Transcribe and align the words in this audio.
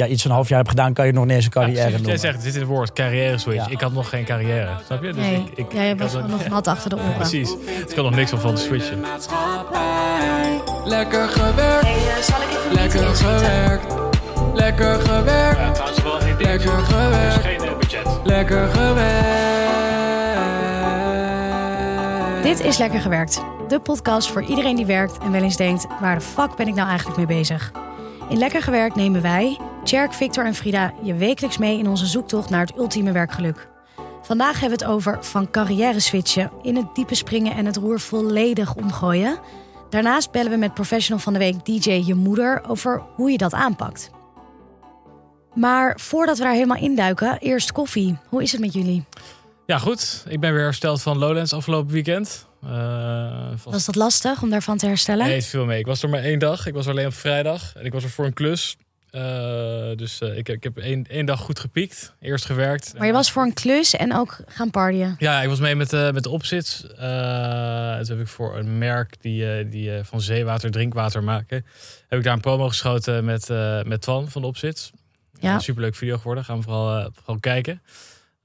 ja, 0.00 0.06
iets 0.06 0.22
van 0.22 0.30
een 0.30 0.36
half 0.36 0.48
jaar 0.48 0.58
hebt 0.58 0.70
gedaan, 0.70 0.92
kan 0.92 1.06
je 1.06 1.12
nog 1.12 1.24
niet 1.24 1.34
eens 1.34 1.44
een 1.44 1.50
carrière 1.50 1.78
Ja, 1.82 1.88
noemen. 1.88 2.06
jij 2.08 2.16
zegt, 2.16 2.34
het 2.34 2.42
zit 2.44 2.54
in 2.54 2.60
het 2.60 2.68
woord 2.68 2.92
carrière 2.92 3.38
switch. 3.38 3.64
Ja. 3.64 3.70
Ik 3.70 3.80
had 3.80 3.92
nog 3.92 4.08
geen 4.08 4.24
carrière, 4.24 4.68
snap 4.86 5.02
je? 5.02 5.12
Dus 5.12 5.16
Nee, 5.24 5.34
ik, 5.34 5.58
ik, 5.66 5.72
jij 5.72 5.90
ik 5.90 5.98
was 5.98 6.12
had 6.12 6.22
ook- 6.22 6.28
nog 6.28 6.48
nat 6.48 6.66
achter 6.66 6.90
de 6.90 6.96
oren. 6.96 7.14
Precies. 7.14 7.50
Ik 7.88 7.94
had 7.96 8.04
nog 8.04 8.14
niks 8.14 8.30
van 8.30 8.40
van 8.40 8.54
te 8.54 8.60
switchen. 8.60 9.00
Lekker 10.84 11.28
gewerkt, 11.28 12.32
lekker 12.72 13.14
gewerkt, 13.14 13.94
lekker 14.54 15.00
gewerkt, 15.00 15.74
trouwens 15.74 16.02
wel 16.02 16.20
één 16.20 16.36
lekker 16.40 16.70
gewerkt, 16.78 17.34
geen 17.44 17.78
budget. 17.78 18.06
lekker 18.24 18.68
gewerkt. 18.68 19.38
Dit 22.42 22.60
is 22.60 22.78
Lekker 22.78 23.00
Gewerkt. 23.00 23.40
De 23.68 23.80
podcast 23.80 24.28
voor 24.30 24.42
iedereen 24.42 24.76
die 24.76 24.86
werkt 24.86 25.18
en 25.18 25.32
wel 25.32 25.42
eens 25.42 25.56
denkt... 25.56 25.86
waar 26.00 26.14
de 26.14 26.20
fuck 26.20 26.56
ben 26.56 26.68
ik 26.68 26.74
nou 26.74 26.88
eigenlijk 26.88 27.16
mee 27.18 27.26
bezig? 27.26 27.72
In 28.28 28.38
Lekker 28.38 28.62
Gewerkt 28.62 28.96
nemen 28.96 29.22
wij, 29.22 29.58
Tjerk, 29.84 30.12
Victor 30.12 30.46
en 30.46 30.54
Frida... 30.54 30.92
je 31.02 31.14
wekelijks 31.14 31.58
mee 31.58 31.78
in 31.78 31.88
onze 31.88 32.06
zoektocht 32.06 32.50
naar 32.50 32.66
het 32.66 32.76
ultieme 32.76 33.12
werkgeluk. 33.12 33.68
Vandaag 34.22 34.60
hebben 34.60 34.78
we 34.78 34.84
het 34.84 34.94
over 34.94 35.24
van 35.24 35.50
carrière 35.50 36.00
switchen... 36.00 36.50
in 36.62 36.76
het 36.76 36.94
diepe 36.94 37.14
springen 37.14 37.56
en 37.56 37.66
het 37.66 37.76
roer 37.76 38.00
volledig 38.00 38.74
omgooien. 38.74 39.38
Daarnaast 39.90 40.30
bellen 40.30 40.50
we 40.50 40.56
met 40.56 40.74
professional 40.74 41.22
van 41.22 41.32
de 41.32 41.38
week 41.38 41.64
DJ 41.64 41.90
Je 41.90 42.14
Moeder... 42.14 42.62
over 42.68 43.02
hoe 43.14 43.30
je 43.30 43.38
dat 43.38 43.52
aanpakt. 43.52 44.10
Maar 45.54 45.98
voordat 46.00 46.38
we 46.38 46.44
daar 46.44 46.52
helemaal 46.52 46.82
induiken, 46.82 47.38
eerst 47.38 47.72
koffie. 47.72 48.18
Hoe 48.28 48.42
is 48.42 48.52
het 48.52 48.60
met 48.60 48.72
jullie? 48.72 49.04
Ja, 49.66 49.78
goed. 49.78 50.24
Ik 50.28 50.40
ben 50.40 50.52
weer 50.52 50.62
hersteld 50.62 51.02
van 51.02 51.18
Lowlands 51.18 51.52
afgelopen 51.52 51.92
weekend. 51.92 52.46
Eh 52.62 53.48
vast... 53.50 53.64
Was 53.64 53.84
dat 53.84 53.94
lastig 53.94 54.42
om 54.42 54.50
daarvan 54.50 54.76
te 54.76 54.86
herstellen? 54.86 55.26
Nee, 55.26 55.34
het 55.34 55.46
viel 55.46 55.64
mee. 55.64 55.78
Ik 55.78 55.86
was 55.86 56.02
er 56.02 56.08
maar 56.08 56.22
één 56.22 56.38
dag. 56.38 56.66
Ik 56.66 56.74
was 56.74 56.84
er 56.84 56.90
alleen 56.90 57.06
op 57.06 57.14
vrijdag. 57.14 57.72
En 57.76 57.84
ik 57.84 57.92
was 57.92 58.04
er 58.04 58.10
voor 58.10 58.24
een 58.24 58.32
klus. 58.32 58.76
Eh, 59.10 59.96
dus 59.96 60.20
eh, 60.20 60.36
ik, 60.36 60.46
heb- 60.46 60.56
ik 60.56 60.62
heb 60.64 60.76
één, 60.78 61.06
één 61.08 61.26
dag 61.26 61.40
goed 61.40 61.58
gepiekt. 61.58 62.14
Eerst 62.20 62.44
gewerkt. 62.44 62.94
Maar 62.98 63.06
je 63.06 63.12
was 63.12 63.30
voor 63.32 63.42
een 63.42 63.52
klus 63.54 63.94
en 63.96 64.14
ook 64.16 64.38
gaan 64.46 64.70
partyen. 64.70 65.14
Ja, 65.18 65.42
ik 65.42 65.48
was 65.48 65.60
mee 65.60 65.74
met, 65.74 65.92
eh 65.92 66.10
met 66.10 66.22
de 66.22 66.28
opzits. 66.28 66.80
Toen 66.80 66.96
heb 68.16 68.20
ik 68.20 68.28
voor 68.28 68.56
een 68.58 68.78
merk 68.78 69.14
die, 69.20 69.68
die 69.68 69.90
van 70.02 70.20
zeewater 70.20 70.70
drinkwater 70.70 71.22
maken. 71.24 71.64
Heb 72.08 72.18
ik 72.18 72.24
daar 72.24 72.34
een 72.34 72.40
promo 72.40 72.68
geschoten 72.68 73.24
met, 73.24 73.48
met 73.86 74.00
Twan 74.00 74.30
van 74.30 74.40
de 74.42 74.48
opzits. 74.48 74.90
Ja. 75.40 75.58
Superleuk 75.58 75.94
video 75.94 76.16
geworden. 76.16 76.44
Gaan 76.44 76.56
we 76.56 76.62
vooral, 76.62 77.10
vooral 77.14 77.38
kijken. 77.40 77.82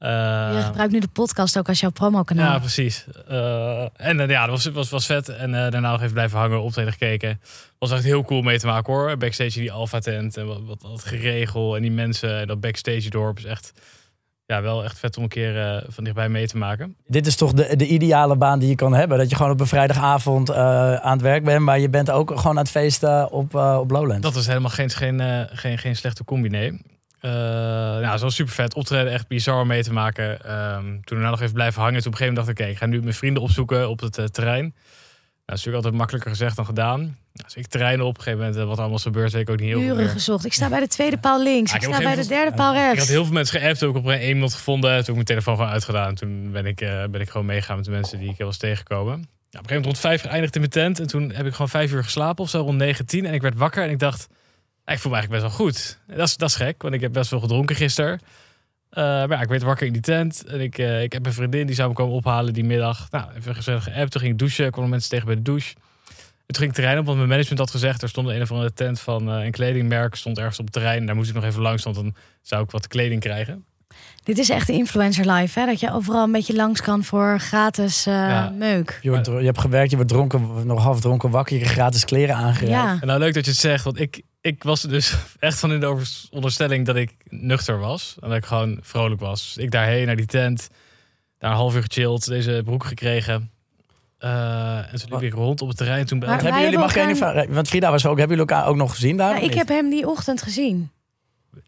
Eh, 0.06 0.56
Je 0.58 0.62
gebruikt 0.66 0.94
nu 0.94 1.00
de 1.00 1.08
podcast 1.08 1.58
ook 1.58 1.68
als 1.68 1.80
jouw 1.80 1.90
promokanaal. 1.90 2.52
ja, 2.52 2.60
precies. 2.60 3.06
Eh, 3.28 3.82
en 3.96 4.20
eh, 4.20 4.30
ja, 4.30 4.46
dat 4.46 4.50
was, 4.64 4.74
was, 4.74 4.90
was 4.90 5.06
vet. 5.06 5.30
En 5.30 5.54
eh, 5.66 5.72
daarna 5.72 5.92
nog 5.92 6.02
even 6.02 6.14
blijven 6.14 6.40
hangen, 6.40 6.62
optreden 6.62 6.92
gekeken. 6.92 7.40
Was 7.80 7.92
echt 7.92 8.04
heel 8.04 8.24
cool 8.24 8.42
mee 8.42 8.60
te 8.60 8.66
maken 8.66 8.94
hoor. 8.94 9.18
Backstage 9.18 9.56
in 9.56 9.62
die 9.62 9.72
Alpha 9.72 10.00
tent 10.00 10.38
en 10.38 10.46
wat, 10.48 10.60
wat, 10.66 10.82
wat 10.82 11.04
geregel 11.06 11.76
en 11.76 11.82
die 11.82 11.92
mensen 11.92 12.40
en 12.40 12.48
dat 12.48 12.60
backstage 12.60 13.10
dorp 13.10 13.38
is 13.38 13.44
echt, 13.46 13.74
ja, 14.46 14.62
wel 14.62 14.84
echt 14.84 15.00
vet 15.00 15.18
om 15.18 15.24
een 15.24 15.30
keer 15.30 15.62
eh, 15.62 15.84
van 15.88 16.04
dichtbij 16.04 16.30
mee 16.30 16.48
te 16.48 16.58
maken. 16.58 16.96
Dit 17.08 17.28
is 17.28 17.36
toch 17.36 17.54
de, 17.54 17.76
de 17.76 17.88
ideale 17.88 18.36
baan 18.36 18.60
die 18.60 18.70
je 18.70 18.76
kan 18.76 18.94
hebben. 18.94 19.18
Dat 19.18 19.30
je 19.30 19.36
gewoon 19.36 19.52
op 19.52 19.60
een 19.60 19.68
vrijdagavond 19.68 20.50
eh, 20.50 20.96
aan 20.96 21.12
het 21.14 21.22
werk 21.22 21.44
bent, 21.44 21.62
maar 21.62 21.80
je 21.80 21.90
bent 21.90 22.12
ook 22.12 22.30
gewoon 22.30 22.58
aan 22.58 22.64
het 22.64 22.70
feesten 22.70 23.32
op, 23.32 23.56
eh 23.56 23.78
op 23.80 23.92
Lowlands. 23.92 24.22
Dat 24.22 24.34
was 24.34 24.48
helemaal 24.48 24.70
geen, 24.72 24.90
geen, 24.90 25.20
eh, 25.22 25.42
geen, 25.52 25.78
geen 25.78 25.96
slechte 25.96 26.24
combi, 26.24 26.50
nee. 26.50 26.82
Eh, 27.26 27.32
nou, 27.32 28.06
het 28.06 28.22
was 28.22 28.36
super 28.36 28.54
vet. 28.54 28.74
Optreden 28.74 29.12
echt 29.14 29.28
bizar 29.28 29.62
om 29.62 29.68
mee 29.68 29.84
te 29.84 29.94
maken. 29.94 30.44
Ehm, 30.46 30.84
toen 30.84 31.02
daarna 31.18 31.30
nog 31.30 31.42
even 31.42 31.54
blijven 31.54 31.82
hangen. 31.82 32.02
Toen 32.02 32.12
op 32.14 32.20
een 32.20 32.26
gegeven 32.26 32.34
moment 32.34 32.46
dacht 32.46 32.60
ik, 32.60 32.64
oké, 32.66 32.70
ik 32.72 32.78
ga 32.78 32.86
nu 32.86 33.02
mijn 33.02 33.14
vrienden 33.14 33.44
opzoeken 33.44 33.90
op 33.90 34.00
het 34.00 34.18
eh, 34.18 34.26
terrein. 34.26 34.62
Nou, 34.64 34.74
dat 35.46 35.56
is 35.58 35.66
natuurlijk 35.66 35.76
altijd 35.76 35.94
makkelijker 35.96 36.32
gezegd 36.32 36.56
dan 36.56 36.66
gedaan. 36.66 37.00
Nou, 37.00 37.14
dus 37.34 37.56
ik 37.56 37.68
terrein 37.68 38.02
op. 38.02 38.08
Op 38.08 38.18
een 38.18 38.24
gegeven 38.24 38.40
moment, 38.46 38.62
eh, 38.62 38.68
wat 38.68 38.78
allemaal 38.78 38.98
is 38.98 39.04
gebeurd, 39.04 39.32
weet 39.32 39.42
ik 39.42 39.50
ook 39.50 39.60
niet 39.60 39.68
heel 39.68 39.80
Uren 39.82 40.10
gezocht. 40.10 40.46
Ik 40.46 40.54
sta 40.54 40.70
bij 40.70 40.80
de 40.80 40.88
tweede 40.88 41.18
paal 41.18 41.44
links. 41.44 41.72
Ja, 41.72 41.78
ik 41.78 41.84
ik 41.84 41.94
sta 41.94 42.04
bij 42.04 42.16
de 42.16 42.28
derde 42.28 42.56
paal 42.56 42.74
Ik 42.74 42.80
rechts. 42.80 43.00
had 43.00 43.08
heel 43.08 43.24
veel 43.24 43.34
mensen 43.34 43.60
geappt. 43.60 43.82
Ik 43.82 43.90
op 43.96 44.06
een 44.06 44.20
minuut 44.20 44.54
gevonden. 44.54 44.90
Toen 44.90 44.98
heb 44.98 45.08
ik 45.08 45.14
mijn 45.14 45.26
telefoon 45.26 45.56
gewoon 45.56 45.72
uitgedaan. 45.72 46.16
Toen 46.16 46.52
ben 46.52 46.66
ik, 46.66 46.76
ben 47.12 47.22
ik 47.22 47.30
gewoon 47.30 47.46
meegegaan 47.46 47.76
met 47.76 47.86
de 47.86 47.92
mensen 47.92 48.20
die 48.20 48.30
ik 48.30 48.38
was 48.38 48.58
tegengekomen. 48.58 49.06
Nou, 49.06 49.18
op 49.20 49.72
een 49.72 49.76
gegeven 49.76 49.76
moment 49.76 49.86
rond 49.86 50.00
vijf 50.00 50.22
geëindigd 50.22 50.54
in 50.56 50.60
mijn 50.62 50.72
tent. 50.72 51.00
En 51.00 51.08
toen 51.08 51.32
heb 51.32 51.46
ik 51.46 51.52
gewoon 51.52 51.70
vijf 51.70 51.92
uur 51.92 52.04
geslapen 52.04 52.44
of 52.44 52.50
zo, 52.50 52.62
rond 52.62 52.78
negen, 52.78 53.06
tien. 53.06 53.26
En 53.26 53.34
ik 53.34 53.42
werd 53.42 53.58
wakker 53.58 53.84
en 53.84 53.90
ik 53.90 54.00
dacht, 54.00 54.28
"Ah, 54.30 54.36
ik 54.94 55.00
voel 55.00 55.12
me 55.12 55.18
eigenlijk 55.18 55.30
best 55.30 55.58
wel 55.58 55.66
goed. 55.66 56.00
Dat 56.08 56.28
is, 56.28 56.38
dat 56.38 56.50
is 56.50 56.56
gek, 56.56 56.82
want 56.82 56.94
ik 56.94 57.02
heb 57.02 57.14
best 57.14 57.32
wel 57.32 57.40
gedronken 57.40 57.76
gisteren. 57.76 58.20
Eh, 58.90 59.04
maar 59.04 59.30
ja, 59.30 59.42
ik 59.42 59.48
werd 59.48 59.64
wakker 59.64 59.88
in 59.88 59.94
die 59.94 60.02
tent. 60.02 60.46
En 60.46 60.62
ik, 60.62 60.78
eh, 60.78 61.04
ik 61.04 61.14
heb 61.14 61.26
een 61.26 61.34
vriendin 61.34 61.66
die 61.66 61.76
zou 61.76 61.90
me 61.90 61.96
komen 61.96 62.16
ophalen 62.16 62.54
die 62.54 62.64
middag. 62.64 63.12
Nou, 63.12 63.32
even 63.38 63.56
gezellig 63.56 63.84
geappt. 63.84 64.12
Toen 64.12 64.22
ging 64.22 64.34
ik 64.34 64.40
douchen. 64.40 64.66
Ik 64.66 64.72
kwam 64.72 64.90
mensen 64.90 65.10
tegen 65.10 65.26
bij 65.26 65.36
de 65.36 65.42
douche. 65.42 65.76
En 66.46 66.54
toen 66.54 66.56
ging 66.56 66.70
ik 66.70 66.76
terrein 66.76 66.98
op, 67.00 67.06
want 67.06 67.18
mijn 67.18 67.30
management 67.30 67.60
had 67.60 67.72
gezegd... 67.72 68.02
er 68.02 68.10
stond 68.10 68.28
een 68.28 68.42
of 68.42 68.52
andere 68.52 68.74
tent 68.74 69.00
van 69.00 69.32
eh, 69.32 69.44
een 69.44 69.52
kledingmerk. 69.52 70.16
Stond 70.16 70.38
ergens 70.38 70.60
op 70.60 70.66
het 70.66 70.74
terrein. 70.74 71.06
Daar 71.06 71.16
moest 71.16 71.30
ik 71.30 71.36
nog 71.36 71.44
even 71.44 71.62
langs, 71.62 71.84
want 71.84 71.96
dan 71.96 72.16
zou 72.42 72.64
ik 72.64 72.72
wat 72.72 72.88
kleding 72.88 73.22
krijgen. 73.22 73.66
Dit 74.24 74.38
is 74.38 74.50
echt 74.50 74.68
de 74.68 74.74
influencer 74.74 75.32
life. 75.32 75.60
Hè? 75.60 75.66
Dat 75.66 75.80
je 75.80 75.92
overal 75.94 76.24
een 76.24 76.32
beetje 76.32 76.56
langs 76.56 76.82
kan 76.82 77.04
voor 77.04 77.40
gratis 77.40 78.06
eh, 78.06 78.14
Ja. 78.14 78.50
meuk. 78.50 79.00
Je, 79.02 79.10
wordt, 79.10 79.26
je 79.26 79.32
hebt 79.34 79.60
gewerkt, 79.60 79.90
je 79.90 79.96
wordt 79.96 80.12
dronken, 80.12 80.66
nog 80.66 80.84
half 80.84 81.00
dronken 81.02 81.30
wakker, 81.30 81.54
je 81.54 81.60
krijgt 81.62 81.80
gratis 81.80 82.06
kleren 82.06 82.36
aangereikt. 82.36 82.84
Ja. 82.84 82.98
En 83.02 83.08
nou 83.08 83.20
leuk 83.20 83.34
dat 83.34 83.46
je 83.46 83.52
het 83.52 83.60
zegt, 83.60 83.84
want 83.84 84.00
ik, 84.00 84.22
ik 84.42 84.64
was 84.64 84.82
dus 84.82 85.16
echt 85.40 85.60
van 85.60 85.72
in 85.72 85.80
de 85.80 86.02
onderstelling 86.32 86.86
dat 86.86 86.96
ik 86.96 87.12
nuchter 87.30 87.80
was. 87.80 88.16
En 88.22 88.30
dat 88.30 88.38
ik 88.38 88.46
gewoon 88.46 88.78
vrolijk 88.82 89.22
was. 89.22 89.54
Dus 89.54 89.64
ik 89.64 89.72
daarheen 89.72 90.06
naar 90.06 90.16
die 90.16 90.26
tent, 90.26 90.68
daar 91.38 91.52
een 91.52 91.58
half 91.58 91.76
uur 91.76 91.82
gechilled, 91.84 92.26
deze 92.28 92.62
broek 92.66 92.84
gekregen. 92.84 93.50
Eh, 94.18 94.78
en 94.78 95.00
toen 95.00 95.10
liep 95.10 95.22
ik 95.22 95.34
rond 95.34 95.62
op 95.62 95.68
het 95.68 95.78
terrein. 95.78 96.06
Toen 96.06 96.18
Maar 96.20 96.42
Hebben 96.44 96.62
jullie, 96.62 96.78
mag 96.78 96.96
elkaar- 96.96 97.16
vraag- 97.16 97.46
want 97.50 97.68
Frida 97.68 97.92
was 97.92 98.06
ook, 98.06 98.18
hebben 98.18 98.38
jullie 98.38 98.52
elkaar 98.54 98.70
ook 98.70 98.76
nog 98.76 98.92
gezien 98.92 99.18
daar? 99.18 99.30
Ja, 99.30 99.36
ik 99.36 99.42
niet? 99.42 99.54
heb 99.56 99.68
hem 99.68 99.90
die 99.90 100.08
ochtend 100.08 100.42
gezien. 100.42 100.90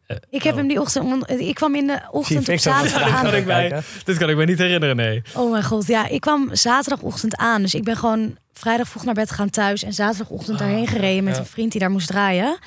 Eh, 0.08 0.18
Ik 0.30 0.44
heb 0.44 0.54
oh. 0.54 0.60
hem 0.60 0.68
die 0.68 0.80
ochtend... 0.82 1.30
Ik 1.30 1.56
kwam 1.56 1.76
in 1.76 1.88
de 1.88 2.00
ochtend 2.12 2.50
op 2.50 2.58
zaterdag 2.60 3.02
Dit 3.04 3.12
kan 3.22 3.28
aan. 3.28 3.36
ik 3.36 3.46
mij- 3.46 3.82
Dit 4.04 4.18
kan 4.18 4.30
ik 4.30 4.36
me 4.36 4.46
niet 4.46 4.58
herinneren, 4.58 4.96
nee. 4.96 5.22
Oh 5.36 5.52
mijn 5.52 5.64
god, 5.64 5.88
ja. 5.88 6.08
Ik 6.08 6.22
kwam 6.22 6.50
zaterdagochtend 6.56 7.36
aan. 7.36 7.62
Dus 7.62 7.76
ik 7.76 7.84
ben 7.84 7.98
gewoon 7.98 8.38
vrijdag 8.54 8.88
vroeg 8.88 9.04
naar 9.06 9.14
bed 9.14 9.30
gegaan 9.30 9.50
thuis. 9.50 9.84
En 9.84 9.94
zaterdagochtend 9.94 10.60
daarheen 10.60 10.88
gereden 10.88 11.24
met 11.24 11.38
een 11.38 11.46
vriend 11.46 11.72
die 11.72 11.82
daar 11.82 11.92
moest 11.92 12.08
draaien. 12.08 12.58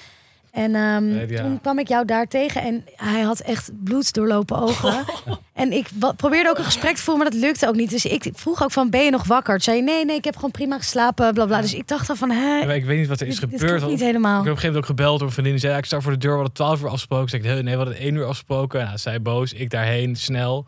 En 0.50 0.74
ehm, 0.74 1.08
Nee, 1.08 1.28
ja. 1.28 1.42
toen 1.42 1.60
kwam 1.60 1.78
ik 1.78 1.88
jou 1.88 2.04
daar 2.04 2.26
tegen 2.26 2.62
en 2.62 2.84
hij 2.96 3.20
had 3.20 3.40
echt 3.40 3.70
bloed 3.84 4.12
doorlopen 4.12 4.56
ogen. 4.58 5.04
En 5.60 5.72
ik 5.72 5.88
probeerde 6.16 6.50
ook 6.50 6.58
een 6.58 6.64
gesprek 6.64 6.96
te 6.96 7.02
voeren, 7.02 7.22
maar 7.22 7.32
dat 7.32 7.40
lukte 7.40 7.68
ook 7.68 7.74
niet. 7.74 7.90
Dus 7.90 8.04
ik 8.04 8.30
vroeg 8.32 8.62
ook 8.62 8.70
van, 8.72 8.90
ben 8.90 9.04
je 9.04 9.10
nog 9.10 9.24
wakker? 9.26 9.52
Toen 9.54 9.62
zei 9.62 9.76
je, 9.76 9.82
nee, 9.82 10.04
nee, 10.04 10.16
ik 10.16 10.24
heb 10.24 10.34
gewoon 10.34 10.50
prima 10.50 10.78
geslapen, 10.78 11.34
bla 11.34 11.46
bla. 11.46 11.60
Dus 11.60 11.74
ik 11.74 11.88
dacht 11.88 12.06
dan 12.06 12.16
van, 12.16 12.30
hè, 12.30 12.74
ik 12.74 12.84
weet 12.84 12.98
niet 12.98 13.08
wat 13.08 13.20
er 13.20 13.26
is 13.26 13.40
dit, 13.40 13.50
dit 13.50 13.60
gebeurd. 13.60 13.80
want 13.80 13.92
niet 13.92 14.00
Ik 14.00 14.06
helemaal. 14.06 14.30
heb 14.32 14.40
op 14.40 14.46
een 14.46 14.54
gegeven 14.56 14.66
moment 14.74 14.90
ook 14.90 14.96
gebeld 14.98 15.18
door 15.18 15.26
een 15.26 15.32
vriendin. 15.32 15.52
Die 15.52 15.60
zei, 15.62 15.72
ja, 15.72 15.78
ik 15.78 15.84
sta 15.84 16.00
voor 16.00 16.12
de 16.12 16.18
deur, 16.18 16.30
we 16.30 16.36
hadden 16.36 16.54
12 16.54 16.80
uur 16.82 16.86
afgesproken. 16.88 17.28
Zei 17.28 17.42
ik, 17.42 17.48
nee, 17.48 17.62
nee, 17.62 17.72
we 17.76 17.82
hadden 17.82 17.96
1 17.98 18.14
uur 18.14 18.24
afgesproken. 18.24 18.84
Nou, 18.84 18.98
zij 18.98 19.22
boos, 19.22 19.52
ik 19.52 19.70
daarheen, 19.70 20.16
snel. 20.16 20.66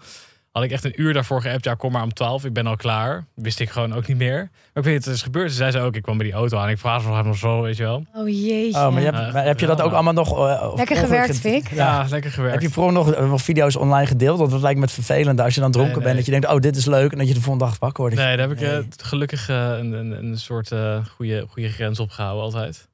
Had 0.53 0.63
ik 0.63 0.71
echt 0.71 0.85
een 0.85 1.01
uur 1.01 1.13
daarvoor 1.13 1.41
geappt. 1.41 1.65
Ja, 1.65 1.75
kom 1.75 1.93
maar 1.93 2.03
om 2.03 2.13
12, 2.15 2.45
ik 2.45 2.53
ben 2.53 2.67
al 2.67 2.77
klaar. 2.77 3.25
Wist 3.35 3.61
ik 3.61 3.71
gewoon 3.71 3.95
ook 3.95 4.07
niet 4.07 4.17
meer. 4.17 4.37
Maar 4.39 4.71
ik 4.75 4.85
weet 4.85 4.95
niet 4.95 5.07
er 5.07 5.13
is 5.13 5.23
gebeurd. 5.23 5.51
Ze 5.51 5.57
zei 5.57 5.71
ze 5.71 5.79
ook, 5.81 5.95
ik 5.97 6.03
kwam 6.03 6.17
bij 6.17 6.27
die 6.27 6.35
auto 6.35 6.59
aan. 6.59 6.69
Ik 6.69 6.79
vraag 6.79 7.05
nog 7.07 7.25
nog 7.25 7.37
zo, 7.37 7.61
weet 7.63 7.77
je 7.77 7.83
wel. 7.83 8.05
Oh 8.15 8.29
jeetje. 8.29 8.79
Oh, 8.79 8.91
maar, 8.93 8.99
je 9.01 9.07
hebt, 9.11 9.17
Ja, 9.19 9.33
maar 9.33 9.45
heb 9.45 9.61
je 9.61 9.67
dat 9.67 9.81
ook 9.81 9.89
ja. 9.89 9.95
allemaal 9.95 10.13
nog... 10.13 10.49
eh, 10.49 10.73
Lekker 10.77 10.97
gewerkt, 10.97 11.39
Vic. 11.39 11.69
Ja, 11.75 12.07
lekker 12.11 12.31
gewerkt. 12.31 12.55
Heb 12.55 12.63
je 12.63 12.71
voor 12.71 12.93
nog, 12.93 13.13
eh, 13.13 13.29
nog 13.31 13.43
video's 13.43 13.77
online 13.77 14.07
gedeeld? 14.07 14.39
Want 14.39 14.51
dat 14.51 14.61
lijkt 14.61 14.79
me 14.79 14.85
het 14.85 14.95
vervelend 14.95 15.41
als 15.41 15.55
je 15.55 15.61
dan 15.61 15.71
dronken 15.73 15.95
Nee, 15.95 16.03
bent. 16.05 16.17
Dat 16.17 16.25
je 16.25 16.31
denkt, 16.31 16.47
oh, 16.49 16.57
dit 16.59 16.77
is 16.77 16.87
leuk. 16.87 17.13
En 17.13 17.19
dat 17.19 17.29
je 17.29 17.35
de 17.35 17.41
volgende 17.41 17.65
dag 17.69 17.79
wakker 17.79 18.01
wordt. 18.03 18.17
Nee, 18.19 18.37
daar 18.37 18.49
heb 18.49 18.59
ik 18.59 18.61
Nee. 18.65 18.77
eh, 18.79 18.85
gelukkig 18.97 19.49
een, 19.49 19.93
een, 19.93 20.25
een 20.25 20.39
soort 20.39 20.73
eh, 20.73 21.05
goede, 21.17 21.45
goede 21.49 21.69
grens 21.69 22.01
opgehouden 22.01 22.43
altijd. 22.45 22.89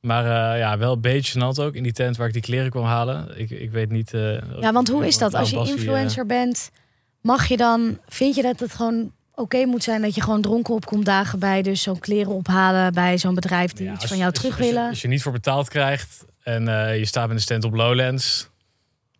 Maar 0.00 0.24
eh, 0.52 0.58
ja, 0.58 0.78
wel 0.78 0.92
een 0.92 1.00
beetje 1.00 1.38
gênant 1.40 1.60
ook 1.60 1.74
in 1.74 1.82
die 1.82 1.92
tent 1.92 2.16
waar 2.16 2.26
ik 2.26 2.32
die 2.32 2.42
kleren 2.42 2.70
kwam 2.70 2.84
halen. 2.84 3.38
Ik, 3.38 3.50
ik 3.50 3.70
weet 3.70 3.90
niet... 3.90 4.14
eh, 4.14 4.32
Ja, 4.60 4.72
want 4.72 4.88
hoe 4.88 5.06
is 5.06 5.18
dat? 5.18 5.34
Als 5.34 5.50
je 5.50 5.56
influencer 5.66 6.26
bent, 6.26 6.70
mag 7.24 7.46
je 7.46 7.56
dan, 7.56 7.98
vind 8.08 8.34
je 8.34 8.42
dat 8.42 8.60
het 8.60 8.72
gewoon 8.74 9.12
oké 9.34 9.64
moet 9.64 9.82
zijn 9.82 10.02
dat 10.02 10.14
je 10.14 10.20
gewoon 10.20 10.40
dronken 10.40 10.74
opkomt 10.74 11.04
dagen 11.04 11.38
bij, 11.38 11.62
dus 11.62 11.82
zo'n 11.82 11.98
kleren 11.98 12.32
ophalen 12.32 12.92
bij 12.92 13.18
zo'n 13.18 13.34
bedrijf 13.34 13.72
die 13.72 13.86
Ja, 13.86 13.92
iets 13.92 14.04
van 14.04 14.16
jou 14.16 14.32
terug 14.32 14.56
als 14.56 14.66
je- 14.66 14.72
willen? 14.72 14.88
Als 14.88 15.02
je 15.02 15.08
niet 15.08 15.22
voor 15.22 15.32
betaald 15.32 15.68
krijgt 15.68 16.24
en 16.42 16.68
eh, 16.68 16.98
je 16.98 17.04
staat 17.04 17.26
met 17.26 17.36
een 17.36 17.42
stand 17.42 17.64
op 17.64 17.74
Lowlands, 17.74 18.48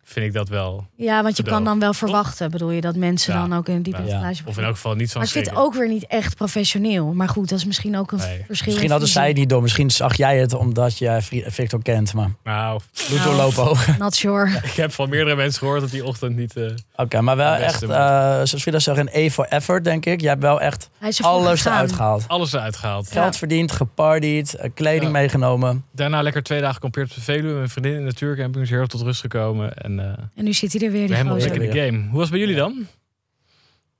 vind 0.07 0.25
ik 0.25 0.33
dat 0.33 0.49
wel. 0.49 0.85
Ja, 0.95 1.23
want 1.23 1.37
je 1.37 1.43
kan 1.43 1.63
dan 1.63 1.79
wel 1.79 1.93
verwachten, 1.93 2.51
bedoel 2.51 2.71
je, 2.71 2.81
dat 2.81 2.95
mensen 2.95 3.33
Ja. 3.33 3.47
dan 3.47 3.57
ook 3.57 3.67
een 3.67 3.83
diepe 3.83 4.01
Ja. 4.01 4.07
etalage 4.07 4.43
Of 4.45 4.57
in 4.57 4.63
elk 4.63 4.73
geval 4.75 4.95
niet 4.95 5.11
van 5.11 5.17
Maar 5.17 5.27
ik 5.27 5.33
vind 5.35 5.49
het 5.49 5.55
ook 5.55 5.73
weer 5.73 5.87
niet 5.87 6.07
echt 6.07 6.35
professioneel. 6.35 7.13
Maar 7.13 7.29
goed, 7.29 7.49
dat 7.49 7.57
is 7.59 7.65
misschien 7.65 7.97
ook 7.97 8.11
een 8.11 8.17
Nee. 8.17 8.27
verschil. 8.27 8.47
Misschien 8.65 8.83
in 8.83 8.89
hadden 8.91 9.09
zij 9.09 9.27
het 9.27 9.37
niet 9.37 9.49
door. 9.49 9.61
Misschien 9.61 9.91
zag 9.91 10.15
jij 10.17 10.37
het 10.39 10.53
omdat 10.53 10.97
je 10.97 11.17
Victor 11.47 11.81
kent. 11.81 12.13
Maar 12.13 12.29
Nou, 12.43 12.79
bloed 13.07 13.23
doorlopen 13.23 13.63
ogen. 13.69 13.95
Not 13.99 14.15
sure. 14.15 14.49
ik 14.63 14.73
heb 14.75 14.91
van 14.91 15.09
meerdere 15.09 15.35
mensen 15.35 15.59
gehoord 15.59 15.81
dat 15.81 15.91
die 15.91 16.05
ochtend 16.05 16.35
niet... 16.35 16.55
eh, 16.57 16.63
Oké, 16.95 17.21
maar 17.21 17.35
wel 17.35 17.53
echt, 17.53 17.79
beste, 17.79 17.93
eh 17.95 18.33
zoals 18.33 18.55
Frida 18.61 18.79
zegt, 18.79 18.97
een 18.97 19.09
E 19.11 19.29
voor 19.29 19.45
effort, 19.45 19.83
denk 19.83 20.05
ik. 20.05 20.21
Je 20.21 20.27
hebt 20.27 20.41
wel 20.41 20.61
echt 20.61 20.89
Hij 21.05 21.13
is 21.13 21.19
ervoor 21.19 21.33
alles 21.33 21.65
eruit 21.65 21.91
gehaald. 21.91 22.27
alles 22.27 22.53
eruit 22.53 22.75
gehaald. 22.75 23.13
Ja. 23.13 23.21
Geld 23.21 23.37
verdiend, 23.37 23.71
gepartied, 23.71 24.53
eh, 24.53 24.69
kleding 24.73 25.03
Ja. 25.03 25.09
meegenomen. 25.09 25.85
Daarna 25.91 26.21
lekker 26.21 26.43
twee 26.43 26.59
dagen 26.59 26.75
gekampeerd 26.75 27.09
op 27.09 27.15
de 27.15 27.21
Veluwe. 27.21 27.53
Mijn 27.53 27.69
vriendin 27.69 27.91
in 27.91 27.97
de 27.99 28.03
natuurcamping 28.05 28.63
is 28.63 28.69
heel 28.69 28.87
tot 28.87 29.01
rust 29.01 29.21
gekomen. 29.21 29.73
En 29.77 29.99
eh 29.99 30.05
En 30.35 30.43
nu 30.43 30.53
zit 30.53 30.73
hij 30.73 30.81
er 30.81 30.91
weer, 30.91 31.07
die 31.07 31.15
helemaal 31.15 31.37
lekker 31.37 31.61
in 31.61 31.71
de 31.71 31.79
game. 31.79 31.97
Hoe 32.01 32.11
was 32.11 32.21
het 32.21 32.29
bij 32.29 32.39
jullie 32.39 32.55
dan? 32.55 32.87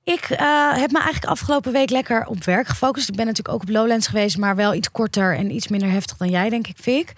Ik 0.04 0.20
eh, 0.30 0.72
heb 0.74 0.90
me 0.90 0.98
eigenlijk 1.00 1.24
afgelopen 1.24 1.72
week 1.72 1.90
lekker 1.90 2.26
op 2.26 2.44
werk 2.44 2.66
gefocust. 2.66 3.08
Ik 3.08 3.16
ben 3.16 3.26
natuurlijk 3.26 3.54
ook 3.54 3.62
op 3.62 3.68
Lowlands 3.68 4.06
geweest, 4.06 4.38
maar 4.38 4.56
wel 4.56 4.74
iets 4.74 4.90
korter 4.90 5.36
en 5.36 5.50
iets 5.54 5.68
minder 5.68 5.90
heftig 5.90 6.16
dan 6.16 6.28
jij, 6.30 6.48
denk 6.48 6.66
ik, 6.66 6.76
Vic. 6.80 7.12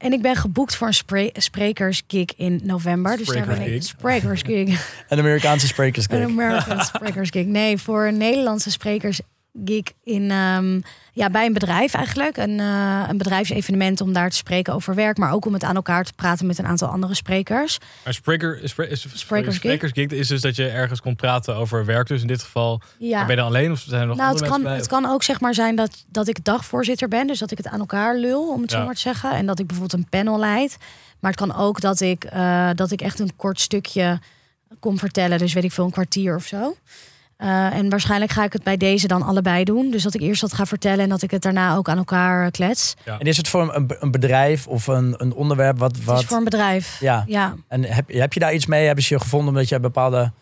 En 0.00 0.12
ik 0.12 0.22
ben 0.22 0.36
geboekt 0.36 0.74
voor 0.74 0.86
een 0.86 0.94
spre 0.94 1.30
sprekersgig 1.32 2.34
in 2.36 2.60
november. 2.62 3.16
Dus 3.16 3.26
daar 3.26 3.46
ben 3.46 3.60
ik 3.60 3.82
Sprekersgig? 3.82 4.68
sprekersgig. 4.68 5.04
Een 5.08 5.18
Amerikaanse 5.18 5.66
sprekers 5.66 6.06
Een 6.08 6.22
American 6.22 6.80
Sprekers 6.84 7.30
Gig. 7.30 7.46
Nee, 7.46 7.78
voor 7.78 8.06
een 8.06 8.16
Nederlandse 8.16 8.70
sprekers 8.70 9.20
gig 9.64 9.82
in, 10.04 10.30
ehm, 10.30 10.80
ja, 11.12 11.30
bij 11.30 11.46
een 11.46 11.52
bedrijf 11.52 11.94
eigenlijk. 11.94 12.36
Een, 12.36 12.60
eh, 12.60 13.04
een 13.08 13.18
bedrijfsevenement 13.18 14.00
om 14.00 14.12
daar 14.12 14.30
te 14.30 14.36
spreken 14.36 14.74
over 14.74 14.94
werk. 14.94 15.16
Maar 15.18 15.32
ook 15.32 15.44
om 15.46 15.52
het 15.52 15.64
aan 15.64 15.74
elkaar 15.74 16.04
te 16.04 16.12
praten 16.12 16.46
met 16.46 16.58
een 16.58 16.66
aantal 16.66 16.88
andere 16.88 17.14
sprekers. 17.14 17.78
Maar 18.04 18.14
spreker, 18.14 18.60
spre, 18.64 18.88
is- 18.88 19.06
Sprekers 19.14 19.92
is 19.92 20.28
dus 20.28 20.40
dat 20.40 20.56
je 20.56 20.68
ergens 20.68 21.00
kon 21.00 21.16
praten 21.16 21.56
over 21.56 21.84
werk. 21.84 22.06
Dus 22.06 22.20
in 22.20 22.26
dit 22.26 22.42
geval, 22.42 22.80
Ja. 22.98 23.20
ben 23.20 23.30
je 23.30 23.36
dan 23.36 23.46
alleen 23.46 23.70
of 23.72 23.78
zijn 23.80 24.00
er 24.00 24.06
nog 24.06 24.16
Nou, 24.16 24.28
het 24.32 24.42
andere 24.42 24.50
kan, 24.50 24.62
mensen 24.72 24.92
het 24.92 25.02
kan 25.02 25.12
ook 25.12 25.22
zeg 25.22 25.40
maar 25.40 25.54
zijn 25.54 25.76
dat, 25.76 26.04
dat 26.08 26.28
ik 26.28 26.44
dagvoorzitter 26.44 27.08
ben. 27.08 27.26
Dus 27.26 27.38
dat 27.38 27.50
ik 27.50 27.56
het 27.58 27.66
aan 27.66 27.80
elkaar 27.80 28.16
lul, 28.16 28.48
om 28.52 28.62
het 28.62 28.70
zo 28.70 28.84
maar 28.84 28.94
te 28.94 29.00
zeggen. 29.00 29.30
En 29.30 29.46
dat 29.46 29.58
ik 29.58 29.66
bijvoorbeeld 29.66 30.00
een 30.02 30.08
panel 30.08 30.38
leid. 30.38 30.76
Maar 31.20 31.30
het 31.30 31.40
kan 31.40 31.56
ook 31.56 31.80
dat 31.80 32.00
ik, 32.00 32.24
eh, 32.24 32.70
dat 32.74 32.90
ik 32.90 33.00
echt 33.00 33.18
een 33.18 33.36
kort 33.36 33.60
stukje 33.60 34.18
kom 34.80 34.98
vertellen. 34.98 35.38
Dus 35.38 35.52
weet 35.52 35.64
ik 35.64 35.72
veel, 35.72 35.84
een 35.84 35.90
kwartier 35.90 36.34
of 36.36 36.44
zo. 36.46 36.76
Eh, 37.40 37.74
en 37.74 37.88
waarschijnlijk 37.88 38.32
ga 38.32 38.44
ik 38.44 38.52
het 38.52 38.62
bij 38.62 38.76
deze 38.76 39.06
dan 39.06 39.22
allebei 39.22 39.64
doen. 39.64 39.90
Dus 39.90 40.02
dat 40.02 40.14
ik 40.14 40.20
eerst 40.20 40.42
wat 40.42 40.52
ga 40.52 40.66
vertellen 40.66 41.00
en 41.00 41.08
dat 41.08 41.22
ik 41.22 41.30
het 41.30 41.42
daarna 41.42 41.76
ook 41.76 41.88
aan 41.88 41.96
elkaar 41.96 42.44
eh, 42.44 42.50
klets. 42.50 42.94
En 43.04 43.26
is 43.26 43.36
het 43.36 43.48
voor 43.48 43.74
een, 43.74 43.96
een 43.98 44.10
bedrijf 44.10 44.66
of 44.66 44.86
een, 44.86 45.14
een 45.16 45.32
onderwerp 45.32 45.78
wat... 45.78 45.96
Het 45.96 46.04
wat 46.04 46.20
is 46.20 46.26
voor 46.26 46.36
een 46.36 46.44
bedrijf. 46.44 47.00
Ja, 47.00 47.24
Ja, 47.26 47.54
en 47.68 47.84
heb, 47.84 48.12
heb 48.12 48.32
je 48.32 48.40
daar 48.40 48.54
iets 48.54 48.66
mee? 48.66 48.86
Hebben 48.86 49.04
ze 49.04 49.14
je 49.14 49.20
gevonden 49.20 49.48
omdat 49.48 49.68
je 49.68 49.80
bepaalde 49.80 50.32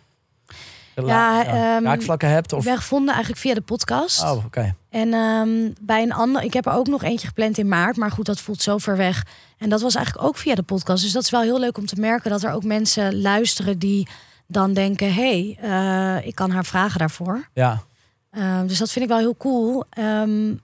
Ja, 0.94 1.44
ehm, 1.44 1.84
raakvlakken 1.84 2.28
hebt? 2.28 2.52
Of? 2.52 2.58
ik 2.58 2.64
ben 2.64 2.76
gevonden 2.76 3.08
eigenlijk 3.08 3.40
via 3.40 3.54
de 3.54 3.60
podcast. 3.60 4.22
Oh, 4.22 4.44
oké. 4.44 4.74
En 4.90 5.12
ehm, 5.12 5.48
bij 5.80 6.02
een 6.02 6.12
ander, 6.12 6.42
ik 6.42 6.52
heb 6.52 6.66
er 6.66 6.72
ook 6.72 6.86
nog 6.86 7.02
eentje 7.02 7.26
gepland 7.26 7.58
in 7.58 7.68
maart, 7.68 7.96
maar 7.96 8.10
goed, 8.10 8.26
dat 8.26 8.40
voelt 8.40 8.62
zo 8.62 8.78
ver 8.78 8.96
weg. 8.96 9.26
En 9.58 9.68
dat 9.68 9.80
was 9.80 9.94
eigenlijk 9.94 10.26
ook 10.26 10.36
via 10.36 10.54
de 10.54 10.62
podcast. 10.62 11.02
Dus 11.02 11.12
dat 11.12 11.22
is 11.22 11.30
wel 11.30 11.42
heel 11.42 11.60
leuk 11.60 11.78
om 11.78 11.86
te 11.86 12.00
merken 12.00 12.30
dat 12.30 12.42
er 12.42 12.52
ook 12.52 12.64
mensen 12.64 13.20
luisteren 13.20 13.78
die 13.78 14.08
dan 14.48 14.72
denken: 14.72 15.14
hé, 15.14 15.56
hey, 15.60 16.18
eh, 16.20 16.26
ik 16.26 16.34
kan 16.34 16.50
haar 16.50 16.64
vragen 16.64 16.98
daarvoor. 16.98 17.48
Ja. 17.54 17.82
Ehm, 18.30 18.66
dus 18.66 18.78
dat 18.78 18.90
vind 18.90 19.04
ik 19.04 19.10
wel 19.10 19.20
heel 19.20 19.36
cool. 19.36 19.84
Ehm, 19.90 20.54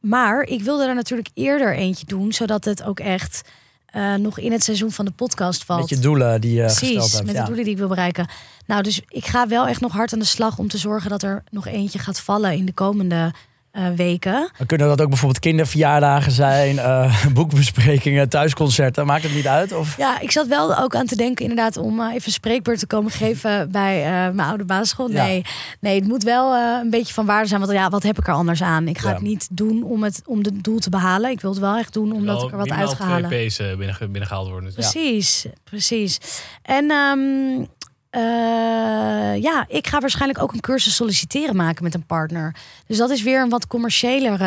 maar 0.00 0.42
ik 0.42 0.62
wilde 0.62 0.84
er 0.84 0.94
natuurlijk 0.94 1.28
eerder 1.34 1.74
eentje 1.74 2.06
doen, 2.06 2.32
zodat 2.32 2.64
het 2.64 2.82
ook 2.82 3.00
echt 3.00 3.48
eh, 3.88 4.14
nog 4.14 4.38
in 4.38 4.52
het 4.52 4.64
seizoen 4.64 4.92
van 4.92 5.04
de 5.04 5.10
podcast 5.10 5.64
valt. 5.64 5.80
Met 5.80 5.88
je 5.88 5.98
doelen 5.98 6.40
die 6.40 6.54
je 6.54 6.62
gesteld 6.62 6.92
Precies, 6.92 7.12
hebt. 7.12 7.26
met 7.26 7.36
de 7.36 7.42
doelen 7.42 7.64
die 7.64 7.72
ik 7.72 7.78
wil 7.78 7.88
bereiken. 7.88 8.28
Nou, 8.66 8.82
dus 8.82 9.00
ik 9.08 9.26
ga 9.26 9.48
wel 9.48 9.66
echt 9.66 9.80
nog 9.80 9.92
hard 9.92 10.12
aan 10.12 10.18
de 10.18 10.24
slag 10.24 10.58
om 10.58 10.68
te 10.68 10.78
zorgen 10.78 11.10
dat 11.10 11.22
er 11.22 11.44
nog 11.50 11.66
eentje 11.66 11.98
gaat 11.98 12.20
vallen 12.20 12.52
in 12.52 12.64
de 12.64 12.72
komende 12.72 13.32
eh, 13.70 13.86
weken. 13.96 14.50
Dan 14.58 14.66
kunnen 14.66 14.88
dat 14.88 15.00
ook 15.00 15.08
bijvoorbeeld 15.08 15.40
kinderverjaardagen 15.40 16.32
zijn, 16.32 16.78
eh, 16.78 17.24
boekbesprekingen, 17.34 18.28
thuisconcerten. 18.28 19.06
Maakt 19.06 19.22
het 19.22 19.34
niet 19.34 19.46
uit? 19.46 19.72
Of? 19.72 19.96
Ja, 19.96 20.20
ik 20.20 20.30
zat 20.30 20.46
wel 20.46 20.78
ook 20.78 20.94
aan 20.94 21.06
te 21.06 21.16
denken 21.16 21.42
inderdaad 21.48 21.76
om 21.76 22.00
eh, 22.00 22.06
even 22.06 22.26
een 22.26 22.32
spreekbeurt 22.32 22.78
te 22.78 22.86
komen 22.86 23.10
geven 23.10 23.70
bij 23.70 24.04
eh, 24.04 24.10
mijn 24.10 24.48
oude 24.48 24.64
basisschool. 24.64 25.10
Ja. 25.10 25.24
Nee, 25.24 25.42
nee, 25.80 25.94
het 25.98 26.08
moet 26.08 26.22
wel 26.22 26.54
eh, 26.54 26.78
een 26.82 26.90
beetje 26.90 27.14
van 27.14 27.26
waarde 27.26 27.48
zijn. 27.48 27.60
Want 27.60 27.72
ja, 27.72 27.88
wat 27.90 28.02
heb 28.02 28.18
ik 28.18 28.26
er 28.26 28.34
anders 28.34 28.62
aan? 28.62 28.88
Ik 28.88 28.98
ga 28.98 29.08
Ja. 29.08 29.14
het 29.14 29.22
niet 29.22 29.48
doen 29.50 29.82
om 29.82 30.02
het 30.02 30.22
om 30.26 30.38
het 30.38 30.64
doel 30.64 30.78
te 30.78 30.90
behalen. 30.90 31.30
Ik 31.30 31.40
wil 31.40 31.50
het 31.50 31.60
wel 31.60 31.76
echt 31.76 31.92
doen 31.92 32.12
omdat 32.12 32.42
ik 32.42 32.50
er 32.50 32.56
wat 32.56 32.70
uit 32.70 32.94
ga 32.94 33.04
halen. 33.04 33.28
twee 33.28 33.46
P's 33.46 33.56
binnen, 33.56 33.96
binnengehaald 33.98 34.48
worden. 34.48 34.64
Dus 34.64 34.74
Precies, 34.90 35.46
precies. 35.64 36.18
En 36.62 36.90
ehm, 36.90 37.64
eh, 38.10 39.42
ja, 39.42 39.64
ik 39.68 39.86
ga 39.86 39.98
waarschijnlijk 39.98 40.42
ook 40.42 40.52
een 40.52 40.60
cursus 40.60 40.94
solliciteren 40.94 41.56
maken 41.56 41.84
met 41.84 41.94
een 41.94 42.06
partner. 42.06 42.54
Dus 42.86 42.96
dat 42.96 43.10
is 43.10 43.22
weer 43.22 43.40
een 43.42 43.48
wat 43.48 43.66
commerciëler, 43.66 44.40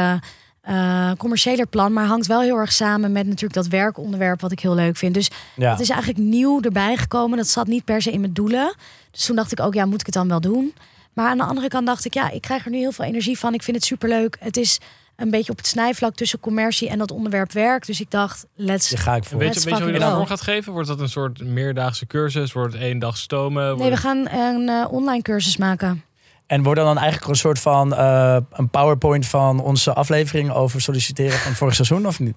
eh 0.62 1.12
commerciëler 1.18 1.68
plan. 1.68 1.94
Maar 1.94 2.06
hangt 2.06 2.28
wel 2.28 2.42
heel 2.42 2.58
erg 2.58 2.72
samen 2.72 3.12
met 3.12 3.26
natuurlijk 3.26 3.54
dat 3.54 3.68
werkonderwerp 3.68 4.42
wat 4.42 4.52
ik 4.52 4.60
heel 4.60 4.76
leuk 4.76 4.98
vind. 4.98 5.14
Dus 5.14 5.30
Ja. 5.56 5.72
het 5.72 5.80
is 5.80 5.90
eigenlijk 5.90 6.20
nieuw 6.20 6.62
erbij 6.62 6.98
gekomen. 6.98 7.38
Dat 7.38 7.48
zat 7.48 7.68
niet 7.68 7.86
per 7.86 8.02
se 8.02 8.12
in 8.12 8.20
mijn 8.20 8.34
doelen. 8.34 8.76
Dus 9.12 9.26
toen 9.26 9.36
dacht 9.36 9.52
ik 9.52 9.60
ook, 9.60 9.74
ja, 9.74 9.86
moet 9.86 10.00
ik 10.00 10.06
het 10.06 10.16
dan 10.16 10.28
wel 10.28 10.42
doen? 10.42 10.74
Maar 11.14 11.30
aan 11.30 11.38
de 11.38 11.44
andere 11.44 11.68
kant 11.68 11.86
dacht 11.86 12.06
ik, 12.06 12.14
ja, 12.14 12.30
ik 12.30 12.42
krijg 12.42 12.66
er 12.66 12.72
nu 12.72 12.78
heel 12.78 12.92
veel 12.92 13.06
energie 13.06 13.38
van. 13.40 13.54
Ik 13.54 13.64
vind 13.64 13.78
het 13.78 13.86
superleuk. 13.86 14.38
Het 14.40 14.58
is 14.58 14.78
een 15.22 15.30
beetje 15.30 15.52
op 15.52 15.58
het 15.58 15.68
snijvlak 15.68 16.16
tussen 16.16 16.40
commercie 16.40 16.90
en 16.90 16.98
dat 16.98 17.12
onderwerp 17.12 17.52
werk. 17.52 17.86
Dus 17.86 18.02
ik 18.02 18.12
dacht, 18.12 18.46
let's... 18.56 18.90
Die 18.90 18.98
ga 18.98 19.16
ik 19.16 19.24
voor. 19.24 19.38
weet, 19.40 19.54
je, 19.54 19.60
weet 19.70 19.78
je 19.78 19.84
hoe 19.84 19.94
je 19.94 20.00
voor 20.00 20.28
gaat 20.28 20.42
geven? 20.42 20.74
Wordt 20.74 20.88
dat 20.88 21.00
een 21.00 21.10
soort 21.10 21.44
meerdaagse 21.44 22.08
cursus? 22.08 22.54
Wordt 22.54 22.74
het 22.74 22.82
één 22.82 23.00
dag 23.00 23.18
stomen? 23.18 23.66
Wordt 23.66 23.82
Nee, 23.82 23.90
we 23.92 23.98
gaan 23.98 24.30
een 24.30 24.70
eh, 24.70 24.92
online 24.94 25.22
cursus 25.22 25.58
maken. 25.58 26.04
En 26.48 26.64
worden 26.64 26.84
dan 26.84 26.98
eigenlijk 26.98 27.28
een 27.30 27.36
soort 27.36 27.60
van 27.60 27.96
eh, 27.96 28.38
een 28.52 28.70
PowerPoint 28.70 29.26
van 29.28 29.60
onze 29.60 29.94
aflevering 29.94 30.52
over 30.52 30.82
solliciteren 30.82 31.38
van 31.40 31.54
vorig 31.54 31.76
seizoen 31.76 32.08
of 32.08 32.20
niet? 32.20 32.36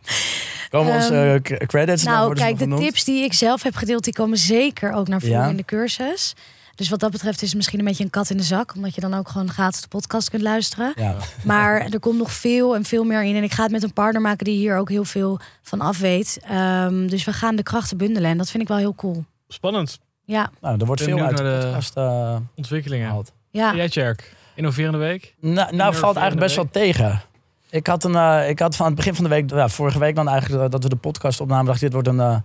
Komen 0.70 0.94
onze 0.94 1.14
Ehm, 1.14 1.54
eh, 1.54 1.58
c- 1.58 1.66
credits? 1.66 2.02
Nou, 2.04 2.34
kijk, 2.34 2.58
de 2.58 2.62
genoemd? 2.64 2.82
tips 2.82 3.04
die 3.04 3.24
ik 3.24 3.32
zelf 3.32 3.62
heb 3.62 3.74
gedeeld, 3.76 4.04
die 4.04 4.12
komen 4.12 4.38
zeker 4.38 4.92
ook 4.92 5.08
naar 5.08 5.20
voren 5.20 5.36
Ja. 5.38 5.46
in 5.48 5.56
de 5.56 5.64
cursus. 5.64 6.34
Dus 6.74 6.88
wat 6.88 7.00
dat 7.00 7.10
betreft 7.10 7.42
is 7.42 7.48
het 7.48 7.56
misschien 7.56 7.78
een 7.78 7.84
beetje 7.84 8.04
een 8.04 8.10
kat 8.10 8.30
in 8.30 8.36
de 8.36 8.42
zak. 8.42 8.74
Omdat 8.74 8.94
je 8.94 9.00
dan 9.00 9.14
ook 9.14 9.28
gewoon 9.28 9.50
gratis 9.50 9.80
de 9.80 9.88
podcast 9.88 10.30
kunt 10.30 10.42
luisteren. 10.42 10.92
Ja. 10.96 11.16
Maar 11.44 11.80
er 11.80 12.00
komt 12.00 12.18
nog 12.18 12.32
veel 12.32 12.74
en 12.74 12.84
veel 12.84 13.04
meer 13.04 13.22
in. 13.24 13.36
En 13.36 13.42
ik 13.42 13.52
ga 13.52 13.62
het 13.62 13.72
met 13.72 13.82
een 13.82 13.92
partner 13.92 14.20
maken 14.22 14.44
die 14.44 14.56
hier 14.56 14.76
ook 14.76 14.88
heel 14.88 15.04
veel 15.04 15.38
van 15.62 15.80
af 15.80 15.98
weet. 15.98 16.38
Ehm, 16.48 17.06
dus 17.06 17.24
we 17.24 17.32
gaan 17.32 17.56
de 17.56 17.62
krachten 17.62 17.96
bundelen. 17.96 18.30
En 18.30 18.38
dat 18.38 18.50
vind 18.50 18.62
ik 18.62 18.68
wel 18.68 18.78
heel 18.78 18.94
cool. 18.94 19.24
Spannend. 19.48 19.98
Ja, 20.24 20.50
Nou, 20.60 20.78
er 20.80 20.86
wordt 20.86 21.02
veel 21.02 21.18
uit 21.18 21.36
de 21.36 21.42
naar 21.42 21.60
de- 21.60 21.66
podcast 21.66 21.96
eh, 21.96 22.36
Ontwikkelingen. 22.54 23.06
gehaald. 23.06 23.32
ja. 23.50 23.74
Jij, 23.74 23.88
Tjerk? 23.88 24.34
Innoverende 24.54 24.98
week? 24.98 25.34
Nou, 25.40 25.76
nou 25.76 25.94
valt 25.94 26.16
eigenlijk 26.16 26.46
best 26.46 26.56
wel 26.56 26.68
tegen. 26.70 27.22
Ik 27.70 27.86
had, 27.86 28.04
een, 28.04 28.14
eh, 28.14 28.48
ik 28.48 28.58
had 28.58 28.76
van 28.76 28.86
het 28.86 28.94
begin 28.94 29.14
van 29.14 29.24
de 29.24 29.30
week, 29.30 29.50
ja, 29.50 29.68
vorige 29.68 29.98
week 29.98 30.14
dan 30.14 30.28
eigenlijk, 30.28 30.62
eh, 30.64 30.70
dat 30.70 30.82
we 30.82 30.88
de 30.88 30.96
podcast 30.96 31.40
opnamen, 31.40 31.64
dacht 31.64 31.76
ik, 31.82 31.82
dit 31.82 31.92
wordt 31.92 32.08
een, 32.08 32.42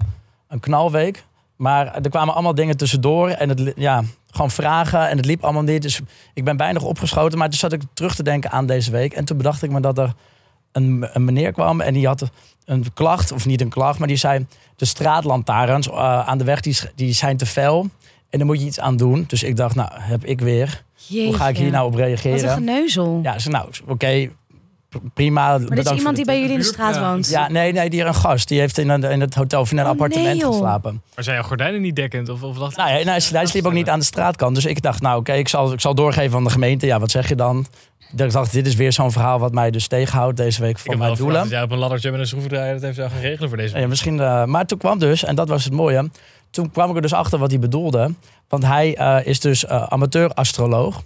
een 0.47 0.59
knalweek. 0.59 1.23
Maar 1.59 1.95
er 1.95 2.09
kwamen 2.09 2.33
allemaal 2.33 2.56
dingen 2.56 2.77
tussendoor 2.77 3.29
en 3.29 3.50
het, 3.50 3.73
ja, 3.75 4.03
gewoon 4.31 4.51
vragen 4.51 5.09
en 5.09 5.17
het 5.17 5.25
liep 5.25 5.44
allemaal 5.44 5.63
niet. 5.63 5.81
Dus 5.81 6.00
ik 6.33 6.44
ben 6.44 6.57
bijna 6.57 6.79
opgeschoten, 6.79 7.38
maar 7.38 7.50
toen 7.50 7.59
zat 7.59 7.73
ik 7.73 7.81
terug 7.94 8.15
te 8.15 8.23
denken 8.23 8.51
aan 8.51 8.65
deze 8.65 8.91
week. 8.91 9.13
En 9.13 9.25
toen 9.25 9.38
bedacht 9.38 9.63
ik 9.63 9.71
me 9.71 9.79
dat 9.79 9.97
er 9.97 10.13
een, 10.71 11.07
een 11.13 11.25
meneer 11.25 11.51
kwam 11.51 11.81
en 11.81 11.94
die 11.94 12.07
had 12.07 12.29
een 12.65 12.85
klacht, 12.94 13.31
of 13.31 13.45
niet 13.45 13.61
een 13.61 13.69
klacht, 13.69 14.00
maar 14.00 14.07
die 14.07 14.17
zei, 14.17 14.45
de 14.75 14.85
straatlantaarns 14.85 15.89
eh, 15.89 16.27
aan 16.27 16.38
de 16.38 16.44
weg 16.44 16.61
die, 16.61 16.77
die 16.95 17.13
zijn 17.13 17.38
te 17.38 17.45
fel. 17.45 17.89
En 18.29 18.38
daar 18.38 18.47
moet 18.47 18.59
je 18.59 18.65
iets 18.65 18.79
aan 18.79 18.97
doen. 18.97 19.23
Dus 19.27 19.44
ik 19.44 19.56
dacht, 19.56 19.75
nou, 19.75 19.89
heb 19.94 20.25
ik 20.25 20.41
weer. 20.41 20.83
Hoe 21.07 21.33
ga 21.33 21.47
ik 21.47 21.57
hier 21.57 21.71
nou 21.71 21.85
op 21.85 21.91
Wat 21.91 22.01
een 22.01 22.07
reageren? 22.07 22.50
geneuzel. 22.50 23.19
Ja, 23.23 23.39
ze 23.39 23.50
nou, 23.50 23.69
oké, 23.88 24.29
prima. 25.13 25.57
maar 25.57 25.75
dit 25.75 25.86
is 25.86 25.97
iemand 25.97 26.15
die 26.15 26.25
bij 26.25 26.39
jullie 26.39 26.53
in 26.53 26.59
de 26.59 26.65
straat 26.65 26.95
Ja. 26.95 27.12
woont. 27.12 27.30
Ja, 27.30 27.50
nee, 27.50 27.71
nee, 27.71 27.89
die 27.89 28.03
een 28.03 28.15
gast. 28.15 28.47
Die 28.47 28.59
heeft 28.59 28.77
in, 28.77 28.89
een, 28.89 29.03
in 29.03 29.21
het 29.21 29.33
hotel 29.36 29.62
of 29.62 29.71
in 29.71 29.77
een 29.77 29.83
Oh, 29.83 29.89
appartement 29.89 30.41
nee, 30.41 30.45
geslapen. 30.51 31.01
Maar 31.15 31.24
zijn 31.24 31.36
jouw 31.36 31.45
gordijnen 31.45 31.81
niet 31.81 31.95
dekkend? 31.95 32.30
Of, 32.30 32.44
of 32.44 32.57
dat? 32.57 32.75
Nou, 32.75 32.90
hij, 32.90 33.02
hij, 33.04 33.21
hij 33.31 33.45
sliep 33.45 33.66
ook 33.66 33.73
niet 33.73 33.90
aan 33.90 33.99
de 33.99 34.06
straatkant. 34.06 34.56
Dus 34.56 34.66
ik 34.66 34.81
dacht, 34.81 35.02
nou 35.02 35.19
oké, 35.19 35.33
ik, 35.33 35.47
zal, 35.47 35.73
ik 35.73 35.81
zal 35.81 35.95
doorgeven 35.95 36.37
aan 36.37 36.44
de 36.44 36.49
gemeente. 36.49 36.85
Ja, 36.85 36.99
wat 36.99 37.11
zeg 37.11 37.30
je 37.30 37.35
dan? 37.35 37.66
Ik 38.18 38.31
dacht, 38.31 38.52
dit 38.52 38.68
is 38.68 38.75
weer 38.75 38.94
zo'n 38.94 39.11
verhaal 39.11 39.40
wat 39.40 39.54
mij 39.54 39.71
dus 39.71 39.87
tegenhoudt 39.87 40.37
deze 40.37 40.61
week 40.61 40.80
heb 40.83 40.97
mijn 40.97 41.16
doelen. 41.16 41.47
jij 41.47 41.61
op 41.61 41.71
een 41.71 41.78
laddertje 41.78 42.11
met 42.11 42.19
een 42.19 42.28
schroevendraaier 42.28 42.73
dat 42.73 42.81
heeft 42.81 42.95
zou 42.95 43.09
gaan 43.09 43.19
regelen 43.19 43.49
voor 43.49 43.57
deze 43.57 43.73
week. 43.73 43.81
Ja, 43.81 43.87
misschien, 43.87 44.19
eh, 44.19 44.45
maar 44.45 44.66
toen 44.66 44.78
kwam 44.78 44.99
dus, 44.99 45.23
en 45.23 45.35
dat 45.35 45.47
was 45.49 45.63
het 45.63 45.73
mooie. 45.73 46.09
Toen 46.49 46.71
kwam 46.71 46.90
ik 46.90 46.95
er 46.95 47.02
dus 47.02 47.13
achter 47.13 47.40
wat 47.40 47.49
hij 47.52 47.59
bedoelde. 47.59 48.13
Want 48.47 48.66
hij 48.66 48.95
eh, 48.95 49.25
is 49.28 49.40
dus 49.40 49.66
eh, 49.66 49.83
amateur-astroloog. 49.83 51.02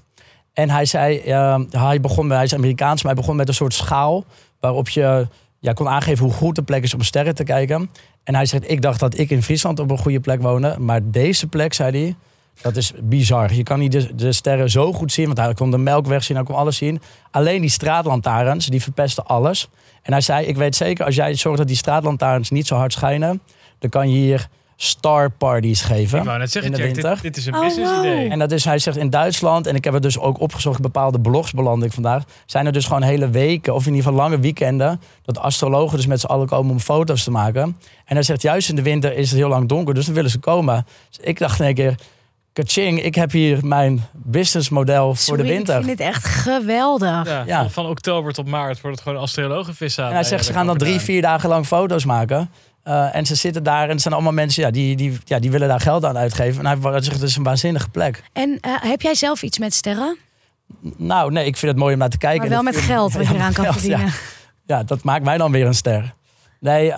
En 0.53 0.69
hij 0.69 0.85
zei, 0.85 1.17
eh, 1.17 1.59
hij, 1.69 1.99
begon, 1.99 2.29
hij 2.29 2.43
is 2.43 2.53
Amerikaans, 2.53 3.03
maar 3.03 3.13
hij 3.13 3.21
begon 3.21 3.35
met 3.35 3.47
een 3.47 3.53
soort 3.53 3.73
schaal. 3.73 4.25
Waarop 4.59 4.89
je 4.89 5.27
ja, 5.59 5.73
kon 5.73 5.87
aangeven 5.87 6.25
hoe 6.25 6.33
goed 6.33 6.55
de 6.55 6.61
plek 6.61 6.83
is 6.83 6.93
om 6.93 7.01
sterren 7.01 7.35
te 7.35 7.43
kijken. 7.43 7.89
En 8.23 8.35
hij 8.35 8.45
zegt, 8.45 8.71
ik 8.71 8.81
dacht 8.81 8.99
dat 8.99 9.17
ik 9.17 9.29
in 9.29 9.43
Friesland 9.43 9.79
op 9.79 9.91
een 9.91 9.97
goede 9.97 10.19
plek 10.19 10.41
woonde. 10.41 10.75
Maar 10.79 10.99
deze 11.03 11.47
plek, 11.47 11.73
zei 11.73 12.03
hij, 12.03 12.15
dat 12.61 12.75
is 12.75 12.93
bizar. 13.03 13.53
Je 13.53 13.63
kan 13.63 13.79
niet 13.79 13.91
de, 13.91 14.15
de 14.15 14.31
sterren 14.31 14.69
zo 14.69 14.93
goed 14.93 15.11
zien. 15.11 15.25
Want 15.25 15.37
hij 15.37 15.53
kon 15.53 15.71
de 15.71 15.77
melkweg 15.77 16.23
zien, 16.23 16.35
hij 16.35 16.45
kon 16.45 16.55
alles 16.55 16.77
zien. 16.77 17.01
Alleen 17.31 17.61
die 17.61 17.69
straatlantaarns, 17.69 18.65
die 18.65 18.81
verpesten 18.81 19.25
alles. 19.25 19.69
En 20.01 20.11
hij 20.11 20.21
zei, 20.21 20.45
ik 20.45 20.57
weet 20.57 20.75
zeker, 20.75 21.05
als 21.05 21.15
jij 21.15 21.35
zorgt 21.35 21.57
dat 21.57 21.67
die 21.67 21.77
straatlantaarns 21.77 22.49
niet 22.49 22.67
zo 22.67 22.75
hard 22.75 22.93
schijnen... 22.93 23.41
dan 23.79 23.89
kan 23.89 24.09
je 24.09 24.15
hier 24.15 24.47
star 24.75 25.29
parties 25.31 25.81
geven 25.81 26.19
Ik 26.19 26.25
wou 26.25 26.37
net 26.39 26.51
zeggen, 26.51 26.71
in 26.71 26.77
de 26.77 26.83
winter. 26.83 27.13
dit, 27.13 27.21
dit 27.21 27.37
is 27.37 27.45
een 27.45 27.53
Oh, 27.55 27.61
business 27.61 27.91
wow. 27.91 28.05
idee. 28.05 28.29
En 28.29 28.39
dat 28.39 28.51
is, 28.51 28.65
hij 28.65 28.79
zegt 28.79 28.97
in 28.97 29.09
Duitsland, 29.09 29.67
en 29.67 29.75
ik 29.75 29.83
heb 29.83 29.93
het 29.93 30.03
dus 30.03 30.19
ook 30.19 30.39
opgezocht, 30.39 30.81
bepaalde 30.81 31.19
blogs 31.19 31.51
beland 31.51 31.83
ik 31.83 31.91
vandaag. 31.93 32.23
Zijn 32.45 32.65
er 32.65 32.71
dus 32.71 32.85
gewoon 32.85 33.01
hele 33.01 33.29
weken, 33.29 33.73
of 33.73 33.85
in 33.85 33.93
ieder 33.93 34.03
geval 34.09 34.19
lange 34.23 34.39
weekenden, 34.39 35.01
dat 35.25 35.37
astrologen 35.39 35.97
dus 35.97 36.05
met 36.07 36.19
z'n 36.19 36.25
allen 36.25 36.47
komen 36.47 36.71
om 36.71 36.79
foto's 36.79 37.23
te 37.23 37.31
maken. 37.31 37.77
En 38.05 38.15
hij 38.15 38.23
zegt, 38.23 38.41
juist 38.41 38.69
in 38.69 38.75
de 38.75 38.81
winter 38.81 39.17
is 39.17 39.29
het 39.29 39.39
heel 39.39 39.49
lang 39.49 39.69
donker, 39.69 39.93
dus 39.93 40.05
dan 40.05 40.15
willen 40.15 40.29
ze 40.31 40.39
komen. 40.39 40.85
Dus 41.09 41.25
ik 41.25 41.39
dacht 41.39 41.59
in 41.59 41.65
één 41.65 41.75
keer, 41.75 41.95
kaching, 42.53 43.01
ik 43.03 43.15
heb 43.15 43.31
hier 43.31 43.65
mijn 43.65 44.05
businessmodel 44.11 45.15
voor 45.15 45.37
de 45.37 45.43
winter. 45.43 45.77
Ik 45.79 45.85
vind 45.85 45.97
dit 45.97 46.07
echt 46.07 46.25
geweldig. 46.25 47.25
Ja, 47.25 47.43
Ja. 47.45 47.61
Van, 47.61 47.71
van 47.71 47.85
oktober 47.85 48.33
tot 48.33 48.47
maart 48.47 48.81
wordt 48.81 48.97
het 48.97 49.07
gewoon 49.07 49.23
astrologenvissen. 49.23 50.05
En 50.07 50.13
hij 50.13 50.23
zegt, 50.23 50.45
ze 50.45 50.53
gaan 50.53 50.65
dan 50.65 50.77
drie, 50.77 50.99
vier 50.99 51.21
dagen 51.21 51.49
lang 51.49 51.65
foto's 51.65 52.05
maken. 52.05 52.49
Eh, 52.83 53.15
en 53.15 53.25
ze 53.25 53.35
zitten 53.35 53.63
daar 53.63 53.83
en 53.83 53.89
het 53.89 54.01
zijn 54.01 54.13
allemaal 54.13 54.33
mensen 54.33 54.63
ja, 54.63 54.71
die, 54.71 54.95
die, 54.95 55.17
ja, 55.23 55.39
die 55.39 55.51
willen 55.51 55.67
daar 55.67 55.79
geld 55.79 56.05
aan 56.05 56.17
uitgeven. 56.17 56.65
En 56.65 56.81
hij 56.81 57.01
zegt, 57.01 57.19
het 57.19 57.29
is 57.29 57.35
een 57.35 57.43
waanzinnige 57.43 57.89
plek. 57.89 58.23
En 58.33 58.57
eh, 58.61 58.71
heb 58.79 59.01
jij 59.01 59.15
zelf 59.15 59.43
iets 59.43 59.59
met 59.59 59.73
sterren? 59.73 60.17
Nou, 60.97 61.31
nee, 61.31 61.45
ik 61.45 61.57
vind 61.57 61.71
het 61.71 61.81
mooi 61.81 61.93
om 61.93 61.99
naar 61.99 62.09
te 62.09 62.17
kijken. 62.17 62.39
Maar 62.39 62.49
wel 62.49 62.63
met 62.63 62.77
geld 62.77 63.13
wat 63.13 63.27
je 63.27 63.33
eraan 63.35 63.53
kan 63.53 63.63
geld, 63.63 63.75
ja. 63.75 63.81
verdienen. 63.81 64.13
Ja, 64.65 64.83
dat 64.83 65.03
maakt 65.03 65.23
mij 65.23 65.37
dan 65.37 65.51
weer 65.51 65.65
een 65.65 65.73
ster. 65.73 66.13
Nee, 66.59 66.89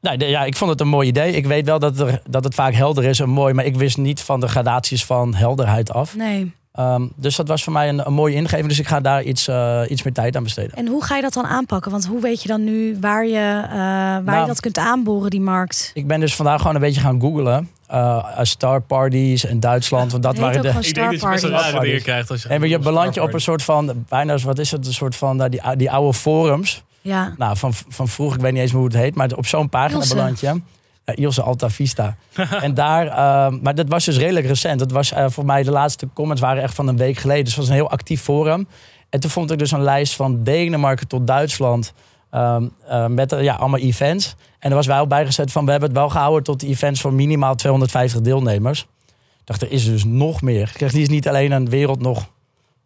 Nou, 0.00 0.16
ja, 0.16 0.44
ik 0.44 0.56
vond 0.56 0.70
het 0.70 0.80
een 0.80 0.88
mooi 0.88 1.08
idee. 1.08 1.32
Ik 1.32 1.46
weet 1.46 1.66
wel 1.66 1.78
dat, 1.78 2.00
er, 2.00 2.20
dat 2.30 2.44
het 2.44 2.54
vaak 2.54 2.74
helder 2.74 3.04
is 3.04 3.20
en 3.20 3.28
mooi, 3.28 3.54
maar 3.54 3.64
ik 3.64 3.76
wist 3.76 3.96
niet 3.96 4.20
van 4.20 4.40
de 4.40 4.48
gradaties 4.48 5.04
van 5.04 5.34
helderheid 5.34 5.92
af. 5.92 6.16
Nee. 6.16 6.52
Ehm, 6.78 7.06
dus 7.14 7.36
dat 7.36 7.48
was 7.48 7.64
voor 7.64 7.72
mij 7.72 7.88
een, 7.88 8.06
een 8.06 8.12
mooie 8.12 8.34
ingeving. 8.34 8.68
Dus 8.68 8.78
ik 8.78 8.86
ga 8.86 9.00
daar 9.00 9.22
iets, 9.22 9.48
eh, 9.48 9.82
iets 9.88 10.02
meer 10.02 10.12
tijd 10.12 10.36
aan 10.36 10.42
besteden. 10.42 10.76
En 10.76 10.86
hoe 10.86 11.04
ga 11.04 11.16
je 11.16 11.22
dat 11.22 11.32
dan 11.32 11.46
aanpakken? 11.46 11.90
Want 11.90 12.06
hoe 12.06 12.20
weet 12.20 12.42
je 12.42 12.48
dan 12.48 12.64
nu 12.64 12.96
waar 13.00 13.26
je, 13.26 13.62
eh, 13.64 13.72
waar 13.72 14.16
je 14.24 14.30
Nou, 14.30 14.46
dat 14.46 14.60
kunt 14.60 14.78
aanboren, 14.78 15.30
die 15.30 15.40
markt? 15.40 15.90
Ik 15.94 16.06
ben 16.06 16.20
dus 16.20 16.34
vandaag 16.34 16.60
gewoon 16.60 16.74
een 16.74 16.80
beetje 16.80 17.00
gaan 17.00 17.20
googlen. 17.20 17.70
eh 17.86 18.38
star 18.42 18.80
parties 18.80 19.44
in 19.44 19.60
Duitsland. 19.60 20.10
Want 20.10 20.22
dat 20.22 20.32
heet 20.32 20.42
waren 20.42 20.62
de. 20.62 20.68
Ik 20.68 20.94
denk 20.94 21.10
dat 21.10 21.20
je 21.20 21.28
best 21.28 21.42
wel 21.42 21.58
Star 21.58 21.72
rare 21.72 21.84
dingen 21.84 22.02
krijgt 22.02 22.30
als 22.30 22.42
je... 22.42 22.48
En 22.48 22.68
je 22.68 22.78
beland 22.78 23.14
je 23.14 23.22
op 23.22 23.34
een 23.34 23.40
soort 23.40 23.62
van, 23.62 24.04
bijna, 24.08 24.36
wat 24.36 24.58
is 24.58 24.70
het, 24.70 24.86
een 24.86 24.92
soort 24.92 25.16
van 25.16 25.36
nou, 25.36 25.50
die, 25.50 25.60
die 25.76 25.90
oude 25.90 26.18
forums. 26.18 26.82
Ja. 27.00 27.34
Nou, 27.36 27.56
van, 27.56 27.72
van 27.88 28.08
vroeger, 28.08 28.36
ik 28.36 28.42
weet 28.42 28.52
niet 28.52 28.62
eens 28.62 28.72
meer 28.72 28.80
hoe 28.80 28.90
het 28.90 29.00
heet, 29.00 29.14
maar 29.14 29.30
op 29.36 29.46
zo'n 29.46 29.68
pagina 29.68 30.04
beland 30.08 30.40
je. 30.40 30.60
Ja, 31.08 31.22
Ilse 31.22 31.42
Alta 31.42 31.70
Vista. 31.70 32.16
en 32.62 32.74
daar, 32.74 33.06
eh, 33.06 33.58
maar 33.62 33.74
dat 33.74 33.88
was 33.88 34.04
dus 34.04 34.18
redelijk 34.18 34.46
recent. 34.46 34.78
Dat 34.78 34.90
was 34.90 35.12
eh, 35.12 35.26
voor 35.28 35.44
mij, 35.44 35.62
de 35.62 35.70
laatste 35.70 36.08
comments 36.14 36.40
waren 36.40 36.62
echt 36.62 36.74
van 36.74 36.88
een 36.88 36.96
week 36.96 37.16
geleden. 37.16 37.44
Dus 37.44 37.52
het 37.52 37.60
was 37.60 37.68
een 37.68 37.80
heel 37.80 37.90
actief 37.90 38.22
forum. 38.22 38.66
En 39.08 39.20
toen 39.20 39.30
vond 39.30 39.50
ik 39.50 39.58
dus 39.58 39.70
een 39.70 39.82
lijst 39.82 40.14
van 40.14 40.42
Denemarken 40.42 41.08
tot 41.08 41.26
Duitsland. 41.26 41.92
ehm, 42.30 42.66
eh, 42.86 43.06
met 43.06 43.32
eh, 43.32 43.42
ja, 43.42 43.54
allemaal 43.54 43.80
events. 43.80 44.34
En 44.58 44.70
er 44.70 44.76
was 44.76 44.86
wel 44.86 45.06
bijgezet 45.06 45.52
van, 45.52 45.64
we 45.64 45.70
hebben 45.70 45.88
het 45.88 45.98
wel 45.98 46.08
gehouden 46.08 46.42
tot 46.42 46.62
events 46.62 47.00
van 47.00 47.14
minimaal 47.14 47.54
250 47.54 48.20
deelnemers. 48.20 48.80
Ik 49.40 49.44
dacht, 49.44 49.62
er 49.62 49.72
is 49.72 49.84
dus 49.84 50.04
nog 50.04 50.42
meer. 50.42 50.70
Ik 50.72 50.78
zeg, 50.78 50.92
die 50.92 51.02
is 51.02 51.08
niet 51.08 51.28
alleen 51.28 51.52
een 51.52 51.68
wereld 51.68 52.00
nog 52.00 52.28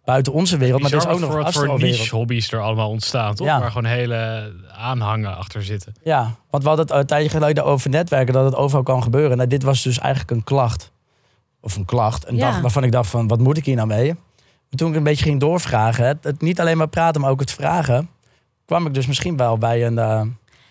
buiten 0.04 0.32
onze 0.32 0.56
wereld, 0.56 0.82
maar 0.82 0.90
er 0.90 0.96
is 0.96 1.06
ook 1.06 1.20
nog 1.20 1.34
wat 1.34 1.52
voor, 1.52 1.78
niche 1.78 2.16
hobby's 2.16 2.52
er 2.52 2.60
allemaal 2.60 2.88
ontstaan, 2.90 3.34
toch? 3.34 3.46
Ja. 3.46 3.60
Waar 3.60 3.70
gewoon 3.70 3.90
hele 3.90 4.52
aanhangen 4.76 5.36
achter 5.36 5.64
zitten. 5.64 5.92
Ja, 6.02 6.34
want 6.50 6.62
we 6.62 6.68
hadden 6.68 6.86
het 6.86 6.94
een 6.96 7.06
tijdje 7.06 7.28
geleden 7.28 7.64
over 7.64 7.90
netwerken, 7.90 8.34
dat 8.34 8.44
het 8.44 8.54
overal 8.54 8.82
kan 8.82 9.02
gebeuren. 9.02 9.36
Nou, 9.36 9.48
dit 9.48 9.62
was 9.62 9.82
dus 9.82 9.98
eigenlijk 9.98 10.30
een 10.30 10.44
klacht. 10.44 10.90
Of 11.60 11.76
een 11.76 11.84
klacht, 11.84 12.28
een 12.28 12.36
Ja. 12.36 12.50
dag 12.50 12.60
waarvan 12.60 12.84
ik 12.84 12.92
dacht 12.92 13.10
van, 13.10 13.28
wat 13.28 13.38
moet 13.40 13.56
ik 13.56 13.64
hier 13.64 13.76
nou 13.76 13.88
mee? 13.88 14.14
Maar 14.44 14.76
toen 14.76 14.90
ik 14.90 14.96
een 14.96 15.02
beetje 15.02 15.24
ging 15.24 15.40
doorvragen, 15.40 16.04
het, 16.06 16.24
het 16.24 16.40
niet 16.40 16.60
alleen 16.60 16.76
maar 16.76 16.88
praten, 16.88 17.20
maar 17.20 17.30
ook 17.30 17.40
het 17.40 17.52
vragen, 17.52 18.08
kwam 18.66 18.86
ik 18.86 18.94
dus 18.94 19.06
misschien 19.06 19.36
wel 19.36 19.58
bij 19.58 19.86
een, 19.86 19.98
eh, 19.98 20.20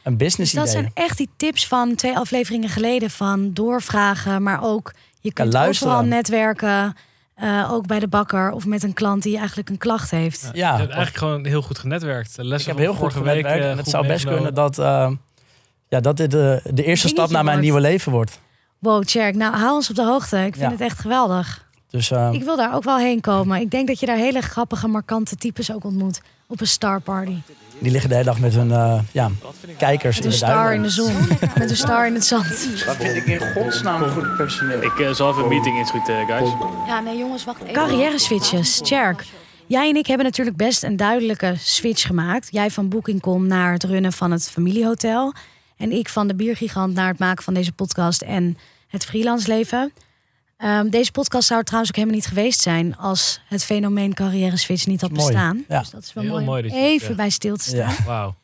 een 0.03 0.17
Dus 0.17 0.27
business 0.27 0.51
dat 0.53 0.67
idee. 0.67 0.75
zijn 0.81 0.91
echt 0.93 1.17
die 1.17 1.29
tips 1.37 1.67
van 1.67 1.95
twee 1.95 2.17
afleveringen 2.17 2.69
geleden. 2.69 3.09
Van 3.09 3.53
doorvragen, 3.53 4.43
maar 4.43 4.63
ook 4.63 4.93
je 5.19 5.33
kunt 5.33 5.53
luisteren. 5.53 5.93
overal 5.93 6.09
netwerken. 6.09 6.95
Eh, 7.41 7.69
ook 7.71 7.87
bij 7.87 7.99
de 7.99 8.07
bakker 8.07 8.51
of 8.51 8.65
met 8.65 8.83
een 8.83 8.93
klant 8.93 9.23
die 9.23 9.37
eigenlijk 9.37 9.69
een 9.69 9.77
klacht 9.77 10.11
heeft. 10.11 10.41
Je 10.51 10.57
Ja, 10.57 10.69
hebt 10.69 10.87
eigenlijk 10.89 11.17
gewoon 11.17 11.45
heel 11.45 11.61
goed 11.61 11.79
genetwerkt. 11.79 12.35
De 12.35 12.41
ik 12.41 12.47
lessen 12.47 12.69
heb 12.69 12.77
van 12.85 12.85
heel 12.93 13.01
goed 13.01 13.13
genetwerkt 13.13 13.63
eh, 13.63 13.71
en 13.71 13.77
het 13.77 13.87
zou 13.87 14.07
best 14.07 14.25
kunnen 14.25 14.53
dat, 14.53 14.77
eh, 14.79 15.11
ja, 15.89 15.99
dat 15.99 16.17
dit 16.17 16.31
de, 16.31 16.61
de 16.73 16.83
eerste 16.83 17.07
stap 17.07 17.29
naar 17.29 17.43
mijn 17.43 17.45
wordt. 17.45 17.61
nieuwe 17.61 17.79
leven 17.81 18.11
wordt. 18.11 18.39
Wow, 18.79 19.03
Tjerk, 19.03 19.35
nou 19.35 19.55
hou 19.55 19.73
ons 19.73 19.89
op 19.89 19.95
de 19.95 20.03
hoogte. 20.05 20.37
Ik 20.37 20.55
vind 20.55 20.65
Ja. 20.65 20.71
het 20.71 20.81
echt 20.81 20.99
geweldig. 20.99 21.69
Dus 21.89 22.11
eh, 22.11 22.29
Ik 22.31 22.43
wil 22.43 22.55
daar 22.55 22.75
ook 22.75 22.83
wel 22.83 22.97
heen 22.97 23.21
komen. 23.21 23.61
Ik 23.61 23.71
denk 23.71 23.87
dat 23.87 23.99
je 23.99 24.05
daar 24.05 24.17
hele 24.17 24.41
grappige, 24.41 24.87
markante 24.87 25.35
types 25.35 25.73
ook 25.73 25.83
ontmoet. 25.83 26.21
Op 26.51 26.61
een 26.61 26.67
star 26.67 27.01
party. 27.01 27.35
die 27.79 27.91
liggen 27.91 28.09
de 28.09 28.15
hele 28.15 28.27
dag 28.27 28.39
met 28.39 28.53
hun 28.53 28.71
eh, 28.71 28.99
ja, 29.11 29.31
kijkers 29.77 30.15
Met 30.15 30.25
in 30.25 30.31
een 30.31 30.39
de 30.39 30.45
star 30.45 30.73
in 30.73 30.81
de 30.81 30.89
zon. 30.89 31.13
Met 31.59 31.69
een 31.69 31.75
star 31.75 32.07
in 32.07 32.13
het 32.13 32.25
zand. 32.25 32.85
Dat 32.85 32.95
vind 32.95 33.15
ik 33.15 33.25
in 33.25 33.39
godsnaam 33.39 34.09
goed 34.09 34.35
personeel. 34.35 34.81
Ik 34.81 34.99
eh, 34.99 35.13
zal 35.13 35.29
even 35.29 35.43
een 35.43 35.49
meeting 35.49 35.77
inschieten, 35.77 36.25
guys. 36.25 36.49
Ja, 36.87 36.99
nee 36.99 37.17
jongens, 37.17 37.43
wacht 37.43 37.61
even. 37.61 37.73
Carrière 37.73 38.19
switches. 38.19 38.79
Tjerk, 38.81 39.25
jij 39.67 39.89
en 39.89 39.95
ik 39.95 40.07
hebben 40.07 40.25
natuurlijk 40.25 40.57
best 40.57 40.83
een 40.83 40.95
duidelijke 40.95 41.53
switch 41.57 42.07
gemaakt. 42.07 42.47
Jij 42.51 42.71
van 42.71 42.89
Booking.com 42.89 43.47
naar 43.47 43.73
het 43.73 43.83
runnen 43.83 44.11
van 44.11 44.31
het 44.31 44.49
familiehotel. 44.49 45.33
En 45.77 45.91
ik 45.91 46.09
van 46.09 46.27
de 46.27 46.35
biergigant 46.35 46.93
naar 46.93 47.07
het 47.07 47.19
maken 47.19 47.43
van 47.43 47.53
deze 47.53 47.71
podcast 47.71 48.21
en 48.21 48.57
het 48.87 49.05
freelance 49.05 49.47
leven. 49.47 49.91
Ehm, 50.61 50.89
deze 50.89 51.11
podcast 51.11 51.47
zou 51.47 51.59
er 51.59 51.65
trouwens 51.65 51.91
ook 51.91 51.97
helemaal 51.97 52.19
niet 52.19 52.27
geweest 52.29 52.59
zijn... 52.59 52.97
als 52.97 53.41
het 53.45 53.63
fenomeen 53.63 54.13
carrière 54.13 54.57
switch 54.57 54.85
niet 54.85 55.01
had 55.01 55.13
bestaan. 55.13 55.65
ja. 55.67 55.79
Dus 55.79 55.89
dat 55.89 56.03
is 56.03 56.13
wel 56.13 56.23
Heel 56.23 56.41
mooi, 56.41 56.63
om 56.63 56.75
even 56.75 57.05
zegt. 57.05 57.17
bij 57.17 57.29
stil 57.29 57.55
te 57.55 57.63
staan. 57.63 57.95
Ja. 58.05 58.35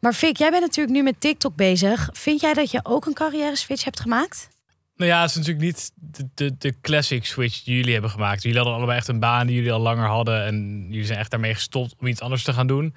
Maar 0.00 0.12
Fik, 0.12 0.36
jij 0.36 0.50
bent 0.50 0.62
natuurlijk 0.62 0.96
nu 0.96 1.02
met 1.02 1.20
TikTok 1.20 1.56
bezig. 1.56 2.08
Vind 2.12 2.40
jij 2.40 2.54
dat 2.54 2.70
je 2.70 2.80
ook 2.82 3.06
een 3.06 3.12
carrière 3.14 3.56
switch 3.56 3.84
hebt 3.84 4.00
gemaakt? 4.00 4.48
Nou 4.96 5.10
ja, 5.10 5.20
het 5.20 5.30
is 5.30 5.36
natuurlijk 5.36 5.64
niet 5.64 5.90
de, 5.94 6.28
de, 6.34 6.54
de 6.58 6.80
classic 6.80 7.24
switch 7.26 7.62
die 7.62 7.76
jullie 7.76 7.92
hebben 7.92 8.10
gemaakt. 8.10 8.42
Jullie 8.42 8.58
hadden 8.58 8.76
allebei 8.76 8.98
echt 8.98 9.08
een 9.08 9.20
baan 9.20 9.46
die 9.46 9.56
jullie 9.56 9.72
al 9.72 9.80
langer 9.80 10.06
hadden. 10.06 10.44
En 10.44 10.86
jullie 10.88 11.06
zijn 11.06 11.18
echt 11.18 11.30
daarmee 11.30 11.54
gestopt 11.54 11.94
om 12.00 12.06
iets 12.06 12.20
anders 12.20 12.42
te 12.42 12.52
gaan 12.52 12.66
doen. 12.66 12.94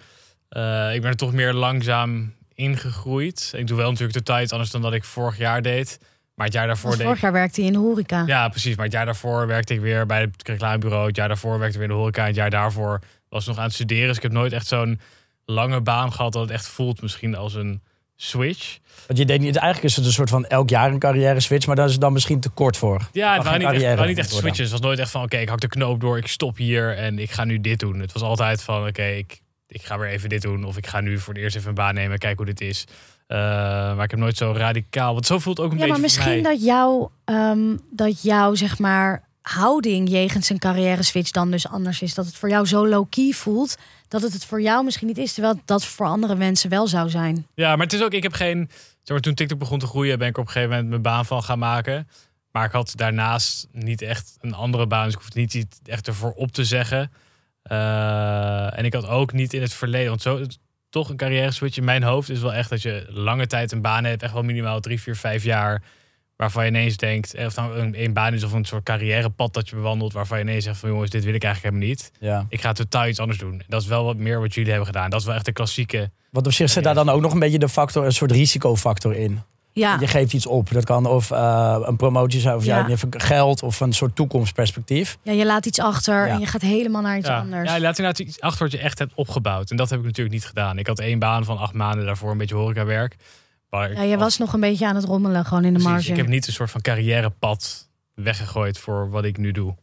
Eh, 0.50 0.94
ik 0.94 1.02
ben 1.02 1.10
er 1.10 1.18
toch 1.18 1.34
meer 1.34 1.54
langzaam 1.54 2.34
ingegroeid. 2.54 3.52
Ik 3.56 3.68
doe 3.68 3.78
wel 3.78 3.90
natuurlijk 3.90 4.18
totaal 4.18 4.42
iets 4.42 4.52
anders 4.52 4.72
dan 4.72 4.82
dat 4.82 4.94
ik 4.94 5.04
vorig 5.04 5.38
jaar 5.38 5.62
deed. 5.62 6.00
Maar 6.38 6.46
het 6.46 6.56
jaar 6.56 6.68
daarvoor 6.68 6.98
vorig 6.98 7.22
jaar 7.22 7.32
werkte 7.32 7.62
je 7.62 7.68
in 7.68 7.74
de 7.74 7.80
horeca. 7.80 8.24
Ja, 8.26 8.50
precies. 8.50 8.76
Maar 8.76 8.86
het 8.86 8.94
jaar 8.94 9.06
daarvoor 9.06 9.48
werkte 9.48 9.74
ik 9.74 9.80
weer 9.80 10.06
bij 10.06 10.22
het 10.22 10.48
reclamebureau. 10.48 11.08
Het 11.08 11.16
jaar 11.16 11.28
daarvoor 11.28 11.60
werkte 11.60 11.68
ik 11.68 11.74
weer 11.74 11.90
in 11.90 11.96
de 11.96 12.00
horeca. 12.00 12.26
Het 12.26 12.36
jaar 12.36 12.50
daarvoor 12.50 13.02
was 13.30 13.42
ik 13.42 13.48
nog 13.48 13.58
aan 13.58 13.64
het 13.64 13.74
studeren. 13.74 14.08
Dus 14.08 14.16
ik 14.18 14.24
heb 14.24 14.32
nooit 14.32 14.54
echt 14.54 14.68
zo'n 14.68 15.00
lange 15.46 15.82
baan 15.82 16.14
gehad 16.14 16.34
dat 16.34 16.42
het 16.42 16.52
echt 16.52 16.68
voelt 16.68 17.02
misschien 17.02 17.36
als 17.36 17.54
een 17.54 17.82
switch. 18.16 18.78
Want 19.08 19.20
je 19.20 19.26
deed 19.26 19.40
niet, 19.40 19.56
eigenlijk 19.56 19.86
is 19.90 19.96
het 19.96 20.06
een 20.06 20.12
soort 20.12 20.30
van 20.30 20.46
elk 20.46 20.70
jaar 20.70 20.92
een 20.92 21.00
carrière 21.00 21.40
switch, 21.40 21.68
maar 21.68 21.76
daar 21.76 21.86
is 21.86 21.92
het 21.92 22.02
dan 22.02 22.14
misschien 22.14 22.40
te 22.40 22.50
kort 22.50 22.78
voor. 22.78 23.02
Ja, 23.12 23.34
het 23.34 23.44
waren 23.44 23.60
niet, 23.60 23.84
echt, 23.84 23.96
waren 23.96 24.08
niet 24.08 24.18
echt 24.18 24.32
switches. 24.32 24.60
Het 24.60 24.72
was 24.72 24.82
nooit 24.82 25.00
echt 25.00 25.12
van, 25.12 25.24
oké, 25.24 25.38
ik 25.38 25.50
hak 25.50 25.60
de 25.60 25.68
knoop 25.68 26.02
door, 26.02 26.18
ik 26.18 26.28
stop 26.28 26.58
hier 26.58 26.96
en 26.96 27.20
ik 27.20 27.32
ga 27.32 27.44
nu 27.44 27.62
dit 27.62 27.80
doen. 27.80 28.00
Het 28.00 28.12
was 28.12 28.22
altijd 28.22 28.64
van, 28.64 28.88
oké, 28.88 29.06
ik, 29.06 29.42
ik 29.68 29.82
ga 29.82 29.98
weer 29.98 30.10
even 30.10 30.30
dit 30.30 30.42
doen. 30.42 30.64
Of 30.64 30.78
ik 30.78 30.88
ga 30.88 31.02
nu 31.02 31.20
voor 31.20 31.34
het 31.34 31.44
eerst 31.44 31.56
even 31.56 31.70
een 31.70 31.76
baan 31.76 31.94
nemen, 31.94 32.18
kijken 32.18 32.46
hoe 32.46 32.54
dit 32.54 32.62
is. 32.62 32.86
Eh, 33.28 33.38
maar 33.96 34.04
ik 34.04 34.12
heb 34.12 34.20
nooit 34.20 34.38
zo 34.38 34.52
radicaal, 34.56 35.14
want 35.14 35.26
zo 35.26 35.40
voelt 35.40 35.58
het 35.58 35.66
ook 35.66 35.72
een 35.72 35.78
Ja, 35.80 35.86
maar 35.88 36.00
beetje 36.00 36.20
misschien 36.20 36.42
mij. 36.42 36.52
dat 36.52 36.64
jouw, 36.64 37.12
ehm, 37.26 37.78
dat 37.92 38.22
jouw 38.22 38.56
zeg 38.56 38.80
maar, 38.80 39.26
houding 39.42 40.10
jegens 40.10 40.50
een 40.50 40.60
carrière 40.60 41.04
switch 41.04 41.32
dan 41.32 41.52
dus 41.52 41.68
anders 41.68 42.02
is. 42.02 42.14
Dat 42.14 42.26
het 42.26 42.36
voor 42.36 42.50
jou 42.50 42.66
zo 42.66 42.88
low-key 42.88 43.32
voelt, 43.32 43.78
dat 44.08 44.22
het 44.22 44.34
het 44.34 44.46
voor 44.46 44.62
jou 44.62 44.84
misschien 44.84 45.08
niet 45.08 45.18
is. 45.18 45.34
Terwijl 45.34 45.60
dat 45.66 45.86
voor 45.86 46.06
andere 46.06 46.36
mensen 46.36 46.70
wel 46.70 46.88
zou 46.88 47.10
zijn. 47.10 47.48
Ja, 47.54 47.76
maar 47.76 47.86
het 47.86 47.94
is 47.94 48.04
ook, 48.04 48.12
ik 48.14 48.24
heb 48.24 48.34
geen, 48.34 48.70
zeg 48.70 49.08
maar, 49.08 49.20
toen 49.20 49.34
TikTok 49.34 49.60
begon 49.60 49.80
te 49.80 49.88
groeien, 49.88 50.20
ben 50.20 50.28
ik 50.28 50.38
op 50.38 50.46
een 50.46 50.52
gegeven 50.52 50.70
moment 50.72 50.90
mijn 50.90 51.02
baan 51.02 51.26
van 51.26 51.44
gaan 51.44 51.60
maken. 51.60 52.08
Maar 52.52 52.66
ik 52.66 52.72
had 52.72 52.94
daarnaast 52.96 53.68
niet 53.72 54.02
echt 54.02 54.38
een 54.42 54.54
andere 54.54 54.88
baan, 54.88 55.06
dus 55.06 55.14
ik 55.14 55.20
hoefde 55.20 55.40
niet 55.40 55.54
iets 55.54 55.80
echt 55.86 56.08
ervoor 56.08 56.32
op 56.32 56.52
te 56.52 56.64
zeggen. 56.66 57.12
Eh, 57.62 58.78
en 58.78 58.86
ik 58.86 58.94
had 58.94 59.08
ook 59.08 59.34
niet 59.34 59.54
in 59.54 59.62
het 59.62 59.74
verleden, 59.74 60.10
want 60.10 60.22
zo, 60.22 60.42
toch 60.90 61.10
een 61.10 61.18
carrière 61.18 61.52
switch 61.52 61.78
in 61.78 61.84
mijn 61.84 62.04
hoofd 62.04 62.30
is 62.30 62.42
wel 62.42 62.54
echt 62.54 62.70
dat 62.70 62.82
je 62.82 63.06
lange 63.10 63.48
tijd 63.48 63.72
een 63.72 63.82
baan 63.82 64.04
hebt, 64.04 64.24
echt 64.24 64.34
wel 64.34 64.44
minimaal 64.44 64.80
drie, 64.80 65.02
vier, 65.02 65.16
vijf 65.16 65.44
jaar. 65.44 65.84
Waarvan 66.36 66.64
je 66.64 66.70
ineens 66.70 66.98
denkt, 66.98 67.34
eh, 67.34 67.46
of 67.46 67.56
nou 67.56 67.78
een, 67.78 68.04
een 68.04 68.14
baan 68.14 68.34
is 68.34 68.44
of 68.44 68.52
een 68.52 68.66
soort 68.66 68.84
carrièrepad 68.84 69.54
dat 69.54 69.70
je 69.70 69.76
bewandelt, 69.76 70.14
waarvan 70.14 70.38
je 70.38 70.44
ineens 70.44 70.64
zegt 70.64 70.78
van 70.78 70.90
jongens, 70.90 71.10
dit 71.10 71.24
wil 71.24 71.34
ik 71.34 71.44
eigenlijk 71.44 71.74
helemaal 71.74 71.96
niet. 71.96 72.12
Ja. 72.20 72.46
Ik 72.50 72.62
ga 72.62 72.72
totaal 72.72 73.08
iets 73.08 73.20
anders 73.20 73.40
doen. 73.40 73.54
En 73.54 73.66
dat 73.68 73.82
is 73.82 73.88
wel 73.88 74.04
wat 74.04 74.18
meer 74.18 74.40
wat 74.40 74.54
jullie 74.54 74.70
hebben 74.70 74.88
gedaan. 74.88 75.10
Dat 75.10 75.20
is 75.20 75.26
wel 75.26 75.36
echt 75.36 75.46
de 75.46 75.52
klassieke. 75.52 76.12
Want 76.32 76.46
op 76.46 76.54
zich 76.54 76.70
zit 76.70 76.84
daar 76.84 76.94
dan 76.94 77.10
ook 77.10 77.22
nog 77.22 77.34
een 77.34 77.40
beetje 77.40 77.60
de 77.60 77.70
factor, 77.70 78.06
een 78.06 78.12
soort 78.12 78.32
risicofactor 78.32 79.16
in. 79.16 79.42
Ja, 79.78 79.98
Je 80.00 80.08
geeft 80.08 80.34
iets 80.34 80.46
op. 80.46 80.72
Dat 80.72 80.86
kan 80.86 81.06
of 81.06 81.32
eh, 81.32 81.78
een 81.82 81.96
promotie 81.96 82.40
zijn, 82.40 82.56
of 82.56 82.66
ja. 82.66 82.88
Geld, 83.10 83.64
of 83.64 83.80
een 83.80 83.94
soort 83.94 84.16
toekomstperspectief. 84.16 85.18
ja, 85.22 85.32
je 85.32 85.46
laat 85.46 85.66
iets 85.66 85.80
achter 85.80 86.28
Ja. 86.28 86.34
en 86.34 86.40
je 86.40 86.46
gaat 86.46 86.62
helemaal 86.62 87.02
naar 87.02 87.18
iets 87.18 87.28
Ja, 87.28 87.40
anders. 87.40 87.70
ja 87.70 87.76
je 87.76 87.82
laat 87.82 87.98
inderdaad 87.98 88.28
iets 88.28 88.42
achter 88.42 88.64
wat 88.64 88.72
je 88.72 88.78
echt 88.80 89.00
hebt 89.00 89.12
opgebouwd. 89.16 89.70
En 89.72 89.78
dat 89.78 89.90
heb 89.90 90.00
ik 90.00 90.06
natuurlijk 90.06 90.36
niet 90.36 90.46
gedaan. 90.46 90.78
Ik 90.78 90.88
had 90.88 91.00
één 91.00 91.20
baan 91.20 91.46
van 91.46 91.58
acht 91.58 91.74
maanden 91.74 92.06
daarvoor, 92.06 92.32
een 92.32 92.38
beetje 92.38 92.56
horecawerk. 92.56 93.16
Maar 93.70 93.92
Ja, 93.94 94.02
je 94.02 94.18
was 94.18 94.38
nog 94.38 94.54
een 94.54 94.60
beetje 94.60 94.88
aan 94.88 94.96
het 94.96 95.06
rommelen 95.06 95.46
gewoon 95.46 95.64
in 95.66 95.74
de 95.74 95.80
precies, 95.80 95.92
marge. 95.92 96.12
Ik 96.12 96.18
heb 96.18 96.28
niet 96.28 96.48
een 96.48 96.54
soort 96.54 96.72
van 96.72 96.82
carrièrepad 96.82 97.88
weggegooid 98.14 98.78
voor 98.78 99.10
wat 99.10 99.24
ik 99.24 99.38
nu 99.38 99.52
doe. 99.52 99.76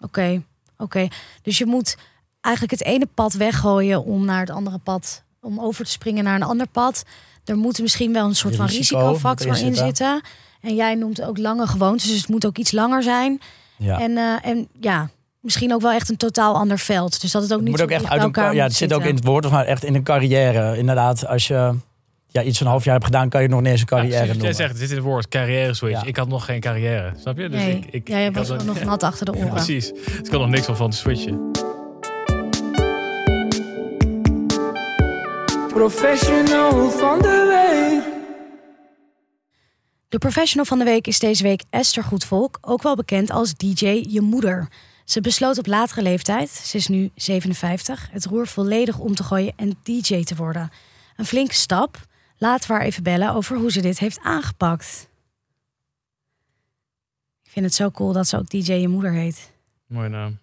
Oké, 0.00 0.42
oké. 0.78 1.08
Dus 1.42 1.58
je 1.58 1.66
moet 1.66 1.96
eigenlijk 2.40 2.78
het 2.78 2.88
ene 2.88 3.06
pad 3.14 3.32
weggooien 3.32 4.04
om 4.04 4.24
naar 4.24 4.40
het 4.40 4.50
andere 4.50 4.78
pad, 4.78 5.22
om 5.40 5.60
over 5.60 5.84
te 5.84 5.90
springen 5.90 6.24
naar 6.24 6.34
een 6.34 6.42
ander 6.42 6.66
pad. 6.68 7.04
Er 7.44 7.56
moet 7.56 7.80
misschien 7.80 8.12
wel 8.12 8.26
een 8.26 8.34
soort 8.36 8.56
van 8.56 8.66
Risico 8.66 8.98
risicofactor 8.98 9.58
in 9.58 9.74
zitten. 9.74 10.20
En 10.60 10.74
jij 10.74 10.94
noemt 10.94 11.22
ook 11.22 11.38
lange 11.38 11.66
gewoontes, 11.66 12.08
dus 12.08 12.18
het 12.18 12.28
moet 12.28 12.46
ook 12.46 12.58
iets 12.58 12.72
langer 12.72 13.02
zijn. 13.02 13.40
Ja. 13.76 14.00
En, 14.00 14.16
eh, 14.16 14.50
en 14.50 14.68
ja, 14.80 15.08
misschien 15.40 15.74
ook 15.74 15.80
wel 15.80 15.92
echt 15.92 16.08
een 16.10 16.16
totaal 16.16 16.54
ander 16.54 16.78
veld. 16.78 17.20
Dus 17.20 17.30
dat 17.32 17.42
het 17.42 17.50
ook 17.52 17.58
Het 17.58 17.68
niet 17.68 17.76
moet 17.76 17.84
ook 17.84 17.90
zo 17.98 18.02
echt 18.04 18.12
uit 18.12 18.22
elkaar. 18.22 18.54
Ja, 18.54 18.64
het 18.64 18.74
zit 18.74 18.92
ook 18.92 19.04
in 19.04 19.14
het 19.14 19.24
woord, 19.24 19.50
maar 19.50 19.64
echt 19.64 19.84
in 19.84 19.94
een 19.94 20.02
carrière. 20.02 20.78
Inderdaad, 20.78 21.26
als 21.26 21.46
je 21.46 21.74
ja, 22.26 22.42
iets 22.42 22.60
een 22.60 22.66
half 22.66 22.84
jaar 22.84 22.94
hebt 22.94 23.04
gedaan, 23.06 23.28
kan 23.28 23.42
je 23.42 23.48
nog 23.48 23.60
niet 23.60 23.70
eens 23.70 23.80
een 23.80 23.86
Ja, 23.90 23.96
carrière 23.96 24.16
precies 24.24 24.32
wat 24.42 24.42
jij 24.42 24.50
noemen. 24.50 24.68
zegt, 24.68 24.80
dit 24.80 24.90
is 24.90 24.96
het 24.96 25.04
woord 25.04 25.28
carrière 25.28 25.74
switch. 25.74 26.00
Ja. 26.00 26.06
Ik 26.06 26.16
had 26.16 26.28
nog 26.28 26.44
geen 26.44 26.60
carrière, 26.60 27.12
snap 27.20 27.38
je? 27.38 27.48
Dus 27.48 27.60
Nee, 27.60 27.76
ik, 27.76 27.86
ik, 27.90 28.08
jij 28.08 28.26
ik 28.26 28.34
was 28.34 28.48
nog 28.48 28.84
nat 28.90 29.02
achter 29.02 29.26
de 29.26 29.34
oren. 29.36 29.48
Precies. 29.50 29.92
Dus 29.92 30.02
ik 30.18 30.30
kan 30.30 30.40
nog 30.40 30.48
niks 30.48 30.66
van 30.66 30.76
van 30.76 30.92
switchen. 30.92 31.50
Professional 35.74 36.90
van 36.90 37.18
de 37.18 37.46
week. 37.48 38.14
De 40.08 40.18
professional 40.18 40.64
van 40.64 40.78
de 40.78 40.84
week 40.84 41.06
is 41.06 41.18
deze 41.18 41.42
week 41.42 41.62
Esther 41.70 42.04
Goedvolk, 42.04 42.58
ook 42.60 42.82
wel 42.82 42.96
bekend 42.96 43.30
als 43.30 43.54
DJ 43.54 43.86
Je 44.08 44.20
Moeder. 44.20 44.68
Ze 45.04 45.20
besloot 45.20 45.58
op 45.58 45.66
latere 45.66 46.02
leeftijd, 46.02 46.50
ze 46.50 46.76
is 46.76 46.88
nu 46.88 47.10
57, 47.14 48.08
het 48.10 48.24
roer 48.24 48.46
volledig 48.46 48.98
om 48.98 49.14
te 49.14 49.22
gooien 49.22 49.52
en 49.56 49.78
DJ 49.82 50.24
te 50.24 50.34
worden. 50.36 50.70
Een 51.16 51.24
flinke 51.24 51.54
stap, 51.54 52.06
Laten 52.38 52.68
we 52.68 52.74
haar 52.74 52.84
even 52.84 53.02
bellen 53.02 53.32
over 53.32 53.56
hoe 53.56 53.72
ze 53.72 53.80
dit 53.80 53.98
heeft 53.98 54.20
aangepakt. 54.20 55.08
Ik 57.42 57.50
vind 57.50 57.64
het 57.64 57.74
zo 57.74 57.90
cool 57.90 58.12
dat 58.12 58.28
ze 58.28 58.38
ook 58.38 58.50
DJ 58.50 58.72
je 58.72 58.88
moeder 58.88 59.12
heet. 59.12 59.52
Mooie 59.86 60.08
naam. 60.08 60.38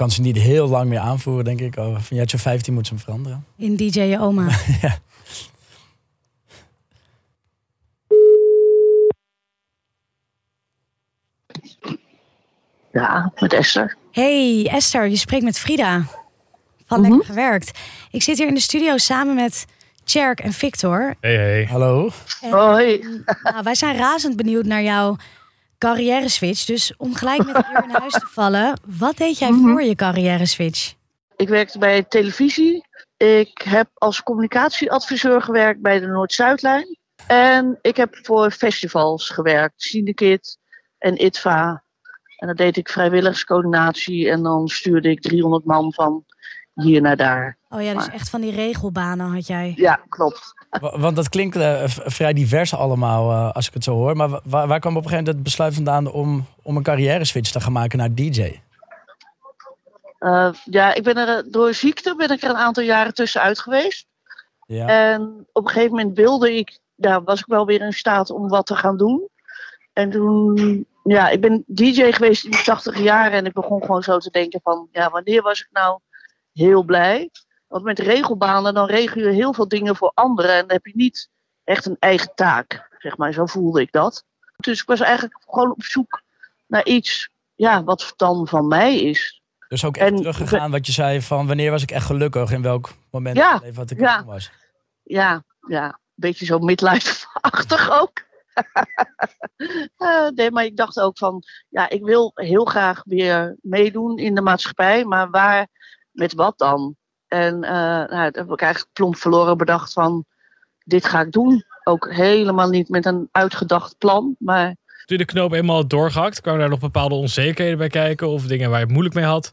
Kan 0.00 0.10
ze 0.10 0.20
niet 0.20 0.36
heel 0.36 0.68
lang 0.68 0.88
meer 0.88 0.98
aanvoeren, 0.98 1.44
denk 1.44 1.60
ik. 1.60 1.76
Oh, 1.76 1.98
van 1.98 2.16
Jetje 2.16 2.38
15 2.38 2.74
moet 2.74 2.86
ze 2.86 2.94
hem 2.94 3.02
veranderen. 3.02 3.44
In 3.56 3.76
DJ 3.76 4.00
je 4.00 4.20
oma. 4.20 4.48
ja. 4.82 4.98
Ja, 12.92 13.32
met 13.40 13.52
Esther. 13.52 13.96
Hey 14.12 14.68
Esther, 14.70 15.08
je 15.08 15.16
spreekt 15.16 15.44
met 15.44 15.58
Frida. 15.58 16.04
Van 16.86 17.00
Lekker 17.00 17.24
Gewerkt. 17.24 17.78
Ik 18.10 18.22
zit 18.22 18.38
hier 18.38 18.48
in 18.48 18.54
de 18.54 18.60
studio 18.60 18.96
samen 18.96 19.34
met 19.34 19.66
Tjerk 20.04 20.40
en 20.40 20.52
Victor. 20.52 21.14
Hey, 21.20 21.36
hey. 21.36 21.64
Hallo. 21.64 22.10
En, 22.40 22.50
Hoi. 22.50 22.98
nou, 23.42 23.62
wij 23.62 23.74
zijn 23.74 23.96
razend 23.96 24.36
benieuwd 24.36 24.64
naar 24.64 24.82
jouw 24.82 25.16
carrière 25.80 26.28
switch. 26.28 26.64
Dus 26.64 26.94
om 26.96 27.14
gelijk 27.14 27.44
met 27.44 27.54
de 27.54 27.64
deur 27.72 27.84
in 27.84 27.90
huis 27.90 28.12
te 28.12 28.26
vallen. 28.40 28.80
Wat 28.98 29.16
deed 29.16 29.38
jij 29.38 29.52
voor 29.52 29.82
je 29.82 29.94
carrière 29.94 30.46
switch? 30.46 30.94
Ik 31.36 31.48
werkte 31.48 31.78
bij 31.78 32.02
televisie. 32.02 32.84
Ik 33.16 33.62
heb 33.64 33.88
als 33.94 34.22
communicatieadviseur 34.22 35.42
gewerkt 35.42 35.80
bij 35.80 36.00
de 36.00 36.06
Noord-Zuidlijn. 36.06 36.98
En 37.26 37.78
ik 37.80 37.96
heb 37.96 38.18
voor 38.22 38.50
festivals 38.50 39.28
gewerkt. 39.28 39.82
Syndicate 39.82 40.56
en 40.98 41.24
ITVA. 41.24 41.82
En 42.36 42.46
dan 42.46 42.56
deed 42.56 42.76
ik 42.76 42.88
vrijwilligerscoördinatie. 42.88 44.30
En 44.30 44.42
dan 44.42 44.68
stuurde 44.68 45.10
ik 45.10 45.20
300 45.20 45.64
man 45.64 45.92
van 45.92 46.24
hier 46.74 47.00
naar 47.00 47.16
daar. 47.16 47.58
Oh 47.68 47.82
ja, 47.82 47.94
dus 47.94 48.08
echt 48.08 48.30
van 48.30 48.40
die 48.40 48.54
regelbanen 48.54 49.26
had 49.26 49.46
jij. 49.46 49.72
Ja, 49.76 50.00
klopt. 50.08 50.54
Wa- 50.80 50.98
Want 50.98 51.16
dat 51.16 51.28
klinkt 51.28 51.56
eh, 51.56 51.82
vrij 51.86 52.32
divers 52.32 52.74
allemaal, 52.74 53.30
eh, 53.30 53.52
als 53.54 53.66
ik 53.68 53.74
het 53.74 53.84
zo 53.84 53.94
hoor. 53.94 54.16
Maar 54.16 54.28
wa- 54.28 54.40
waar, 54.44 54.66
waar 54.66 54.80
kwam 54.80 54.96
op 54.96 55.02
een 55.02 55.08
gegeven 55.08 55.24
moment 55.24 55.34
het 55.34 55.42
besluit 55.42 55.74
vandaan 55.74 56.12
om, 56.12 56.46
om 56.62 56.76
een 56.76 56.82
carrière 56.82 57.24
switch 57.24 57.50
te 57.50 57.60
gaan 57.60 57.72
maken 57.72 57.98
naar 57.98 58.14
DJ? 58.14 58.60
Eh, 60.18 60.52
ja, 60.64 60.94
ik 60.94 61.02
ben 61.02 61.16
er 61.16 61.50
door 61.50 61.74
ziekte 61.74 62.14
ben 62.16 62.30
ik 62.30 62.42
er 62.42 62.50
een 62.50 62.56
aantal 62.56 62.82
jaren 62.82 63.14
tussenuit 63.14 63.58
geweest. 63.60 64.06
Ja. 64.66 64.86
En 65.12 65.46
op 65.52 65.64
een 65.64 65.70
gegeven 65.72 65.96
moment 65.96 66.16
wilde 66.16 66.56
ik, 66.56 66.78
daar 66.96 67.22
was 67.22 67.38
ik 67.40 67.46
wel 67.46 67.66
weer 67.66 67.80
in 67.80 67.92
staat 67.92 68.30
om 68.30 68.48
wat 68.48 68.66
te 68.66 68.76
gaan 68.76 68.96
doen. 68.96 69.28
En 69.92 70.10
toen, 70.10 70.86
ja, 71.04 71.28
ik 71.28 71.40
ben 71.40 71.64
DJ 71.66 72.10
geweest 72.12 72.44
in 72.44 72.50
de 72.50 72.62
80 72.64 72.98
jaren 72.98 73.32
en 73.32 73.46
ik 73.46 73.52
begon 73.52 73.80
gewoon 73.80 74.02
zo 74.02 74.18
te 74.18 74.30
denken 74.30 74.60
van, 74.62 74.88
ja, 74.92 75.10
wanneer 75.10 75.42
was 75.42 75.60
ik 75.60 75.68
nou 75.70 75.98
heel 76.52 76.82
blij? 76.82 77.30
Want 77.70 77.84
met 77.84 77.98
regelbanen, 77.98 78.74
dan 78.74 78.86
regel 78.86 79.20
je 79.22 79.28
heel 79.30 79.54
veel 79.54 79.68
dingen 79.68 79.96
voor 79.96 80.10
anderen 80.14 80.54
en 80.54 80.60
dan 80.60 80.70
heb 80.70 80.86
je 80.86 80.92
niet 80.96 81.28
echt 81.64 81.86
een 81.86 81.96
eigen 81.98 82.32
taak, 82.34 82.88
zeg 82.98 83.16
maar. 83.16 83.32
Zo 83.32 83.46
voelde 83.46 83.80
ik 83.80 83.92
dat. 83.92 84.24
Dus 84.56 84.80
ik 84.80 84.86
was 84.86 85.00
eigenlijk 85.00 85.36
gewoon 85.48 85.70
op 85.70 85.82
zoek 85.82 86.22
naar 86.66 86.84
iets, 86.84 87.30
ja, 87.54 87.84
wat 87.84 88.12
dan 88.16 88.48
van 88.48 88.68
mij 88.68 89.00
is. 89.00 89.42
Dus 89.68 89.84
ook 89.84 89.96
echt 89.96 90.10
en- 90.10 90.16
teruggegaan 90.16 90.70
wat 90.70 90.86
je 90.86 90.92
zei 90.92 91.22
van 91.22 91.46
wanneer 91.46 91.70
was 91.70 91.82
ik 91.82 91.90
echt 91.90 92.06
gelukkig? 92.06 92.50
In 92.50 92.62
welk 92.62 92.90
moment 93.10 93.36
Ja, 93.36 93.52
het 93.52 93.62
leven 93.62 93.76
wat 93.76 93.90
ik 93.90 94.00
ja. 94.00 94.24
was? 94.24 94.50
Ja, 95.02 95.44
ja, 95.68 95.84
een 95.86 95.94
beetje 96.14 96.44
zo 96.44 96.58
midlife-achtig 96.58 97.90
ook. 98.00 98.12
Eh, 99.96 100.28
nee, 100.28 100.50
maar 100.50 100.64
ik 100.64 100.76
dacht 100.76 101.00
ook 101.00 101.18
van, 101.18 101.42
ja, 101.68 101.88
ik 101.88 102.04
wil 102.04 102.30
heel 102.34 102.64
graag 102.64 103.02
weer 103.04 103.56
meedoen 103.60 104.18
in 104.18 104.34
de 104.34 104.40
maatschappij, 104.40 105.04
maar 105.04 105.30
waar, 105.30 105.66
met 106.10 106.34
wat 106.34 106.58
dan? 106.58 106.96
En 107.30 107.64
eh 107.64 107.72
nou, 108.10 108.24
dat 108.24 108.34
heb 108.34 108.50
ik 108.50 108.60
eigenlijk 108.60 108.92
plomp 108.92 109.16
verloren 109.16 109.56
bedacht 109.56 109.92
van, 109.92 110.24
dit 110.84 111.04
ga 111.04 111.20
ik 111.20 111.32
doen. 111.32 111.64
Ook 111.84 112.12
helemaal 112.12 112.68
niet 112.68 112.88
met 112.88 113.06
een 113.06 113.28
uitgedacht 113.32 113.98
plan, 113.98 114.36
maar 114.38 114.66
Toen 114.66 114.74
je 115.04 115.16
de 115.16 115.24
knoop 115.24 115.52
eenmaal 115.52 115.76
had 115.76 115.90
doorgehakt, 115.90 116.40
kwamen 116.40 116.60
daar 116.60 116.68
nog 116.68 116.78
bepaalde 116.78 117.14
onzekerheden 117.14 117.78
bij 117.78 117.88
kijken? 117.88 118.28
Of 118.28 118.46
dingen 118.46 118.70
waar 118.70 118.78
je 118.78 118.84
het 118.84 118.92
moeilijk 118.92 119.14
mee 119.14 119.24
had? 119.24 119.52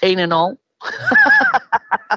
een 0.00 0.18
en 0.18 0.32
al. 0.32 0.58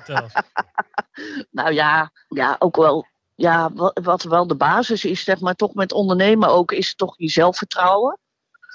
Nou 1.51 1.73
ja, 1.73 2.11
ja 2.27 2.55
ook 2.59 2.75
wel. 2.75 3.05
Ja, 3.35 3.71
wat, 3.73 3.99
wat 4.03 4.23
wel 4.23 4.47
de 4.47 4.55
basis 4.55 5.05
is, 5.05 5.23
zeg 5.23 5.39
maar, 5.39 5.55
toch 5.55 5.73
met 5.73 5.91
ondernemen 5.91 6.49
ook, 6.49 6.71
is 6.71 6.95
toch 6.95 7.13
je 7.17 7.29
zelfvertrouwen. 7.29 8.19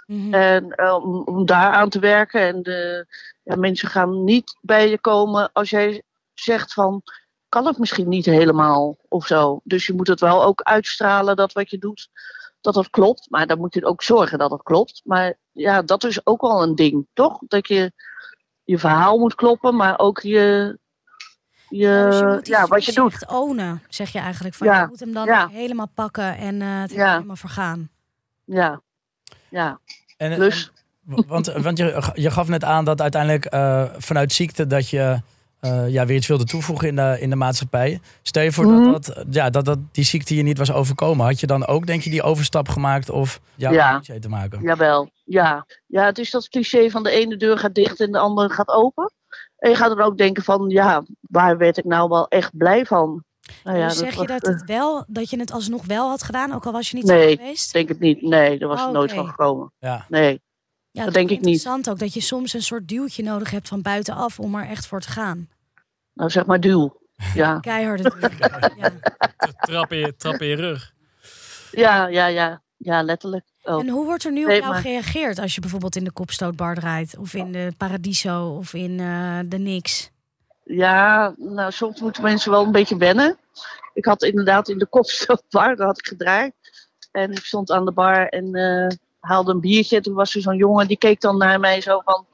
Mhm. 0.06 0.34
En 0.34 0.70
eh, 0.70 0.94
om, 0.94 1.22
om 1.24 1.46
daar 1.46 1.72
aan 1.72 1.88
te 1.88 1.98
werken. 1.98 2.40
En 2.40 2.62
de, 2.62 3.06
ja, 3.46 3.56
mensen 3.56 3.88
gaan 3.88 4.24
niet 4.24 4.56
bij 4.60 4.90
je 4.90 4.98
komen 5.00 5.50
als 5.52 5.70
jij 5.70 6.02
zegt 6.34 6.72
van, 6.72 7.02
kan 7.48 7.66
het 7.66 7.78
misschien 7.78 8.08
niet 8.08 8.24
helemaal 8.26 8.96
of 9.08 9.26
zo. 9.26 9.60
Dus 9.64 9.86
je 9.86 9.92
moet 9.94 10.06
het 10.08 10.20
wel 10.20 10.44
ook 10.44 10.62
uitstralen 10.62 11.36
dat 11.36 11.52
wat 11.52 11.70
je 11.70 11.78
doet, 11.78 12.08
dat 12.60 12.74
dat 12.74 12.90
klopt. 12.90 13.30
Maar 13.30 13.46
dan 13.46 13.58
moet 13.58 13.74
je 13.74 13.84
ook 13.84 14.02
zorgen 14.02 14.38
dat 14.38 14.50
het 14.50 14.62
klopt. 14.62 15.00
Maar 15.04 15.34
ja, 15.52 15.82
dat 15.82 16.04
is 16.04 16.26
ook 16.26 16.40
wel 16.40 16.62
een 16.62 16.74
ding, 16.74 17.06
toch? 17.12 17.38
Dat 17.48 17.68
je 17.68 17.92
je 18.64 18.78
verhaal 18.78 19.18
moet 19.18 19.34
kloppen, 19.34 19.76
maar 19.76 19.98
ook 19.98 20.20
je, 20.20 20.78
je, 21.68 21.78
Ja, 21.86 22.06
dus 22.10 22.18
je 22.18 22.26
moet 22.26 22.46
ja, 22.46 22.66
wat 22.66 22.84
je 22.84 22.92
switch 22.92 23.10
doet. 23.10 23.12
echt 23.22 23.30
ownen, 23.30 23.82
zeg 23.88 24.10
je 24.12 24.18
eigenlijk. 24.18 24.54
Van, 24.54 24.66
Ja, 24.66 24.80
Je 24.80 24.86
moet 24.88 25.00
hem 25.00 25.12
dan 25.12 25.26
ja. 25.26 25.48
helemaal 25.48 25.90
pakken 25.94 26.36
en 26.36 26.62
eh, 26.62 26.80
het 26.80 26.90
Ja. 26.92 27.12
helemaal 27.12 27.36
vergaan. 27.36 27.90
Ja, 28.44 28.80
ja. 29.48 29.80
En, 30.16 30.38
Dus? 30.38 30.66
en- 30.66 30.84
want 31.26 31.46
want 31.52 31.78
je, 31.78 32.02
je 32.14 32.30
gaf 32.30 32.48
net 32.48 32.64
aan 32.64 32.84
dat 32.84 33.00
uiteindelijk 33.00 33.44
eh, 33.44 33.84
vanuit 33.98 34.32
ziekte 34.32 34.66
dat 34.66 34.88
je 34.88 35.20
eh, 35.60 35.88
ja, 35.88 36.06
weer 36.06 36.16
iets 36.16 36.26
wilde 36.26 36.44
toevoegen 36.44 36.88
in 36.88 36.96
de, 36.96 37.16
in 37.20 37.30
de 37.30 37.36
maatschappij. 37.36 38.00
Stel 38.22 38.42
je 38.42 38.52
voor 38.52 38.66
Mhm. 38.66 38.92
dat, 38.92 39.04
dat, 39.04 39.24
ja, 39.30 39.50
dat, 39.50 39.64
dat 39.64 39.78
die 39.92 40.04
ziekte 40.04 40.36
je 40.36 40.42
niet 40.42 40.58
was 40.58 40.72
overkomen. 40.72 41.26
Had 41.26 41.40
je 41.40 41.46
dan 41.46 41.66
ook, 41.66 41.86
denk 41.86 42.02
je, 42.02 42.10
die 42.10 42.22
overstap 42.22 42.68
gemaakt 42.68 43.10
of 43.10 43.40
jouw 43.54 43.72
Ja. 43.72 43.98
DJ 43.98 44.18
te 44.18 44.28
maken? 44.28 44.62
Jawel, 44.62 45.10
ja. 45.24 45.66
Ja, 45.86 46.04
het 46.04 46.18
is 46.18 46.30
dat 46.30 46.48
cliché 46.48 46.90
van 46.90 47.02
de 47.02 47.10
ene 47.10 47.36
deur 47.36 47.58
gaat 47.58 47.74
dicht 47.74 48.00
en 48.00 48.12
de 48.12 48.18
andere 48.18 48.48
gaat 48.50 48.68
open. 48.68 49.12
En 49.58 49.70
je 49.70 49.76
gaat 49.76 49.88
dan 49.96 50.00
ook 50.06 50.18
denken 50.18 50.42
van, 50.42 50.68
ja, 50.68 51.04
waar 51.20 51.58
werd 51.58 51.76
ik 51.78 51.84
nou 51.84 52.08
wel 52.08 52.28
echt 52.28 52.56
blij 52.56 52.84
van? 52.86 53.24
Nou 53.64 53.78
ja, 53.78 53.88
dus 53.88 53.96
zeg 53.98 54.10
je 54.10 54.16
was, 54.16 54.26
dat, 54.26 54.42
eh, 54.42 54.52
het 54.52 54.64
wel, 54.64 55.04
dat 55.06 55.30
je 55.30 55.38
het 55.38 55.52
alsnog 55.52 55.86
wel 55.86 56.08
had 56.08 56.22
gedaan, 56.22 56.52
ook 56.52 56.66
al 56.66 56.72
was 56.72 56.90
je 56.90 56.96
niet 56.96 57.06
Nee. 57.06 57.30
zo 57.30 57.36
geweest? 57.36 57.66
Ik 57.66 57.72
denk 57.72 57.88
het 57.88 58.00
niet. 58.00 58.22
Nee, 58.22 58.58
daar 58.58 58.68
was 58.68 58.80
Oh, 58.84 58.90
nooit 58.92 59.12
van 59.12 59.26
gekomen. 59.26 59.72
Ja. 59.78 60.06
Nee. 60.08 60.40
Ja, 60.96 61.04
dat 61.04 61.14
denk 61.14 61.30
ik 61.30 61.36
niet. 61.36 61.46
Interessant 61.46 61.90
ook 61.90 61.98
dat 61.98 62.14
je 62.14 62.20
soms 62.20 62.52
een 62.52 62.62
soort 62.62 62.88
duwtje 62.88 63.22
nodig 63.22 63.50
hebt 63.50 63.68
van 63.68 63.82
buitenaf 63.82 64.40
om 64.40 64.54
er 64.54 64.68
echt 64.68 64.86
voor 64.86 65.00
te 65.00 65.08
gaan. 65.08 65.48
Nou, 66.14 66.30
zeg 66.30 66.46
maar 66.46 66.60
duw. 66.60 66.96
Ja, 67.34 67.58
Keiharde 67.60 68.02
duw. 68.02 68.28
ja. 68.76 68.90
Trap 69.60 69.92
in 69.92 69.98
je, 69.98 70.16
trap 70.16 70.40
in 70.40 70.46
je 70.48 70.54
rug. 70.56 70.92
ja, 71.70 72.06
ja, 72.06 72.26
ja. 72.26 72.62
Ja, 72.76 73.02
letterlijk. 73.02 73.44
Oh. 73.62 73.80
En 73.80 73.88
hoe 73.88 74.04
wordt 74.04 74.24
er 74.24 74.32
nu 74.32 74.42
op 74.42 74.48
Nee, 74.48 74.60
jou 74.60 74.72
maar- 74.72 74.80
gereageerd 74.80 75.38
als 75.38 75.54
je 75.54 75.60
bijvoorbeeld 75.60 75.96
in 75.96 76.04
de 76.04 76.12
kopstootbar 76.12 76.74
draait? 76.74 77.16
Of 77.18 77.34
in 77.34 77.52
de 77.52 77.72
Paradiso 77.76 78.48
of 78.58 78.74
in 78.74 79.00
eh, 79.00 79.38
de 79.46 79.58
Nix? 79.58 80.10
Ja, 80.64 81.34
nou, 81.36 81.72
soms 81.72 82.00
moeten 82.00 82.22
mensen 82.22 82.50
wel 82.50 82.64
een 82.64 82.72
beetje 82.72 82.96
wennen. 82.96 83.38
Ik 83.94 84.04
had 84.04 84.22
inderdaad 84.22 84.68
in 84.68 84.78
de 84.78 84.86
kopstootbar, 84.86 85.76
daar 85.76 85.86
had 85.86 85.98
ik 85.98 86.06
gedraaid. 86.06 86.52
En 87.12 87.30
ik 87.32 87.44
stond 87.44 87.70
aan 87.70 87.84
de 87.84 87.92
bar 87.92 88.26
en 88.28 88.54
eh, 88.54 88.96
haalde 89.26 89.52
een 89.52 89.60
biertje. 89.60 90.00
Toen 90.00 90.14
was 90.14 90.34
er 90.34 90.40
zo'n 90.40 90.56
jongen, 90.56 90.88
die 90.88 90.98
keek 90.98 91.20
dan 91.20 91.38
naar 91.38 91.60
mij 91.60 91.80
zo 91.80 92.00
van... 92.04 92.26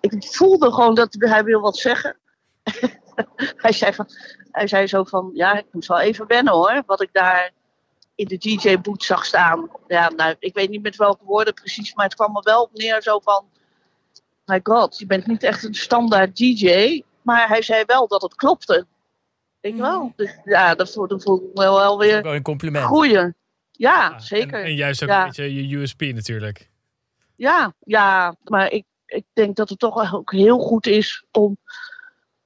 Ik 0.00 0.26
voelde 0.26 0.72
gewoon 0.72 0.94
dat 0.94 1.16
hij 1.18 1.44
wil 1.44 1.60
wat 1.60 1.76
zeggen. 1.76 2.16
hij, 3.56 3.72
zei 3.72 3.92
van, 3.94 4.06
hij 4.50 4.66
zei 4.66 4.86
zo 4.86 5.04
van, 5.04 5.30
ja, 5.34 5.58
ik 5.58 5.66
moest 5.70 5.88
wel 5.88 6.00
even 6.00 6.26
wennen 6.26 6.52
hoor. 6.52 6.82
Wat 6.86 7.02
ik 7.02 7.08
daar 7.12 7.50
in 8.14 8.26
de 8.26 8.36
DJ-boot 8.38 9.02
zag 9.04 9.24
staan. 9.24 9.68
Ja, 9.88 10.08
nou, 10.16 10.34
ik 10.38 10.54
weet 10.54 10.70
niet 10.70 10.82
met 10.82 10.96
welke 10.96 11.24
woorden 11.24 11.54
precies, 11.54 11.94
maar 11.94 12.04
het 12.04 12.14
kwam 12.14 12.36
er 12.36 12.42
wel 12.42 12.62
op 12.62 12.70
neer 12.72 13.02
zo 13.02 13.18
van... 13.18 13.44
My 14.44 14.60
god, 14.62 14.98
je 14.98 15.06
bent 15.06 15.26
niet 15.26 15.42
echt 15.42 15.64
een 15.64 15.74
standaard 15.74 16.36
DJ. 16.36 17.02
Maar 17.22 17.48
hij 17.48 17.62
zei 17.62 17.84
wel 17.86 18.08
dat 18.08 18.22
het 18.22 18.34
klopte. 18.34 18.86
Ik 19.60 19.72
Mhm. 19.72 19.82
wel. 19.82 20.12
Dus, 20.16 20.38
ja, 20.44 20.74
dat 20.74 20.92
voelde, 20.92 21.20
voelde 21.20 21.50
wel, 21.54 21.76
wel 21.76 21.98
weer 21.98 22.22
Wel 22.22 22.34
een 22.34 22.42
compliment. 22.42 22.84
groeien. 22.84 23.36
Ja, 23.76 24.08
Ja, 24.10 24.18
zeker. 24.18 24.58
En, 24.60 24.64
en 24.64 24.74
juist 24.74 25.02
ook 25.02 25.08
Ja. 25.08 25.20
een 25.20 25.26
beetje 25.26 25.68
je 25.68 25.76
USP 25.76 26.00
natuurlijk. 26.00 26.70
Ja, 27.36 27.74
ja, 27.80 28.34
maar 28.44 28.70
ik, 28.72 28.84
ik 29.06 29.24
denk 29.32 29.56
dat 29.56 29.68
het 29.68 29.78
toch 29.78 30.14
ook 30.14 30.32
heel 30.32 30.58
goed 30.58 30.86
is 30.86 31.24
om 31.32 31.56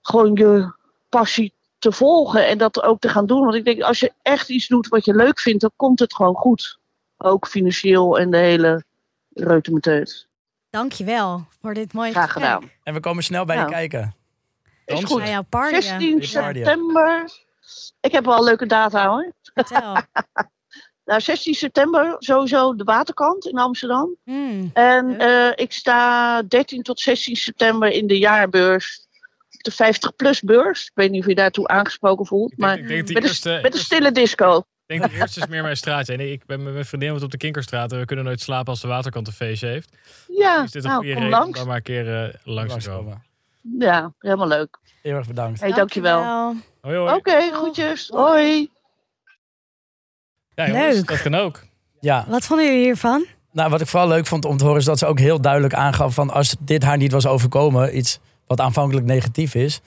gewoon 0.02 0.34
je 0.34 0.72
passie 1.08 1.54
te 1.78 1.92
volgen 1.92 2.46
en 2.48 2.58
dat 2.58 2.82
ook 2.82 3.00
te 3.00 3.08
gaan 3.08 3.26
doen. 3.26 3.40
Want 3.42 3.54
ik 3.54 3.64
denk, 3.64 3.80
als 3.82 4.00
je 4.00 4.12
echt 4.22 4.48
iets 4.48 4.66
doet 4.66 4.88
wat 4.88 5.04
je 5.04 5.14
leuk 5.14 5.40
vindt, 5.40 5.60
dan 5.60 5.70
komt 5.76 5.98
het 5.98 6.14
gewoon 6.14 6.34
goed. 6.34 6.78
Ook 7.16 7.46
financieel 7.48 8.18
en 8.18 8.30
de 8.30 8.36
hele 8.36 8.84
reutemeteut. 9.34 10.28
Dankjewel 10.70 11.46
voor 11.60 11.74
dit 11.74 11.92
mooie 11.92 12.10
Graag 12.10 12.32
gesprek. 12.32 12.52
gedaan. 12.52 12.70
En 12.82 12.94
we 12.94 13.00
komen 13.00 13.22
snel 13.22 13.44
bij 13.44 13.58
je 13.58 13.64
kijken. 13.64 14.14
Is 14.84 15.04
goed. 15.04 15.18
Bij 15.20 15.30
jouw 15.30 15.42
party. 15.42 15.80
16 15.80 15.98
Die 16.18 16.32
party, 16.32 16.58
ja. 16.58 16.64
september. 16.64 17.30
Ik 18.00 18.12
heb 18.12 18.24
wel 18.24 18.36
een 18.38 18.44
leuke 18.44 18.66
data 18.66 19.08
hoor. 19.08 19.32
Vertel. 19.54 19.96
Nou, 21.11 21.23
16 21.23 21.55
september 21.55 22.16
sowieso 22.18 22.75
de 22.75 22.85
waterkant 22.85 23.46
in 23.46 23.59
Amsterdam. 23.59 24.16
Hmm. 24.25 24.70
En 24.73 25.18
eh, 25.18 25.53
ik 25.55 25.73
sta 25.73 26.42
13 26.42 26.83
tot 26.83 27.01
16 27.01 27.37
september 27.37 27.88
in 27.88 28.07
de 28.07 28.18
jaarbeurs 28.18 29.07
de 29.49 29.73
50-plus 29.73 30.40
beurs. 30.40 30.85
Ik 30.85 30.90
weet 30.94 31.11
niet 31.11 31.20
of 31.20 31.27
je 31.27 31.35
daartoe 31.35 31.68
aangesproken 31.68 32.27
voelt. 32.27 32.53
Ik 32.53 32.59
denk, 32.59 32.70
Maar 32.70 32.79
ik 32.79 32.88
denk 32.88 33.07
die 33.07 33.14
met, 33.14 33.25
eerste, 33.25 33.51
een, 33.51 33.62
met 33.62 33.75
een 33.75 33.81
stille 33.81 34.12
disco. 34.12 34.59
Ik 34.59 34.64
denk 34.87 35.11
de 35.11 35.16
eerste 35.16 35.40
is 35.40 35.46
meer 35.46 35.62
mijn 35.62 35.77
straatje. 35.77 36.16
Nee, 36.16 36.33
ik 36.33 36.46
ben 36.46 36.62
met 36.62 36.73
mijn 36.73 36.85
vriendin 36.85 37.12
wat 37.12 37.23
op 37.23 37.31
de 37.31 37.37
Kinkerstraat. 37.37 37.92
en 37.92 37.99
We 37.99 38.05
kunnen 38.05 38.25
nooit 38.25 38.40
slapen 38.40 38.68
als 38.68 38.81
de 38.81 38.88
waterkant 38.88 39.27
een 39.27 39.33
feestje 39.33 39.66
heeft. 39.66 39.96
Ja, 40.27 40.62
is 40.62 40.70
dit 40.70 40.85
een 40.85 40.90
nou, 40.90 41.03
goede 41.03 41.14
kom 41.14 41.23
reden 41.23 41.38
om 41.38 41.44
langs. 41.44 41.59
dan 41.59 41.66
maar 41.66 41.77
een 41.77 41.83
keer 41.83 42.23
eh, 42.25 42.35
langs 42.44 42.85
te 42.85 42.90
komen. 42.90 43.23
Ja, 43.79 44.12
helemaal 44.18 44.49
leuk. 44.49 44.79
Heel 45.03 45.14
erg 45.14 45.27
bedankt. 45.27 45.61
Hey, 45.61 45.73
dankjewel. 45.73 46.23
Hoi, 46.81 46.96
hoi. 46.96 47.14
Oké, 47.14 47.53
groetjes. 47.53 48.09
Hoi. 48.09 48.70
Ja, 50.66 50.73
jongens, 50.73 50.96
Leuk. 50.96 51.09
Dat 51.09 51.23
kan 51.23 51.35
ook. 51.35 51.62
Ja, 52.01 52.25
Wat 52.29 52.44
vonden 52.44 52.66
jullie 52.66 52.83
hiervan? 52.83 53.25
nou, 53.53 53.70
wat 53.70 53.81
ik 53.81 53.87
vooral 53.87 54.09
leuk 54.09 54.27
vond 54.27 54.44
om 54.44 54.57
te 54.57 54.64
horen 54.64 54.79
is 54.79 54.85
dat 54.85 54.99
ze 54.99 55.07
ook 55.07 55.18
heel 55.18 55.40
duidelijk 55.40 55.75
aangaf 55.75 56.14
van 56.14 56.31
als 56.31 56.57
dit 56.61 56.83
haar 56.83 56.96
niet 56.96 57.12
was 57.12 57.27
overkomen, 57.27 57.96
iets 57.96 58.18
wat 58.46 58.61
aanvankelijk 58.61 59.07
negatief 59.07 59.55
is, 59.55 59.81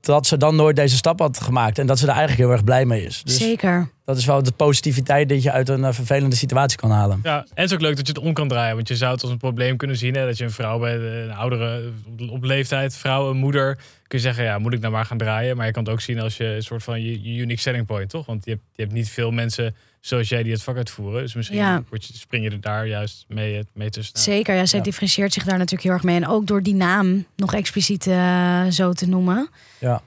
dat 0.00 0.26
ze 0.26 0.36
dan 0.36 0.56
nooit 0.56 0.76
deze 0.76 0.96
stap 0.96 1.18
had 1.20 1.40
gemaakt 1.40 1.78
en 1.78 1.86
dat 1.86 1.98
ze 1.98 2.06
daar 2.06 2.16
eigenlijk 2.16 2.46
heel 2.46 2.56
erg 2.56 2.64
blij 2.64 2.84
mee 2.84 3.04
is. 3.04 3.22
Dus 3.24 3.36
Zeker. 3.38 3.90
Dat 4.06 4.16
is 4.16 4.24
wel 4.24 4.42
de 4.42 4.52
positiviteit 4.52 5.28
dat 5.28 5.42
je 5.42 5.50
uit 5.52 5.68
een 5.68 5.84
eh, 5.84 5.92
vervelende 5.92 6.36
situatie 6.36 6.78
kan 6.78 6.90
halen. 6.90 7.20
Ja, 7.22 7.38
en 7.38 7.46
het 7.54 7.64
is 7.64 7.72
ook 7.72 7.80
leuk 7.80 7.96
dat 7.96 8.06
je 8.06 8.12
het 8.12 8.22
om 8.22 8.32
kan 8.32 8.48
draaien. 8.48 8.74
Want 8.74 8.88
je 8.88 8.96
zou 8.96 9.12
het 9.12 9.22
als 9.22 9.30
een 9.30 9.38
probleem 9.38 9.76
kunnen 9.76 9.96
zien. 9.96 10.14
Hè, 10.14 10.26
dat 10.26 10.38
je 10.38 10.44
een 10.44 10.50
vrouw 10.50 10.78
bij 10.78 10.94
een 10.96 11.32
oudere 11.32 11.92
op 12.30 12.42
leeftijd, 12.44 12.96
vrouw, 12.96 13.30
een 13.30 13.36
moeder. 13.36 13.74
Kun 13.74 14.18
je 14.18 14.24
zeggen, 14.24 14.44
ja, 14.44 14.58
moet 14.58 14.72
ik 14.72 14.80
nou 14.80 14.92
maar 14.92 15.04
gaan 15.04 15.18
draaien. 15.18 15.56
Maar 15.56 15.66
je 15.66 15.72
kan 15.72 15.82
het 15.84 15.92
ook 15.92 16.00
zien 16.00 16.20
als 16.20 16.36
je 16.36 16.44
een 16.44 16.62
soort 16.62 16.82
van 16.82 17.02
je, 17.02 17.22
je 17.32 17.38
unique 17.40 17.60
selling 17.60 17.86
point, 17.86 18.10
toch? 18.10 18.26
Want 18.26 18.44
je 18.44 18.50
hebt, 18.50 18.62
je 18.74 18.82
hebt 18.82 18.94
niet 18.94 19.08
veel 19.10 19.30
mensen 19.30 19.74
zoals 20.00 20.28
jij 20.28 20.42
die 20.42 20.52
het 20.52 20.62
vak 20.62 20.76
uitvoeren. 20.76 21.22
Dus 21.22 21.34
misschien 21.34 21.56
Ja. 21.58 21.82
word 21.88 22.04
je, 22.06 22.12
spring 22.16 22.44
je 22.44 22.50
er 22.50 22.60
daar 22.60 22.86
juist 22.86 23.24
mee, 23.28 23.62
mee 23.74 23.90
tussen. 23.90 24.18
Zeker, 24.18 24.54
ja, 24.54 24.66
zij 24.66 24.78
Ja. 24.78 24.84
differentieert 24.84 25.32
zich 25.32 25.44
daar 25.44 25.54
natuurlijk 25.58 25.82
heel 25.82 25.92
erg 25.92 26.02
mee. 26.02 26.16
En 26.16 26.26
ook 26.28 26.46
door 26.46 26.62
die 26.62 26.74
naam 26.74 27.26
nog 27.36 27.54
expliciet 27.54 28.06
eh, 28.06 28.64
zo 28.66 28.92
te 28.92 29.08
noemen. 29.08 29.48
Ja. 29.78 30.02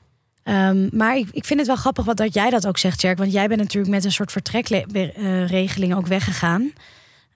Ehm, 0.49 0.87
maar 0.91 1.17
ik, 1.17 1.27
ik 1.31 1.45
vind 1.45 1.59
het 1.59 1.67
wel 1.67 1.77
grappig 1.77 2.05
wat 2.05 2.17
dat 2.17 2.33
jij 2.33 2.49
dat 2.49 2.67
ook 2.67 2.77
zegt, 2.77 3.01
Jerk. 3.01 3.17
Want 3.17 3.31
jij 3.31 3.47
bent 3.47 3.59
natuurlijk 3.59 3.93
met 3.93 4.05
een 4.05 4.11
soort 4.11 4.31
vertrekregeling 4.31 5.95
ook 5.95 6.07
weggegaan. 6.07 6.73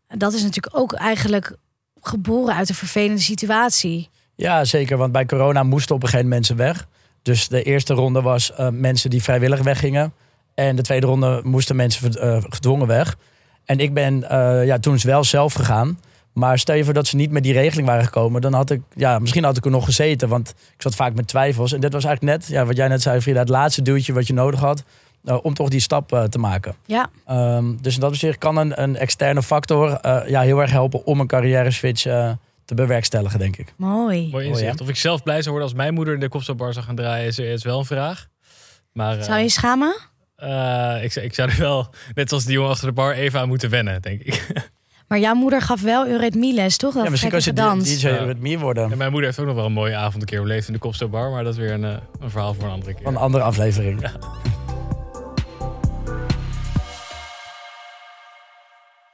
Dat 0.08 0.34
is 0.34 0.43
natuurlijk 0.43 0.78
ook 0.78 0.93
eigenlijk 0.93 1.56
geboren 2.02 2.56
uit 2.56 2.69
een 2.69 2.76
vervelende 2.76 3.21
situatie. 3.21 4.10
Ja, 4.36 4.65
zeker. 4.65 4.97
Want 4.97 5.12
bij 5.12 5.26
corona 5.26 5.63
moesten 5.63 5.95
op 5.95 6.04
een 6.04 6.10
gegeven 6.10 6.30
moment 6.30 6.47
mensen 6.47 6.65
weg. 6.65 6.88
Dus 7.21 7.47
de 7.47 7.63
eerste 7.63 7.93
ronde 7.93 8.21
was 8.21 8.54
eh, 8.54 8.67
mensen 8.69 9.10
die 9.10 9.23
vrijwillig 9.23 9.62
weggingen. 9.62 10.13
En 10.54 10.76
de 10.76 10.82
tweede 10.82 11.06
ronde 11.06 11.41
moesten 11.43 11.76
mensen 11.76 12.13
eh, 12.13 12.43
gedwongen 12.49 12.88
weg. 12.88 13.17
En 13.65 13.80
ik 13.80 13.93
ben 13.93 14.30
eh, 14.30 14.65
ja, 14.65 14.80
toen 14.80 14.99
wel 15.04 15.23
zelf 15.23 15.54
gegaan. 15.54 15.99
Maar 16.33 16.59
stel 16.59 16.75
je 16.75 16.83
voor 16.83 16.93
dat 16.93 17.07
ze 17.07 17.15
niet 17.15 17.31
met 17.31 17.43
die 17.43 17.53
regeling 17.53 17.87
waren 17.87 18.03
gekomen. 18.05 18.41
Dan 18.41 18.53
had 18.53 18.69
ik, 18.69 18.81
ja, 18.95 19.19
misschien 19.19 19.43
had 19.43 19.57
ik 19.57 19.65
er 19.65 19.71
nog 19.71 19.85
gezeten. 19.85 20.29
Want 20.29 20.49
ik 20.49 20.81
zat 20.81 20.95
vaak 20.95 21.13
met 21.13 21.27
twijfels. 21.27 21.73
En 21.73 21.79
dit 21.81 21.93
was 21.93 22.03
eigenlijk 22.05 22.37
net, 22.37 22.47
ja, 22.49 22.65
wat 22.65 22.75
jij 22.77 22.87
net 22.87 23.01
zei, 23.01 23.21
Frida, 23.21 23.39
het 23.39 23.49
laatste 23.49 23.81
duwtje 23.81 24.13
wat 24.13 24.27
je 24.27 24.33
nodig 24.33 24.59
had. 24.59 24.83
eh, 25.23 25.37
om 25.41 25.53
toch 25.53 25.69
die 25.69 25.79
stap 25.79 26.13
eh, 26.13 26.23
te 26.23 26.37
maken. 26.39 26.75
Ja, 26.85 27.09
Ehm, 27.25 27.75
dus 27.81 27.93
in 27.93 27.99
dat 27.99 28.09
opzicht 28.09 28.37
kan 28.37 28.57
een, 28.57 28.81
een 28.81 28.95
externe 28.97 29.43
factor 29.43 29.91
eh, 29.93 30.29
ja, 30.29 30.41
heel 30.41 30.61
erg 30.61 30.71
helpen 30.71 31.05
om 31.05 31.19
een 31.19 31.27
carrière 31.27 31.71
switch 31.71 32.01
te 32.65 32.75
bewerkstelligen, 32.75 33.39
denk 33.39 33.57
ik. 33.57 33.73
mooi. 33.77 34.29
Mooi 34.31 34.47
inzicht. 34.47 34.81
Of 34.81 34.89
ik 34.89 34.95
zelf 34.95 35.23
blij 35.23 35.37
zou 35.41 35.49
worden 35.49 35.67
als 35.69 35.77
mijn 35.77 35.93
moeder 35.93 36.13
in 36.13 36.19
de 36.19 36.29
kopstapbar 36.29 36.73
zou 36.73 36.85
gaan 36.85 36.95
draaien, 36.95 37.25
is, 37.27 37.39
is 37.39 37.63
wel 37.63 37.79
een 37.79 37.85
vraag. 37.85 38.27
Maar 38.93 39.17
eh, 39.17 39.23
Zou 39.23 39.37
je 39.37 39.43
je 39.43 39.49
schamen? 39.49 39.95
eh, 40.35 40.97
ik, 41.03 41.11
zou- 41.11 41.25
ik 41.25 41.33
zou 41.33 41.49
er 41.49 41.57
wel, 41.59 41.93
net 42.13 42.31
als 42.31 42.43
die 42.45 42.53
jongen 42.53 42.69
achter 42.69 42.87
de 42.87 42.93
bar, 42.93 43.13
even 43.13 43.39
aan 43.39 43.47
moeten 43.47 43.69
wennen, 43.69 44.01
denk 44.01 44.21
ik. 44.21 44.47
Maar 45.13 45.21
jouw 45.21 45.34
moeder 45.34 45.62
gaf 45.62 45.82
wel 45.82 46.08
eurythmie-les, 46.08 46.78
toch? 46.78 46.93
Dat 46.93 47.04
ja, 47.04 47.10
misschien 47.10 47.32
kan 47.32 47.41
je 47.43 47.54
dans. 47.54 47.99
DJ 47.99 48.34
meer 48.39 48.60
worden. 48.60 48.91
En 48.91 48.97
mijn 48.97 49.12
moeder 49.12 49.30
heeft 49.30 49.39
ook 49.41 49.45
nog 49.45 49.56
wel 49.56 49.65
een 49.65 49.71
mooie 49.71 49.95
avond 49.95 50.21
een 50.21 50.28
keer 50.28 50.41
beleefd 50.41 50.67
in 50.67 50.73
de 50.73 50.80
kopstapbar. 50.80 51.32
Maar 51.32 51.43
dat 51.43 51.54
is 51.54 51.60
weer 51.60 51.71
een, 51.71 51.84
eh, 51.84 51.97
een 52.19 52.30
verhaal 52.30 52.54
voor 52.54 52.63
een 52.63 52.69
andere 52.69 52.93
keer. 52.93 53.04
Van 53.04 53.13
een 53.13 53.19
andere 53.19 53.43
aflevering. 53.43 54.10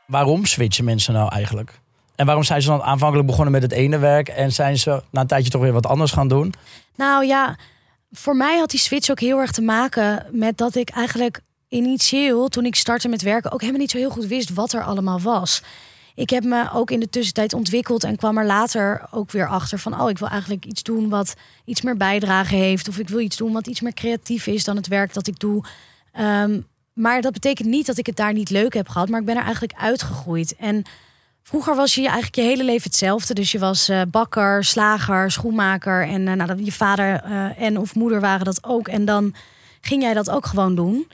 Waarom 0.05 0.45
switchen 0.45 0.85
mensen 0.85 1.13
nou 1.13 1.31
eigenlijk? 1.31 1.79
En 2.15 2.25
waarom 2.25 2.43
zijn 2.43 2.61
ze 2.61 2.67
dan 2.67 2.81
aanvankelijk 2.81 3.27
begonnen 3.27 3.51
met 3.51 3.61
het 3.61 3.71
ene 3.71 3.97
werk 3.97 4.27
en 4.27 4.51
zijn 4.51 4.77
ze 4.77 5.03
na 5.09 5.21
een 5.21 5.27
tijdje 5.27 5.49
toch 5.49 5.61
weer 5.61 5.73
wat 5.73 5.87
anders 5.87 6.11
gaan 6.11 6.27
doen? 6.27 6.53
Nou 6.95 7.25
ja, 7.25 7.57
voor 8.11 8.35
mij 8.35 8.57
had 8.57 8.69
die 8.69 8.79
switch 8.79 9.09
ook 9.09 9.19
heel 9.19 9.39
erg 9.39 9.51
te 9.51 9.61
maken 9.61 10.25
met 10.31 10.57
dat 10.57 10.75
ik 10.75 10.89
eigenlijk 10.89 11.41
initieel, 11.67 12.47
toen 12.47 12.65
ik 12.65 12.75
startte 12.75 13.07
met 13.07 13.21
werken, 13.21 13.51
ook 13.51 13.59
helemaal 13.59 13.81
niet 13.81 13.91
zo 13.91 13.97
heel 13.97 14.09
goed 14.09 14.25
wist 14.25 14.53
wat 14.53 14.73
er 14.73 14.83
allemaal 14.83 15.21
was. 15.21 15.61
Ik 16.19 16.29
heb 16.29 16.43
me 16.43 16.71
ook 16.73 16.91
in 16.91 16.99
de 16.99 17.09
tussentijd 17.09 17.53
ontwikkeld 17.53 18.03
en 18.03 18.15
kwam 18.15 18.37
er 18.37 18.45
later 18.45 19.07
ook 19.11 19.31
weer 19.31 19.47
achter 19.47 19.79
van, 19.79 20.01
oh, 20.01 20.09
ik 20.09 20.17
wil 20.17 20.27
eigenlijk 20.27 20.65
iets 20.65 20.83
doen 20.83 21.09
wat 21.09 21.33
iets 21.65 21.81
meer 21.81 21.97
bijdrage 21.97 22.55
heeft. 22.55 22.87
Of 22.87 22.97
ik 22.97 23.09
wil 23.09 23.19
iets 23.19 23.37
doen 23.37 23.53
wat 23.53 23.67
iets 23.67 23.81
meer 23.81 23.93
creatief 23.93 24.47
is 24.47 24.63
dan 24.63 24.75
het 24.75 24.87
werk 24.87 25.13
dat 25.13 25.27
ik 25.27 25.39
doe. 25.39 25.63
Ehm, 26.11 26.61
maar 26.93 27.21
dat 27.21 27.33
betekent 27.33 27.67
niet 27.67 27.85
dat 27.85 27.97
ik 27.97 28.05
het 28.05 28.15
daar 28.15 28.33
niet 28.33 28.49
leuk 28.49 28.73
heb 28.73 28.89
gehad, 28.89 29.09
maar 29.09 29.19
ik 29.19 29.25
ben 29.25 29.35
er 29.35 29.43
eigenlijk 29.43 29.73
uitgegroeid. 29.77 30.55
En 30.55 30.85
Vroeger 31.43 31.75
was 31.75 31.95
je 31.95 32.01
eigenlijk 32.01 32.35
je 32.35 32.41
hele 32.41 32.63
leven 32.63 32.89
hetzelfde. 32.89 33.33
Dus 33.33 33.51
je 33.51 33.59
was 33.59 33.89
eh, 33.89 34.01
bakker, 34.07 34.63
slager, 34.63 35.31
schoenmaker. 35.31 36.07
En 36.07 36.27
eh, 36.27 36.33
nou, 36.33 36.63
je 36.63 36.71
vader 36.71 37.21
eh, 37.23 37.61
en 37.61 37.77
of 37.77 37.95
moeder 37.95 38.19
waren 38.19 38.45
dat 38.45 38.63
ook. 38.63 38.87
En 38.87 39.05
dan 39.05 39.33
ging 39.81 40.01
jij 40.01 40.13
dat 40.13 40.29
ook 40.29 40.45
gewoon 40.45 40.75
doen. 40.75 41.07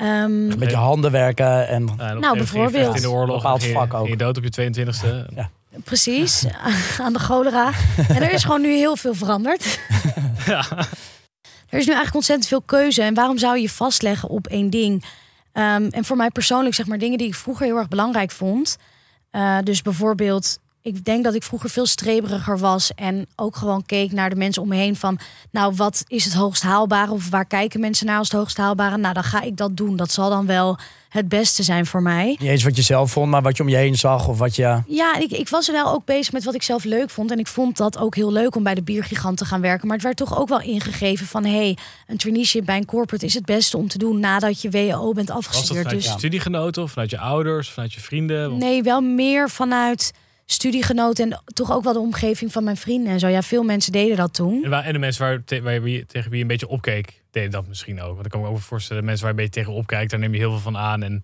Ehm, 0.00 0.58
Met 0.58 0.70
je 0.70 0.76
handen 0.76 1.10
werken 1.10 1.68
en 1.68 1.90
Ja, 1.98 2.12
je 2.12 2.36
bijvoorbeeld. 2.36 2.96
in 2.96 3.02
de 3.02 3.10
oorlog. 3.10 3.36
Bepaald 3.36 3.64
vak 3.64 3.94
ook. 3.94 3.98
ging 3.98 4.08
je 4.08 4.16
dood 4.16 4.36
op 4.36 4.44
je 4.44 4.50
22e. 4.50 5.34
Ja. 5.34 5.50
precies, 5.84 6.44
aan 7.00 7.12
de 7.12 7.18
cholera. 7.18 7.70
En 8.08 8.22
er 8.22 8.32
is 8.32 8.44
gewoon 8.44 8.60
nu 8.60 8.68
heel 8.74 8.96
veel 8.96 9.14
veranderd. 9.14 9.64
Ja. 10.46 10.64
Er 11.68 11.78
is 11.78 11.86
nu 11.86 11.92
eigenlijk 11.92 12.14
ontzettend 12.14 12.48
veel 12.48 12.60
keuze. 12.60 13.02
En 13.02 13.14
waarom 13.14 13.38
zou 13.38 13.56
je 13.56 13.62
je 13.62 13.70
vastleggen 13.70 14.28
op 14.28 14.46
één 14.46 14.70
ding? 14.70 15.04
Ehm, 15.52 15.86
en 15.90 16.04
voor 16.04 16.16
mij 16.16 16.30
persoonlijk, 16.30 16.74
zeg 16.74 16.86
maar, 16.86 16.98
dingen 16.98 17.18
die 17.18 17.26
ik 17.26 17.34
vroeger 17.34 17.66
heel 17.66 17.76
erg 17.76 17.88
belangrijk 17.88 18.30
vond. 18.30 18.76
Eh, 19.30 19.58
dus 19.64 19.82
bijvoorbeeld, 19.82 20.58
ik 20.82 21.04
denk 21.04 21.24
dat 21.24 21.34
ik 21.34 21.42
vroeger 21.42 21.70
veel 21.70 21.86
streberiger 21.86 22.58
was. 22.58 22.92
En 22.94 23.26
ook 23.36 23.56
gewoon 23.56 23.86
keek 23.86 24.12
naar 24.12 24.30
de 24.30 24.36
mensen 24.36 24.62
om 24.62 24.68
me 24.68 24.76
heen 24.76 24.96
van... 24.96 25.18
nou, 25.50 25.74
wat 25.74 26.04
is 26.06 26.24
het 26.24 26.34
hoogst 26.34 26.62
haalbare? 26.62 27.12
Of 27.12 27.30
waar 27.30 27.46
kijken 27.46 27.80
mensen 27.80 28.06
naar 28.06 28.18
als 28.18 28.28
het 28.28 28.38
hoogst 28.38 28.56
haalbare? 28.56 28.96
Nou, 28.96 29.14
dan 29.14 29.24
ga 29.24 29.40
ik 29.42 29.56
dat 29.56 29.76
doen. 29.76 29.96
Dat 29.96 30.10
zal 30.10 30.30
dan 30.30 30.46
wel 30.46 30.78
het 31.08 31.28
beste 31.28 31.62
zijn 31.62 31.86
voor 31.86 32.02
mij. 32.02 32.26
niet 32.26 32.48
eens 32.48 32.64
wat 32.64 32.76
je 32.76 32.82
zelf 32.82 33.10
vond, 33.10 33.30
maar 33.30 33.42
wat 33.42 33.56
je 33.56 33.62
om 33.62 33.68
je 33.68 33.76
heen 33.76 33.96
zag 33.96 34.28
of 34.28 34.38
wat 34.38 34.56
je... 34.56 34.82
Ja, 34.86 35.16
ik, 35.16 35.30
ik 35.30 35.48
was 35.48 35.68
er 35.68 35.72
wel 35.72 35.92
ook 35.92 36.04
bezig 36.04 36.32
met 36.32 36.44
wat 36.44 36.54
ik 36.54 36.62
zelf 36.62 36.84
leuk 36.84 37.10
vond. 37.10 37.30
En 37.30 37.38
ik 37.38 37.46
vond 37.46 37.76
dat 37.76 37.98
ook 37.98 38.14
heel 38.14 38.32
leuk 38.32 38.54
om 38.56 38.62
bij 38.62 38.74
de 38.74 38.82
biergigant 38.82 39.36
te 39.36 39.44
gaan 39.44 39.60
werken. 39.60 39.86
Maar 39.86 39.96
het 39.96 40.04
werd 40.04 40.16
toch 40.16 40.38
ook 40.38 40.48
wel 40.48 40.60
ingegeven 40.60 41.26
van... 41.26 41.44
hé, 41.44 41.56
hey, 41.56 41.76
een 42.06 42.16
traineeship 42.16 42.64
bij 42.64 42.76
een 42.76 42.84
corporate 42.84 43.26
is 43.26 43.34
het 43.34 43.44
beste 43.44 43.76
om 43.76 43.88
te 43.88 43.98
doen... 43.98 44.20
nadat 44.20 44.62
je 44.62 44.70
WO 44.70 45.12
bent 45.12 45.16
Was 45.16 45.26
dat 45.26 45.36
afgestudeerd. 45.36 45.84
vanuit 45.84 46.02
Dus 46.02 46.12
je 46.12 46.18
studiegenoten 46.18 46.82
of 46.82 46.90
vanuit 46.90 47.10
je 47.10 47.18
ouders, 47.18 47.70
vanuit 47.70 47.92
je 47.92 48.00
vrienden? 48.00 48.58
Nee, 48.58 48.82
wel 48.82 49.00
meer 49.00 49.50
vanuit 49.50 50.12
studiegenoten... 50.52 51.30
en 51.30 51.42
toch 51.44 51.72
ook 51.72 51.82
wel 51.84 51.92
de 51.92 51.98
omgeving 51.98 52.52
van 52.52 52.64
mijn 52.64 52.76
vrienden 52.76 53.12
en 53.12 53.18
zo. 53.18 53.28
Ja, 53.28 53.42
veel 53.42 53.62
mensen 53.62 53.92
deden 53.92 54.16
dat 54.16 54.34
toen. 54.34 54.64
En, 54.64 54.70
waar, 54.70 54.84
en 54.84 54.92
de 54.92 54.98
mensen 54.98 55.22
waar, 55.24 55.44
te- 55.44 55.62
waar 55.62 55.88
je, 55.88 56.06
tegen 56.06 56.28
wie 56.28 56.36
je 56.36 56.42
een 56.42 56.48
beetje 56.50 56.68
opkeek, 56.68 57.22
deden 57.30 57.50
dat 57.50 57.66
misschien 57.66 58.00
ook. 58.00 58.12
Want 58.14 58.24
ik 58.26 58.30
kan 58.32 58.40
me 58.40 58.46
ook 58.48 58.58
voorstellen, 58.58 59.04
mensen 59.04 59.24
waar 59.26 59.34
je 59.34 59.40
een 59.40 59.44
beetje 59.46 59.60
tegen 59.62 59.78
opkijkt, 59.80 60.10
daar 60.10 60.20
neem 60.20 60.32
je 60.32 60.38
heel 60.38 60.50
veel 60.50 60.60
van 60.60 60.76
aan. 60.76 61.02
En 61.02 61.22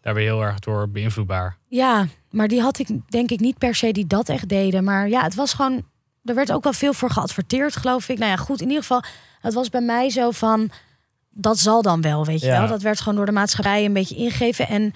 daar 0.00 0.14
ben 0.14 0.22
je 0.22 0.28
heel 0.28 0.42
erg 0.42 0.58
door 0.58 0.88
beïnvloedbaar. 0.88 1.56
Ja, 1.68 2.06
maar 2.30 2.48
die 2.48 2.60
had 2.60 2.78
ik 2.78 2.88
denk 3.08 3.30
ik 3.30 3.40
niet 3.40 3.58
per 3.58 3.74
se 3.74 3.92
die 3.92 4.06
dat 4.06 4.28
echt 4.28 4.48
deden. 4.48 4.84
Maar 4.84 5.08
ja, 5.08 5.22
het 5.22 5.34
was 5.34 5.52
gewoon... 5.54 5.90
Er 6.24 6.34
werd 6.34 6.52
ook 6.52 6.62
wel 6.62 6.72
veel 6.72 6.92
voor 6.92 7.10
geadverteerd, 7.10 7.76
geloof 7.76 8.08
ik. 8.08 8.18
Nou 8.18 8.30
ja, 8.30 8.36
goed, 8.36 8.60
in 8.60 8.66
ieder 8.66 8.82
geval... 8.82 9.02
Het 9.40 9.54
was 9.54 9.68
bij 9.68 9.80
mij 9.80 10.10
zo 10.10 10.30
van... 10.30 10.70
Dat 11.30 11.58
zal 11.58 11.82
dan 11.82 12.00
wel, 12.00 12.24
weet 12.26 12.40
je 12.40 12.46
Ja. 12.46 12.58
wel. 12.58 12.68
Dat 12.68 12.82
werd 12.82 12.98
gewoon 13.00 13.16
door 13.16 13.26
de 13.26 13.32
maatschappij 13.32 13.84
een 13.84 13.92
beetje 13.92 14.16
ingegeven. 14.16 14.68
En 14.68 14.92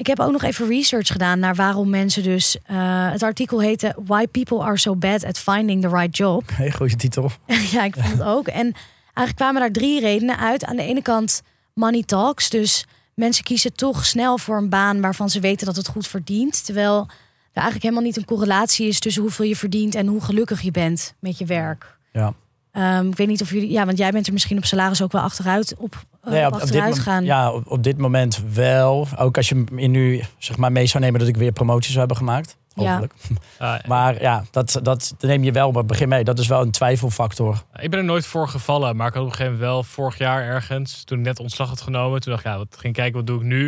ik 0.00 0.06
heb 0.06 0.20
ook 0.20 0.32
nog 0.32 0.42
even 0.42 0.68
research 0.68 1.06
gedaan... 1.06 1.38
naar 1.38 1.54
waarom 1.54 1.90
mensen 1.90 2.22
dus... 2.22 2.56
eh, 2.62 3.10
het 3.10 3.22
artikel 3.22 3.60
heette... 3.60 3.96
Why 4.04 4.26
people 4.26 4.62
are 4.62 4.78
so 4.78 4.96
bad 4.96 5.24
at 5.24 5.38
finding 5.38 5.82
the 5.82 5.88
right 5.88 6.16
job. 6.16 6.42
Hey, 6.56 6.72
goede 6.72 6.96
titel. 6.96 7.30
ja, 7.72 7.84
ik 7.84 7.94
vond 7.94 8.12
het 8.18 8.22
ook. 8.22 8.46
En 8.46 8.72
eigenlijk 9.02 9.36
kwamen 9.36 9.60
daar 9.60 9.70
drie 9.70 10.00
redenen 10.00 10.38
uit. 10.38 10.64
Aan 10.64 10.76
de 10.76 10.82
ene 10.82 11.02
kant 11.02 11.42
money 11.74 12.02
talks. 12.02 12.50
Dus 12.50 12.86
mensen 13.14 13.44
kiezen 13.44 13.72
toch 13.72 14.06
snel 14.06 14.38
voor 14.38 14.56
een 14.56 14.68
baan 14.68 15.00
waarvan 15.00 15.30
ze 15.30 15.40
weten 15.40 15.66
dat 15.66 15.76
het 15.76 15.88
goed 15.88 16.06
verdient. 16.06 16.64
Terwijl 16.64 17.00
er 17.00 17.08
eigenlijk 17.52 17.82
helemaal 17.82 18.04
niet 18.04 18.16
een 18.16 18.24
correlatie 18.24 18.88
is 18.88 19.00
tussen 19.00 19.22
hoeveel 19.22 19.44
je 19.44 19.56
verdient 19.56 19.94
en 19.94 20.06
hoe 20.06 20.20
gelukkig 20.20 20.60
je 20.60 20.70
bent 20.70 21.14
met 21.18 21.38
je 21.38 21.44
werk. 21.44 21.96
Ja. 22.12 22.34
Ehm, 22.72 23.06
ik 23.08 23.16
weet 23.16 23.26
niet 23.26 23.40
of 23.42 23.50
jullie, 23.50 23.70
ja, 23.70 23.86
want 23.86 23.98
jij 23.98 24.10
bent 24.10 24.26
er 24.26 24.32
misschien 24.32 24.56
op 24.58 24.64
salaris 24.64 25.02
ook 25.02 25.12
wel 25.12 25.22
achteruit 25.22 25.74
op, 25.78 26.04
Nee, 26.24 26.46
op 26.46 26.46
op, 26.46 26.52
op 26.52 26.58
dit 26.58 26.62
achteruit 26.62 26.94
mom- 26.94 27.02
gaan. 27.04 27.24
ja, 27.24 27.52
op, 27.52 27.70
op 27.70 27.82
dit 27.82 27.98
moment 27.98 28.42
wel. 28.54 29.08
Ook 29.18 29.36
als 29.36 29.48
je 29.48 29.64
in 29.76 29.90
nu 29.90 30.22
zeg 30.38 30.56
maar, 30.56 30.72
mee 30.72 30.86
zou 30.86 31.02
nemen 31.04 31.20
dat 31.20 31.28
ik 31.28 31.36
weer 31.36 31.52
promoties 31.52 31.86
zou 31.86 31.98
hebben 31.98 32.16
gemaakt. 32.16 32.56
Ja. 32.74 32.90
Hopelijk. 32.90 33.12
Maar 33.86 34.20
ja, 34.22 34.44
dat, 34.50 34.78
dat 34.82 35.14
neem 35.20 35.44
je 35.44 35.52
wel, 35.52 35.72
maar 35.72 35.84
begin 35.84 36.08
mee. 36.08 36.24
Dat 36.24 36.38
is 36.38 36.46
wel 36.46 36.60
een 36.60 36.70
twijfelfactor. 36.70 37.62
Ik 37.80 37.90
ben 37.90 37.98
er 37.98 38.04
nooit 38.04 38.26
voor 38.26 38.48
gevallen, 38.48 38.96
maar 38.96 39.06
ik 39.08 39.14
had 39.14 39.22
op 39.22 39.28
een 39.28 39.34
gegeven 39.34 39.52
moment 39.58 39.72
wel 39.72 39.82
vorig 39.82 40.18
jaar 40.18 40.42
ergens, 40.42 41.04
toen 41.04 41.18
ik 41.18 41.24
net 41.24 41.38
ontslag 41.40 41.68
had 41.68 41.80
genomen, 41.80 42.20
toen 42.20 42.32
dacht 42.32 42.44
ik, 42.44 42.50
ja, 42.52 42.58
wat 42.58 42.76
ging 42.78 42.94
kijken, 42.94 43.16
wat 43.16 43.26
doe 43.26 43.36
ik 43.40 43.46
nu? 43.46 43.66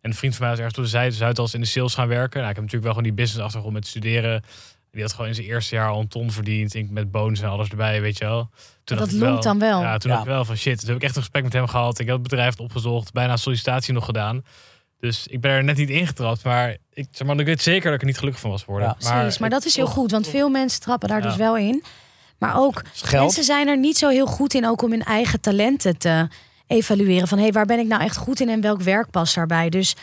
En 0.00 0.10
een 0.10 0.16
vriend 0.16 0.32
van 0.36 0.42
mij 0.42 0.50
was 0.50 0.58
ergens 0.58 0.78
op 0.78 0.84
de 0.84 0.90
Zuid, 0.90 1.14
Zuidas 1.14 1.54
in 1.54 1.60
de 1.60 1.66
sales 1.66 1.94
gaan 1.94 2.08
werken. 2.08 2.38
Nou, 2.38 2.50
ik 2.50 2.56
heb 2.56 2.64
natuurlijk 2.64 2.82
wel 2.82 2.92
gewoon 2.92 3.08
die 3.08 3.12
business 3.24 3.44
achtergrond 3.44 3.74
met 3.74 3.86
studeren 3.86 4.42
Die 4.92 5.02
had 5.02 5.12
gewoon 5.12 5.26
in 5.26 5.34
zijn 5.34 5.46
eerste 5.46 5.74
jaar 5.74 5.88
al 5.88 6.00
een 6.00 6.08
ton 6.08 6.30
verdiend. 6.30 6.74
Ik 6.74 6.90
met 6.90 7.10
bonus 7.10 7.40
en 7.40 7.48
alles 7.48 7.68
erbij, 7.68 8.00
weet 8.00 8.18
je 8.18 8.24
wel. 8.24 8.50
Toen 8.84 8.96
Dat 8.98 9.12
loont 9.12 9.42
dan 9.42 9.58
wel. 9.58 9.80
Ja, 9.80 9.96
toen 9.98 10.10
Ja. 10.10 10.16
dacht 10.16 10.28
ik 10.28 10.32
wel 10.34 10.44
van 10.44 10.56
shit. 10.56 10.78
Toen 10.80 10.88
heb 10.88 10.96
ik 10.96 11.02
echt 11.02 11.16
een 11.16 11.22
gesprek 11.22 11.42
met 11.42 11.52
hem 11.52 11.66
gehad. 11.66 11.98
Ik 11.98 12.06
had 12.08 12.18
het 12.18 12.28
bedrijf 12.28 12.58
opgezocht. 12.58 13.12
Bijna 13.12 13.36
sollicitatie 13.36 13.92
nog 13.94 14.04
gedaan. 14.04 14.44
Dus 15.00 15.26
ik 15.26 15.40
ben 15.40 15.50
er 15.50 15.64
net 15.64 15.76
niet 15.76 15.90
ingetrapt. 15.90 16.44
Maar 16.44 16.76
ik, 16.92 17.06
zeg 17.10 17.26
maar, 17.26 17.38
ik 17.38 17.46
weet 17.46 17.62
zeker 17.62 17.84
dat 17.84 17.94
ik 17.94 18.00
er 18.00 18.06
niet 18.06 18.18
gelukkig 18.18 18.40
van 18.40 18.50
was 18.50 18.62
geworden. 18.62 18.94
Ja. 18.98 19.10
Precies, 19.18 19.38
maar 19.38 19.50
dat 19.50 19.64
is 19.64 19.76
heel 19.76 19.86
goed, 19.86 20.10
want 20.10 20.28
veel 20.28 20.48
mensen 20.48 20.80
trappen 20.80 21.08
daar 21.08 21.22
Ja. 21.22 21.26
dus 21.28 21.36
wel 21.36 21.56
in. 21.56 21.82
Maar 22.38 22.56
ook 22.56 22.82
geld. 22.92 23.22
mensen 23.22 23.44
zijn 23.44 23.68
er 23.68 23.78
niet 23.78 23.98
zo 23.98 24.08
heel 24.08 24.26
goed 24.26 24.54
in 24.54 24.66
ook 24.66 24.82
om 24.82 24.90
hun 24.90 25.02
eigen 25.04 25.40
talenten 25.40 25.98
te 25.98 26.28
evalueren. 26.66 27.28
Van 27.28 27.38
hé, 27.38 27.44
hey, 27.44 27.52
waar 27.52 27.66
ben 27.66 27.78
ik 27.78 27.86
nou 27.86 28.02
echt 28.02 28.16
goed 28.16 28.40
in 28.40 28.48
en 28.48 28.60
welk 28.60 28.80
werk 28.82 29.10
past 29.10 29.34
daarbij? 29.34 29.68
Dus 29.68 29.94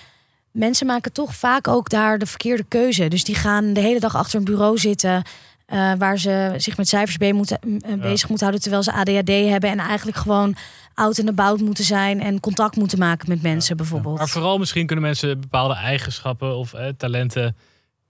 mensen 0.51 0.85
maken 0.88 1.12
toch 1.13 1.35
vaak 1.35 1.67
ook 1.67 1.89
daar 1.89 2.17
de 2.17 2.25
verkeerde 2.25 2.63
keuze. 2.67 3.07
Dus 3.07 3.23
die 3.23 3.35
gaan 3.35 3.73
de 3.73 3.79
hele 3.81 3.99
dag 3.99 4.15
achter 4.15 4.39
een 4.39 4.45
bureau 4.45 4.77
zitten. 4.77 5.23
eh, 5.69 5.93
waar 5.97 6.17
ze 6.19 6.53
zich 6.57 6.77
met 6.77 6.88
cijfers 6.88 7.17
be- 7.17 7.31
moeten, 7.33 7.59
eh, 7.62 7.93
bezig 8.01 8.29
moeten 8.29 8.47
houden 8.47 8.62
terwijl 8.62 8.83
ze 8.83 8.93
ADHD 8.93 9.49
hebben. 9.49 9.69
En 9.69 9.79
eigenlijk 9.79 10.17
gewoon 10.17 10.55
oud 10.93 11.17
en 11.17 11.27
about 11.27 11.59
moeten 11.62 11.83
zijn 11.83 12.21
en 12.21 12.39
contact 12.39 12.75
moeten 12.75 12.99
maken 12.99 13.29
met 13.29 13.41
mensen 13.41 13.77
bijvoorbeeld. 13.77 14.17
Maar 14.17 14.27
vooral 14.29 14.57
misschien 14.57 14.85
kunnen 14.85 15.05
mensen 15.05 15.39
bepaalde 15.41 15.73
eigenschappen 15.73 16.55
of 16.55 16.73
eh, 16.73 16.88
talenten 16.97 17.55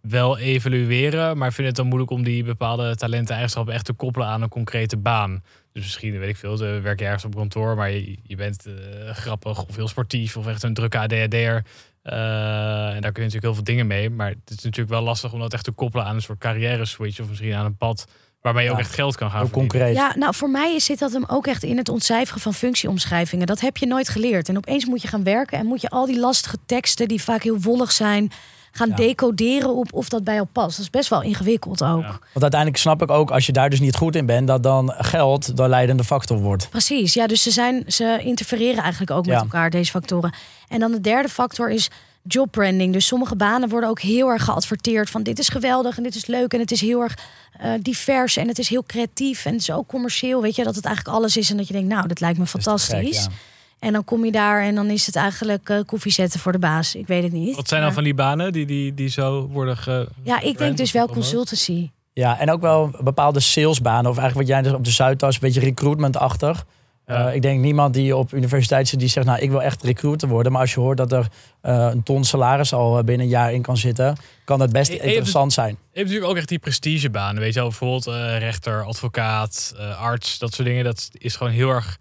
wel 0.01 0.37
evalueren. 0.37 1.37
Maar 1.37 1.47
vinden 1.47 1.65
het 1.65 1.75
dan 1.75 1.85
moeilijk 1.85 2.11
om 2.11 2.23
die 2.23 2.43
bepaalde 2.43 2.95
talenten 2.95 3.33
eigenschappen 3.33 3.73
echt 3.73 3.85
te 3.85 3.93
koppelen 3.93 4.27
aan 4.27 4.41
een 4.41 4.49
concrete 4.49 4.97
baan. 4.97 5.43
Dus 5.73 5.83
misschien, 5.83 6.19
weet 6.19 6.29
ik 6.29 6.37
veel, 6.37 6.57
ze 6.57 6.65
werk 6.83 6.99
je 6.99 7.05
ergens 7.05 7.25
op 7.25 7.35
kantoor, 7.35 7.75
maar 7.75 7.91
je, 7.91 8.17
je 8.23 8.35
bent 8.35 8.65
grappig 9.11 9.65
of 9.65 9.75
heel 9.75 9.87
sportief 9.87 10.37
of 10.37 10.47
echt 10.47 10.63
een 10.63 10.73
drukke 10.73 10.97
ADHD'er. 10.99 11.63
Eh 12.09 12.95
en 12.95 13.01
daar 13.01 13.11
kun 13.11 13.23
je 13.23 13.29
natuurlijk 13.29 13.43
heel 13.43 13.53
veel 13.53 13.63
dingen 13.63 13.87
mee. 13.87 14.09
Maar 14.09 14.29
het 14.29 14.57
is 14.57 14.63
natuurlijk 14.63 14.89
wel 14.89 15.01
lastig 15.01 15.33
om 15.33 15.39
dat 15.39 15.53
echt 15.53 15.63
te 15.63 15.71
koppelen 15.71 16.05
aan 16.05 16.15
een 16.15 16.21
soort 16.21 16.39
carrière 16.39 16.85
switch. 16.85 17.19
Of 17.19 17.27
misschien 17.27 17.53
aan 17.53 17.65
een 17.65 17.77
pad 17.77 18.05
waarmee 18.41 18.65
je 18.65 18.71
ook 18.71 18.79
echt 18.79 18.93
geld 18.93 19.15
kan 19.15 19.31
gaan 19.31 19.45
verdienen. 19.45 19.69
concreet. 19.69 19.95
Ja, 19.95 20.15
nou 20.15 20.35
voor 20.35 20.49
mij 20.49 20.79
zit 20.79 20.99
dat 20.99 21.11
hem 21.11 21.23
ook 21.27 21.47
echt 21.47 21.63
in 21.63 21.77
het 21.77 21.89
ontcijferen 21.89 22.41
van 22.41 22.53
functieomschrijvingen. 22.53 23.47
Dat 23.47 23.59
heb 23.59 23.77
je 23.77 23.85
nooit 23.85 24.09
geleerd. 24.09 24.49
En 24.49 24.57
opeens 24.57 24.85
moet 24.85 25.01
je 25.01 25.07
gaan 25.07 25.23
werken 25.23 25.59
en 25.59 25.65
moet 25.65 25.81
je 25.81 25.89
al 25.89 26.05
die 26.05 26.19
lastige 26.19 26.57
teksten 26.65 27.07
die 27.07 27.23
vaak 27.23 27.43
heel 27.43 27.61
wollig 27.61 27.91
zijn, 27.91 28.31
gaan 28.79 28.89
Ja. 28.89 28.95
decoderen 28.95 29.75
op 29.75 29.93
of 29.93 30.09
dat 30.09 30.23
bij 30.23 30.33
jou 30.33 30.47
past. 30.51 30.75
Dat 30.75 30.85
is 30.85 30.89
best 30.89 31.09
wel 31.09 31.21
ingewikkeld 31.21 31.83
ook. 31.83 32.01
Ja. 32.01 32.07
Want 32.09 32.41
uiteindelijk 32.41 32.81
snap 32.81 33.01
ik 33.01 33.11
ook, 33.11 33.31
als 33.31 33.45
je 33.45 33.51
daar 33.51 33.69
dus 33.69 33.79
niet 33.79 33.95
goed 33.95 34.15
in 34.15 34.25
bent, 34.25 34.47
dat 34.47 34.63
dan 34.63 34.93
geld 34.97 35.57
de 35.57 35.67
leidende 35.69 36.03
factor 36.03 36.37
wordt. 36.37 36.69
Precies, 36.69 37.13
ja, 37.13 37.27
dus 37.27 37.41
ze, 37.43 37.51
zijn, 37.51 37.83
ze 37.87 38.19
interfereren 38.23 38.81
eigenlijk 38.83 39.11
ook 39.11 39.25
met 39.25 39.35
elkaar, 39.35 39.69
deze 39.69 39.91
factoren. 39.91 40.33
En 40.67 40.79
dan 40.79 40.91
de 40.91 41.01
derde 41.01 41.29
factor 41.29 41.69
is 41.71 41.89
jobbranding. 42.23 42.93
Dus 42.93 43.05
sommige 43.07 43.35
banen 43.35 43.69
worden 43.69 43.89
ook 43.89 43.99
heel 44.01 44.27
erg 44.29 44.43
geadverteerd 44.43 45.09
van 45.09 45.23
dit 45.23 45.39
is 45.39 45.49
geweldig 45.49 45.97
en 45.97 46.03
dit 46.03 46.15
is 46.15 46.25
leuk 46.25 46.53
en 46.53 46.59
het 46.59 46.71
is 46.71 46.81
heel 46.81 47.01
erg 47.01 47.17
eh, 47.59 47.71
divers 47.81 48.37
en 48.37 48.47
het 48.47 48.59
is 48.59 48.69
heel 48.69 48.83
creatief 48.83 49.45
en 49.45 49.51
het 49.51 49.61
is 49.61 49.71
ook 49.71 49.87
commercieel. 49.87 50.41
Weet 50.41 50.55
je, 50.55 50.63
dat 50.63 50.75
het 50.75 50.85
eigenlijk 50.85 51.15
alles 51.17 51.37
is 51.37 51.49
en 51.51 51.57
dat 51.57 51.67
je 51.67 51.73
denkt, 51.73 51.89
nou, 51.89 52.07
dat 52.07 52.19
lijkt 52.19 52.37
me 52.39 52.45
fantastisch. 52.45 53.21
gek, 53.21 53.31
ja. 53.31 53.35
En 53.79 53.93
dan 53.93 54.03
kom 54.03 54.25
je 54.25 54.31
daar 54.31 54.61
en 54.63 54.75
dan 54.75 54.89
is 54.89 55.05
het 55.05 55.15
eigenlijk 55.15 55.69
eh, 55.69 55.79
koffie 55.85 56.11
zetten 56.11 56.39
voor 56.39 56.51
de 56.51 56.59
baas. 56.59 56.95
Ik 56.95 57.07
weet 57.07 57.23
het 57.23 57.31
niet. 57.31 57.55
Wat 57.55 57.67
zijn 57.67 57.81
dan 57.81 57.93
van 57.93 58.03
die 58.03 58.13
banen 58.13 58.53
die, 58.53 58.65
die, 58.65 58.93
die 58.93 59.09
zo 59.09 59.47
worden 59.47 59.77
ge... 59.77 60.07
Ja, 60.23 60.41
ik 60.41 60.57
denk 60.57 60.77
dus 60.77 60.91
wel 60.91 61.07
consultancy. 61.07 61.89
Ja, 62.13 62.39
en 62.39 62.51
ook 62.51 62.61
wel 62.61 62.91
bepaalde 63.01 63.39
salesbanen. 63.39 64.11
Of 64.11 64.17
eigenlijk 64.17 64.47
wat 64.47 64.57
jij 64.57 64.61
dus 64.61 64.77
op 64.77 64.83
de 64.83 64.91
Zuidas, 64.91 65.33
een 65.33 65.39
beetje 65.41 65.59
recruitment-achtig. 65.59 66.65
Ja. 67.05 67.27
Eh, 67.27 67.35
ik 67.35 67.41
denk 67.41 67.59
niemand 67.59 67.93
die 67.93 68.15
op 68.15 68.33
universiteit 68.33 68.87
zit 68.87 68.99
die 68.99 69.09
zegt, 69.09 69.25
nou, 69.25 69.39
ik 69.39 69.49
wil 69.49 69.61
echt 69.61 69.83
recruiter 69.83 70.27
worden. 70.27 70.51
Maar 70.51 70.61
als 70.61 70.73
je 70.73 70.79
hoort 70.79 70.97
dat 70.97 71.11
er 71.11 71.27
eh, 71.61 71.87
een 71.91 72.03
ton 72.03 72.23
salaris 72.23 72.73
al 72.73 73.03
binnen 73.03 73.25
een 73.25 73.31
jaar 73.31 73.53
in 73.53 73.61
kan 73.61 73.77
zitten, 73.77 74.17
kan 74.45 74.61
het 74.61 74.71
best 74.71 74.91
interessant 74.91 75.53
zijn. 75.53 75.69
Je 75.69 75.75
hebt 75.91 76.05
natuurlijk 76.05 76.31
ook 76.31 76.37
echt 76.37 76.47
die 76.47 76.59
prestigebanen. 76.59 77.41
Weet 77.41 77.53
je 77.53 77.59
wel, 77.59 77.69
bijvoorbeeld 77.69 78.07
eh, 78.07 78.37
rechter, 78.37 78.83
advocaat, 78.83 79.73
eh, 79.77 80.01
arts, 80.01 80.39
dat 80.39 80.53
soort 80.53 80.67
dingen. 80.67 80.83
Dat 80.83 81.09
is 81.11 81.35
gewoon 81.35 81.53
heel 81.53 81.69
erg 81.69 81.97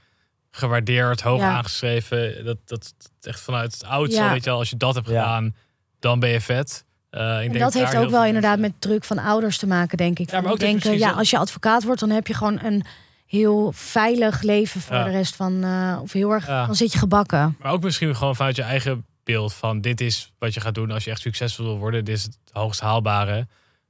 gewaardeerd, 0.51 1.21
hoog 1.21 1.41
Ja. 1.41 1.51
aangeschreven. 1.57 2.45
Dat, 2.45 2.57
dat, 2.65 2.95
echt 3.21 3.41
vanuit 3.41 3.73
het 3.73 3.85
oudste, 3.85 4.21
Ja. 4.23 4.31
weet 4.31 4.45
je 4.45 4.51
wel, 4.51 4.59
als 4.59 4.71
je 4.71 4.77
dat 4.77 4.95
hebt 4.95 5.09
Ja. 5.09 5.23
gedaan, 5.23 5.55
dan 5.99 6.21
ben 6.21 6.31
je 6.31 6.41
vet. 6.41 6.85
Eh, 7.11 7.21
ik 7.21 7.27
En 7.29 7.39
denk 7.53 7.59
dat 7.59 7.75
heeft 7.75 7.97
ook 7.97 8.11
wel 8.11 8.25
inderdaad 8.25 8.59
met 8.59 8.73
druk 8.79 9.05
van 9.05 9.19
ouders 9.19 9.59
te 9.59 9.67
maken, 9.67 9.97
denk 9.97 10.19
ik. 10.19 10.31
Ja, 10.31 10.41
maar 10.41 10.53
ook 10.53 10.59
denken, 10.59 10.81
precies 10.81 11.01
ja, 11.01 11.11
als 11.11 11.31
je 11.31 11.39
advocaat 11.39 11.85
wordt, 11.85 12.01
dan 12.01 12.11
heb 12.11 12.27
je 12.27 12.35
gewoon 12.35 12.61
een 12.65 12.85
heel 13.27 13.73
veilig 13.73 14.43
leven 14.43 14.81
voor 14.81 14.97
Ja. 14.97 15.05
de 15.05 15.11
rest 15.11 15.37
van, 15.37 15.65
eh, 15.65 15.99
of 16.03 16.13
heel 16.13 16.31
erg, 16.31 16.47
Ja. 16.47 16.67
dan 16.67 16.75
zit 16.75 16.93
je 16.93 16.99
gebakken. 16.99 17.57
Maar 17.61 17.73
ook 17.73 17.83
misschien 17.83 18.17
gewoon 18.17 18.37
vanuit 18.37 18.57
je 18.57 18.63
eigen 18.63 19.07
beeld 19.25 19.55
van 19.55 19.81
dit 19.81 20.01
is 20.01 20.33
wat 20.39 20.55
je 20.55 20.61
gaat 20.61 20.75
doen 20.75 20.91
als 20.91 21.05
je 21.05 21.11
echt 21.11 21.21
succesvol 21.21 21.65
wil 21.65 21.79
worden. 21.79 22.05
Dit 22.05 22.17
is 22.17 22.23
het 22.23 22.39
hoogst 22.53 22.81
haalbare. 22.81 23.47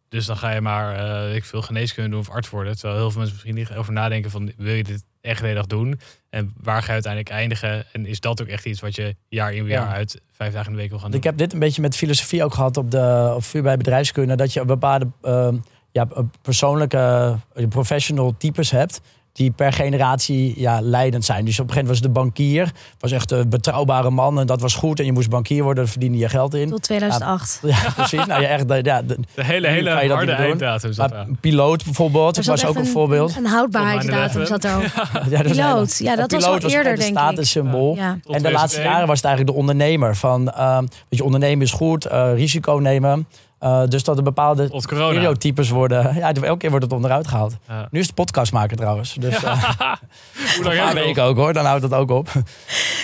Dus 0.09 0.27
dan 0.27 0.37
ga 0.37 0.51
je 0.51 0.61
maar 0.61 0.97
eh, 0.97 1.21
weet 1.27 1.37
ik 1.37 1.45
veel 1.45 1.63
geneeskunde 1.63 2.11
doen 2.11 2.19
of 2.21 2.31
arts 2.31 2.51
worden. 2.51 2.73
Terwijl 2.77 2.99
heel 2.99 3.11
veel 3.11 3.21
mensen 3.21 3.37
misschien 3.37 3.55
niet 3.65 3.79
over 3.79 3.93
nadenken 3.93 4.31
van 4.31 4.53
wil 4.57 4.75
je 4.75 4.85
dit 4.85 5.05
echt 5.29 5.41
de 5.41 5.47
hele 5.47 5.59
dag 5.59 5.67
doen? 5.67 6.01
En 6.31 6.53
waar 6.63 6.81
ga 6.81 6.87
je 6.87 6.93
uiteindelijk 6.93 7.33
eindigen? 7.33 7.85
En 7.93 8.07
is 8.07 8.21
dat 8.21 8.43
ook 8.43 8.49
echt 8.49 8.65
iets 8.67 8.81
wat 8.81 8.95
je 8.95 9.17
jaar 9.29 9.53
in 9.55 9.67
jaar 9.67 9.89
Ja. 9.89 9.93
uit 9.95 10.21
vijf 10.33 10.53
dagen 10.53 10.67
in 10.71 10.73
de 10.77 10.81
week 10.81 10.91
wil 10.91 10.99
gaan 10.99 11.11
doen? 11.11 11.19
ik 11.19 11.25
heb 11.25 11.37
dit 11.37 11.53
een 11.53 11.59
beetje 11.59 11.83
met 11.83 11.97
filosofie 11.97 12.45
ook 12.45 12.55
gehad 12.55 12.77
op 12.77 12.91
de 12.91 13.33
op 13.37 13.45
vuur 13.45 13.63
bij 13.63 13.77
bedrijfskunde. 13.77 14.35
Dat 14.35 14.53
je 14.53 14.65
bepaalde 14.65 15.09
eh, 15.23 15.49
ja, 15.91 16.09
persoonlijke 16.43 17.37
eh, 17.55 17.69
professional 17.69 18.35
types 18.39 18.71
hebt. 18.71 19.01
Die 19.39 19.51
per 19.51 19.73
generatie 19.73 20.55
ja, 20.57 20.81
leidend 20.81 21.25
zijn. 21.25 21.45
Dus 21.45 21.61
op 21.61 21.69
een 21.69 21.73
gegeven 21.73 21.95
moment 21.95 22.13
was 22.13 22.13
de 22.13 22.21
bankier. 22.21 22.73
Was 22.99 23.13
echt 23.13 23.31
een 23.31 23.49
betrouwbare 23.49 24.11
man. 24.11 24.41
En 24.41 24.47
dat 24.47 24.61
was 24.61 24.75
goed. 24.75 24.99
En 24.99 25.05
je 25.05 25.13
moest 25.13 25.29
bankier 25.29 25.63
worden. 25.63 25.83
Daar 25.83 25.93
verdiende 25.93 26.19
je 26.19 26.29
geld 26.29 26.55
in. 26.55 26.69
Tot 26.69 26.83
2008. 26.83 27.61
Ja, 27.63 27.77
precies. 27.97 28.27
Nou, 28.27 28.43
ja, 28.43 28.49
echt, 28.49 28.65
ja, 28.69 29.03
de, 29.03 29.17
De 29.35 29.45
hele, 29.45 29.69
hele 29.69 29.91
harde 29.91 30.33
einddatum 30.33 30.93
zat 30.93 31.11
maar 31.11 31.27
piloot 31.41 31.85
bijvoorbeeld. 31.85 32.35
Dat 32.35 32.45
was 32.45 32.67
ook 32.67 32.77
een 32.77 32.87
voorbeeld. 32.87 33.37
Een, 33.37 33.47
houdbaarheidsdatum 33.47 34.47
zat 34.47 34.65
er 34.65 34.77
ook. 34.77 34.83
Ja, 35.31 35.43
dat 35.43 35.43
Piloot, 35.43 35.99
ja, 35.99 36.17
dat 36.17 36.33
was 36.33 36.45
al 36.45 36.59
eerder, 36.59 36.93
een 36.93 36.99
denk 36.99 37.11
ik. 37.11 37.19
statussymbool. 37.19 37.95
Ja. 37.95 38.11
En 38.11 38.43
de 38.43 38.51
laatste 38.51 38.51
2001. 38.51 38.91
jaren 38.91 39.07
was 39.07 39.17
het 39.17 39.27
eigenlijk 39.27 39.57
de 39.57 39.61
ondernemer. 39.61 40.17
Van, 40.17 40.51
ehm, 40.51 40.81
weet 40.81 41.19
je, 41.19 41.25
ondernemen 41.25 41.65
is 41.65 41.73
goed, 41.73 42.05
eh, 42.05 42.31
risico 42.35 42.73
nemen. 42.73 43.27
Eh, 43.59 43.83
dus 43.89 44.05
dat 44.05 44.17
er 44.17 44.23
bepaalde 44.23 44.69
stereotypes 44.73 45.71
worden. 45.71 46.15
Ja, 46.19 46.33
elke 46.35 46.57
keer 46.57 46.71
wordt 46.71 46.85
het 46.85 46.95
onderuit 46.95 47.29
gehaald. 47.29 47.57
Ja. 47.69 47.89
Nu 47.91 48.01
is 48.01 48.07
het 48.07 48.15
podcastmaker 48.15 48.77
trouwens. 48.77 49.15
Dus 49.15 49.39
paar 50.63 50.75
je 50.75 50.91
weken 50.95 51.23
ook 51.23 51.37
hoor, 51.37 51.53
dan 51.53 51.65
houdt 51.65 51.83
het 51.83 51.93
ook 51.95 52.11
op. 52.11 52.29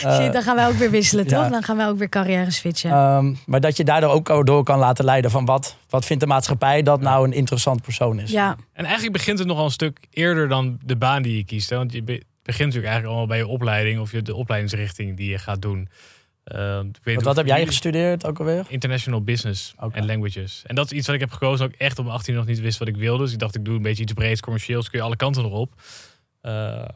Eh, 0.03 0.17
Shit, 0.17 0.33
dan 0.33 0.43
gaan 0.43 0.57
wij 0.57 0.67
ook 0.67 0.73
weer 0.75 0.91
wisselen, 0.91 1.29
ja. 1.29 1.43
toch? 1.43 1.51
Dan 1.53 1.63
gaan 1.63 1.77
wij 1.77 1.89
ook 1.89 1.99
weer 1.99 2.09
carrière 2.09 2.51
switchen. 2.51 2.91
ehm, 2.91 3.35
maar 3.47 3.61
dat 3.61 3.77
je 3.77 3.85
daardoor 3.85 4.11
ook 4.11 4.47
door 4.47 4.63
kan 4.65 4.79
laten 4.79 5.05
leiden 5.05 5.31
van 5.31 5.45
wat, 5.45 5.77
wat 5.91 6.05
vindt 6.05 6.23
de 6.23 6.29
maatschappij 6.29 6.83
dat 6.83 7.01
nou 7.01 7.25
een 7.27 7.33
interessant 7.33 7.83
persoon 7.83 8.19
is. 8.21 8.31
ja, 8.31 8.57
En 8.73 8.85
eigenlijk 8.85 9.13
begint 9.17 9.39
het 9.39 9.49
nogal 9.49 9.65
een 9.65 9.71
stuk 9.71 9.99
eerder 10.11 10.49
dan 10.49 10.79
de 10.85 10.97
baan 10.97 11.23
die 11.23 11.37
je 11.37 11.45
kiest. 11.45 11.71
Hè? 11.71 11.77
Want 11.77 11.93
je 11.93 12.03
be- 12.03 12.23
begint 12.43 12.67
natuurlijk 12.67 12.93
eigenlijk 12.93 13.07
allemaal 13.07 13.27
bij 13.27 13.39
je 13.39 13.47
opleiding 13.47 14.01
of 14.01 14.13
je 14.13 14.23
de 14.23 14.35
opleidingsrichting 14.35 15.17
die 15.17 15.31
je 15.31 15.39
gaat 15.39 15.63
doen. 15.63 15.89
Ik 16.45 16.55
weet 17.03 17.17
niet 17.17 17.25
wat 17.25 17.37
heb 17.37 17.47
jij 17.47 17.67
gestudeerd 17.67 18.27
ook 18.27 18.39
alweer? 18.39 18.67
International 18.69 19.23
Business 19.23 19.75
en 19.93 20.07
Languages. 20.07 20.63
En 20.67 20.75
dat 20.75 20.85
is 20.85 20.93
iets 20.99 21.07
wat 21.07 21.15
ik 21.15 21.21
heb 21.21 21.31
gekozen. 21.31 21.67
Ook 21.67 21.73
echt 21.79 21.99
op 21.99 22.05
mijn 22.05 22.17
18 22.17 22.35
nog 22.35 22.47
niet 22.47 22.61
wist 22.61 22.79
wat 22.79 22.89
ik 22.89 22.97
wilde. 22.97 23.23
Dus 23.23 23.33
ik 23.33 23.39
dacht, 23.39 23.55
ik 23.55 23.65
doe 23.65 23.77
een 23.77 23.83
beetje 23.83 24.03
iets 24.03 24.13
breeds, 24.13 24.41
commercieels. 24.41 24.91
Kun 24.91 24.99
je 24.99 25.05
alle 25.05 25.17
kanten 25.17 25.45
erop. 25.45 25.73
Eh, 26.41 26.53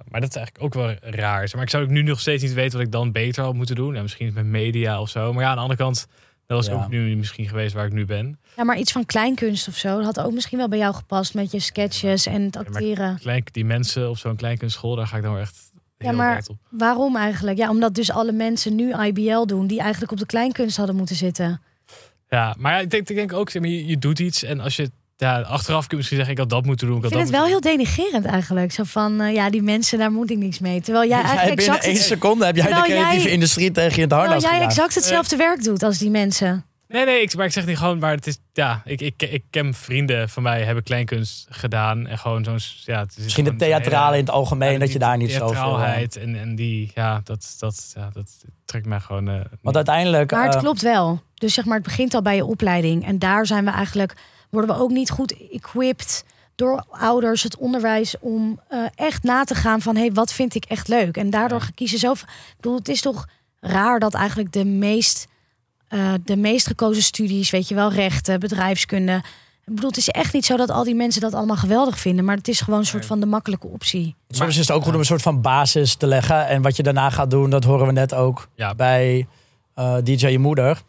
maar 0.09 0.21
dat 0.21 0.29
is 0.31 0.37
eigenlijk 0.37 0.63
ook 0.65 0.75
wel 0.75 0.95
raar. 1.01 1.41
Zeg 1.41 1.55
Maar 1.55 1.63
ik 1.65 1.71
zou 1.71 1.83
ook 1.85 1.91
nu 1.91 2.03
nog 2.03 2.21
steeds 2.21 2.43
niet 2.43 2.55
weten 2.55 2.77
wat 2.79 2.87
ik 2.87 2.93
dan 2.93 3.13
beter 3.13 3.43
had 3.45 3.55
moeten 3.55 3.75
doen. 3.75 3.95
Ja, 3.95 4.03
misschien 4.03 4.31
met 4.35 4.45
media 4.45 5.01
of 5.01 5.09
zo. 5.09 5.33
Maar 5.33 5.43
ja, 5.43 5.49
aan 5.49 5.55
de 5.57 5.61
andere 5.63 5.81
kant, 5.81 6.07
dat 6.47 6.57
was 6.57 6.67
Ja. 6.67 6.73
ook 6.83 6.89
nu 6.89 7.17
misschien 7.17 7.49
geweest 7.49 7.75
waar 7.75 7.87
ik 7.87 7.93
nu 7.93 8.05
ben. 8.05 8.39
ja, 8.57 8.65
maar 8.65 8.79
iets 8.79 8.93
van 8.93 9.05
kleinkunst 9.05 9.69
of 9.69 9.77
zo. 9.77 9.97
Dat 9.97 10.17
had 10.17 10.21
ook 10.27 10.33
misschien 10.33 10.59
wel 10.59 10.69
bij 10.69 10.79
jou 10.79 10.95
gepast 10.95 11.35
met 11.35 11.51
je 11.51 11.61
sketches 11.61 12.27
en 12.27 12.43
het 12.43 12.57
acteren. 12.57 13.19
Klein, 13.19 13.45
die 13.53 13.65
mensen 13.65 14.09
op 14.11 14.19
zo'n 14.19 14.37
kleinkunstschool, 14.37 14.97
daar 14.97 15.07
ga 15.07 15.17
ik 15.17 15.23
dan 15.23 15.33
wel 15.33 15.41
echt 15.43 15.68
Ja, 15.99 16.13
maar- 16.13 16.43
op. 16.47 16.57
Waarom 16.71 17.17
eigenlijk? 17.17 17.59
Ja, 17.59 17.71
omdat 17.71 17.95
dus 17.95 18.11
alle 18.11 18.33
mensen 18.33 18.75
nu 18.75 18.93
IBL 19.05 19.45
doen 19.45 19.67
die 19.67 19.81
eigenlijk 19.81 20.13
op 20.13 20.19
de 20.19 20.27
kleinkunst 20.27 20.77
hadden 20.77 20.97
moeten 20.97 21.17
zitten. 21.17 21.61
Ja, 22.29 22.55
maar 22.59 22.73
ja, 22.73 22.79
ik, 22.79 22.91
denk, 22.91 23.09
ik 23.09 23.17
denk 23.17 23.33
ook, 23.33 23.51
je, 23.51 23.87
je 23.87 23.99
doet 23.99 24.19
iets 24.19 24.43
en 24.43 24.61
als 24.61 24.77
je 24.77 24.91
ja, 25.17 25.41
achteraf 25.41 25.81
kun 25.81 25.89
je 25.91 25.97
misschien 25.97 26.17
zeggen, 26.17 26.35
ik 26.35 26.41
had 26.41 26.51
dat 26.51 26.65
moeten 26.65 26.87
doen. 26.87 26.97
Ik, 26.97 27.05
Ik 27.05 27.09
vind 27.11 27.23
het 27.23 27.31
wel 27.31 27.45
heel 27.45 27.61
denigerend 27.61 28.25
eigenlijk. 28.25 28.73
Zo 28.73 28.83
van, 28.85 29.21
eh, 29.21 29.35
ja, 29.35 29.51
die 29.51 29.63
mensen, 29.63 29.99
daar 29.99 30.13
moet 30.13 30.31
ik 30.31 30.37
niks 30.39 30.59
mee. 30.59 30.81
Terwijl 30.81 31.09
jij 31.09 31.23
eigenlijk 31.23 31.57
binnen 31.57 31.75
exact, 31.77 31.95
één 31.97 32.05
seconde 32.05 32.45
heb 32.45 32.57
jij 32.57 32.67
de 32.67 32.81
creatieve 32.83 33.23
jij- 33.25 33.33
industrie 33.33 33.71
tegen 33.71 33.91
je 33.91 33.97
in 33.97 34.03
het 34.03 34.13
harnas 34.13 34.33
terwijl 34.43 34.61
jij 34.61 34.69
exact 34.69 34.95
hetzelfde 34.95 35.37
werk 35.37 35.65
doet 35.65 35.83
als 35.83 35.99
die 35.99 36.11
mensen. 36.11 36.65
Nee, 36.89 37.05
nee, 37.05 37.23
ik, 37.23 37.37
maar 37.37 37.47
ik 37.47 37.53
zeg 37.53 37.67
niet 37.67 37.79
gewoon, 37.79 37.99
maar 37.99 38.11
het 38.15 38.27
is, 38.27 38.39
ja, 38.53 38.83
ik, 38.85 39.01
ik, 39.01 39.23
ik 39.23 39.45
ken 39.51 39.75
vrienden 39.75 40.29
van 40.29 40.43
mij 40.43 40.63
hebben 40.65 40.85
kleinkunst 40.85 41.47
gedaan 41.51 42.07
en 42.07 42.19
gewoon 42.19 42.45
zo'n, 42.45 42.59
ja, 42.85 43.01
het 43.01 43.17
is 43.17 43.25
Misschien 43.25 43.45
de 43.45 43.57
theatrale 43.57 44.15
in 44.17 44.21
het 44.23 44.31
algemeen, 44.31 44.73
ja, 44.73 44.79
dat 44.79 44.93
je 44.93 44.99
daar 44.99 45.17
niet 45.17 45.33
zoveel... 45.33 45.81
eh, 45.81 46.01
en, 46.17 46.37
en 46.37 46.55
die, 46.55 46.91
ja, 46.95 47.21
dat, 47.25 47.57
dat, 47.59 47.93
ja, 47.95 48.11
dat 48.13 48.45
trekt 48.65 48.87
mij 48.87 49.01
gewoon. 49.01 49.29
eh, 49.29 49.41
Want 49.63 49.77
uiteindelijk... 49.77 50.31
Maar 50.31 50.45
het 50.45 50.55
eh, 50.55 50.61
klopt 50.61 50.83
wel. 50.83 51.23
Dus 51.35 51.55
zeg 51.55 51.65
maar, 51.65 51.75
het 51.75 51.85
begint 51.85 52.15
al 52.15 52.23
bij 52.23 52.37
je 52.37 52.45
opleiding. 52.45 53.07
En 53.07 53.19
daar 53.19 53.47
zijn 53.47 53.65
we 53.65 53.71
eigenlijk, 53.71 54.15
worden 54.51 54.75
we 54.77 54.83
ook 54.83 54.91
niet 54.91 55.11
goed 55.11 55.51
equipped 55.53 56.25
door 56.55 56.85
ouders, 56.91 57.43
het 57.43 57.57
onderwijs, 57.57 58.19
om 58.21 58.61
eh, 58.69 58.79
echt 58.95 59.23
na 59.23 59.45
te 59.45 59.55
gaan 59.55 59.81
van 59.81 59.95
hé, 59.95 60.01
hey, 60.01 60.13
wat 60.13 60.33
vind 60.33 60.55
ik 60.55 60.65
echt 60.65 60.89
leuk? 60.89 61.17
En 61.17 61.31
daardoor 61.31 61.61
Ja. 61.61 61.69
kiezen 61.75 61.99
zo. 61.99 62.13
Ik 62.13 62.25
bedoel, 62.57 62.77
het 62.77 62.89
is 62.89 63.01
toch 63.01 63.27
raar 63.61 63.99
dat 63.99 64.15
eigenlijk 64.15 64.53
de 64.53 64.65
meest, 64.65 65.27
eh, 65.89 66.13
de 66.25 66.37
meest 66.37 66.67
gekozen 66.67 67.03
studies, 67.03 67.51
weet 67.51 67.69
je 67.69 67.75
wel, 67.75 67.93
rechten, 67.93 68.41
bedrijfskunde. 68.41 69.23
Ik 69.67 69.75
bedoel, 69.75 69.89
het 69.91 69.99
is 69.99 70.09
echt 70.09 70.33
niet 70.33 70.45
zo 70.45 70.57
dat 70.57 70.71
al 70.71 70.85
die 70.85 70.95
mensen 70.95 71.21
dat 71.21 71.35
allemaal 71.35 71.57
geweldig 71.57 71.99
vinden. 71.99 72.25
Maar 72.25 72.37
het 72.37 72.49
is 72.49 72.61
gewoon 72.61 72.79
een 72.79 72.87
soort 72.87 73.07
van 73.07 73.21
de 73.21 73.27
makkelijke 73.27 73.67
optie. 73.67 74.15
Soms 74.29 74.51
is 74.59 74.67
het 74.69 74.77
ook 74.77 74.83
goed 74.85 74.93
om 74.93 74.99
een 74.99 75.05
soort 75.05 75.23
van 75.23 75.41
basis 75.41 75.95
te 75.95 76.07
leggen. 76.07 76.47
En 76.47 76.63
wat 76.63 76.77
je 76.77 76.83
daarna 76.83 77.11
gaat 77.11 77.31
doen, 77.31 77.51
dat 77.51 77.65
horen 77.65 77.87
we 77.87 77.93
net 77.93 78.15
ook 78.15 78.49
Ja. 78.55 78.75
bij 78.75 79.27
eh, 79.75 79.97
DJ 80.05 80.27
Je 80.27 80.39
Moeder. 80.39 80.81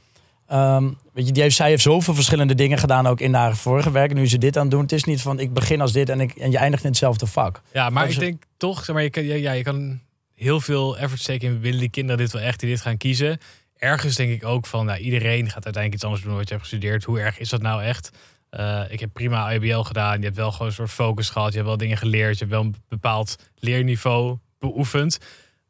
Ehm, 0.48 0.90
weet 1.14 1.26
je, 1.28 1.32
die 1.32 1.42
heeft, 1.44 1.56
zij 1.56 1.70
heeft 1.70 1.82
zoveel 1.84 2.14
verschillende 2.14 2.56
dingen 2.56 2.78
gedaan 2.78 3.08
ook 3.08 3.20
in 3.20 3.34
haar 3.34 3.56
vorige 3.56 3.92
werk. 3.92 4.14
Nu 4.14 4.22
is 4.22 4.30
ze 4.30 4.38
dit 4.38 4.56
aan 4.58 4.62
het 4.62 4.72
doen. 4.72 4.82
Het 4.82 4.92
is 4.92 5.04
niet 5.04 5.22
van 5.22 5.40
ik 5.40 5.54
begin 5.54 5.82
als 5.82 5.92
dit 5.92 6.10
en, 6.10 6.20
ik, 6.20 6.32
en 6.32 6.52
je 6.52 6.58
eindigt 6.58 6.84
in 6.84 6.90
hetzelfde 6.90 7.26
vak. 7.28 7.62
Ja, 7.74 7.90
maar 7.90 8.06
Als 8.06 8.14
ik 8.14 8.20
denk 8.20 8.44
toch, 8.58 8.86
zeg 8.86 8.96
maar, 8.96 9.04
je 9.04 9.10
kan, 9.10 9.24
ja, 9.24 9.36
ja, 9.36 9.52
je 9.52 9.64
kan 9.64 10.00
heel 10.36 10.60
veel 10.62 10.98
effort 10.98 11.22
steken 11.22 11.48
in 11.48 11.60
willen 11.60 11.80
die 11.80 11.90
kinderen 11.90 12.18
dit 12.18 12.32
wel 12.32 12.42
echt 12.42 12.60
die 12.60 12.70
dit 12.70 12.82
gaan 12.82 12.98
kiezen. 12.98 13.40
Ergens 13.80 14.16
denk 14.16 14.32
ik 14.32 14.46
ook 14.46 14.66
van, 14.66 14.86
nou, 14.86 15.00
iedereen 15.00 15.46
gaat 15.46 15.66
uiteindelijk 15.66 15.94
iets 15.94 16.04
anders 16.04 16.24
doen 16.24 16.36
wat 16.36 16.48
je 16.48 16.54
hebt 16.54 16.68
gestudeerd. 16.68 17.04
Hoe 17.04 17.20
erg 17.20 17.40
is 17.40 17.50
dat 17.50 17.62
nou 17.62 17.84
echt? 17.84 18.12
Eh, 18.50 18.84
ik 18.90 19.00
heb 19.00 19.14
prima 19.14 19.52
IBL 19.52 19.80
gedaan. 19.80 20.18
Je 20.18 20.24
hebt 20.24 20.36
wel 20.36 20.52
gewoon 20.52 20.68
een 20.68 20.74
soort 20.74 20.90
focus 20.90 21.30
gehad. 21.30 21.50
Je 21.50 21.56
hebt 21.56 21.68
wel 21.68 21.78
dingen 21.78 21.98
geleerd. 21.98 22.34
Je 22.34 22.40
hebt 22.40 22.52
wel 22.52 22.62
een 22.62 22.76
bepaald 22.88 23.36
leerniveau 23.56 24.38
beoefend. 24.60 25.18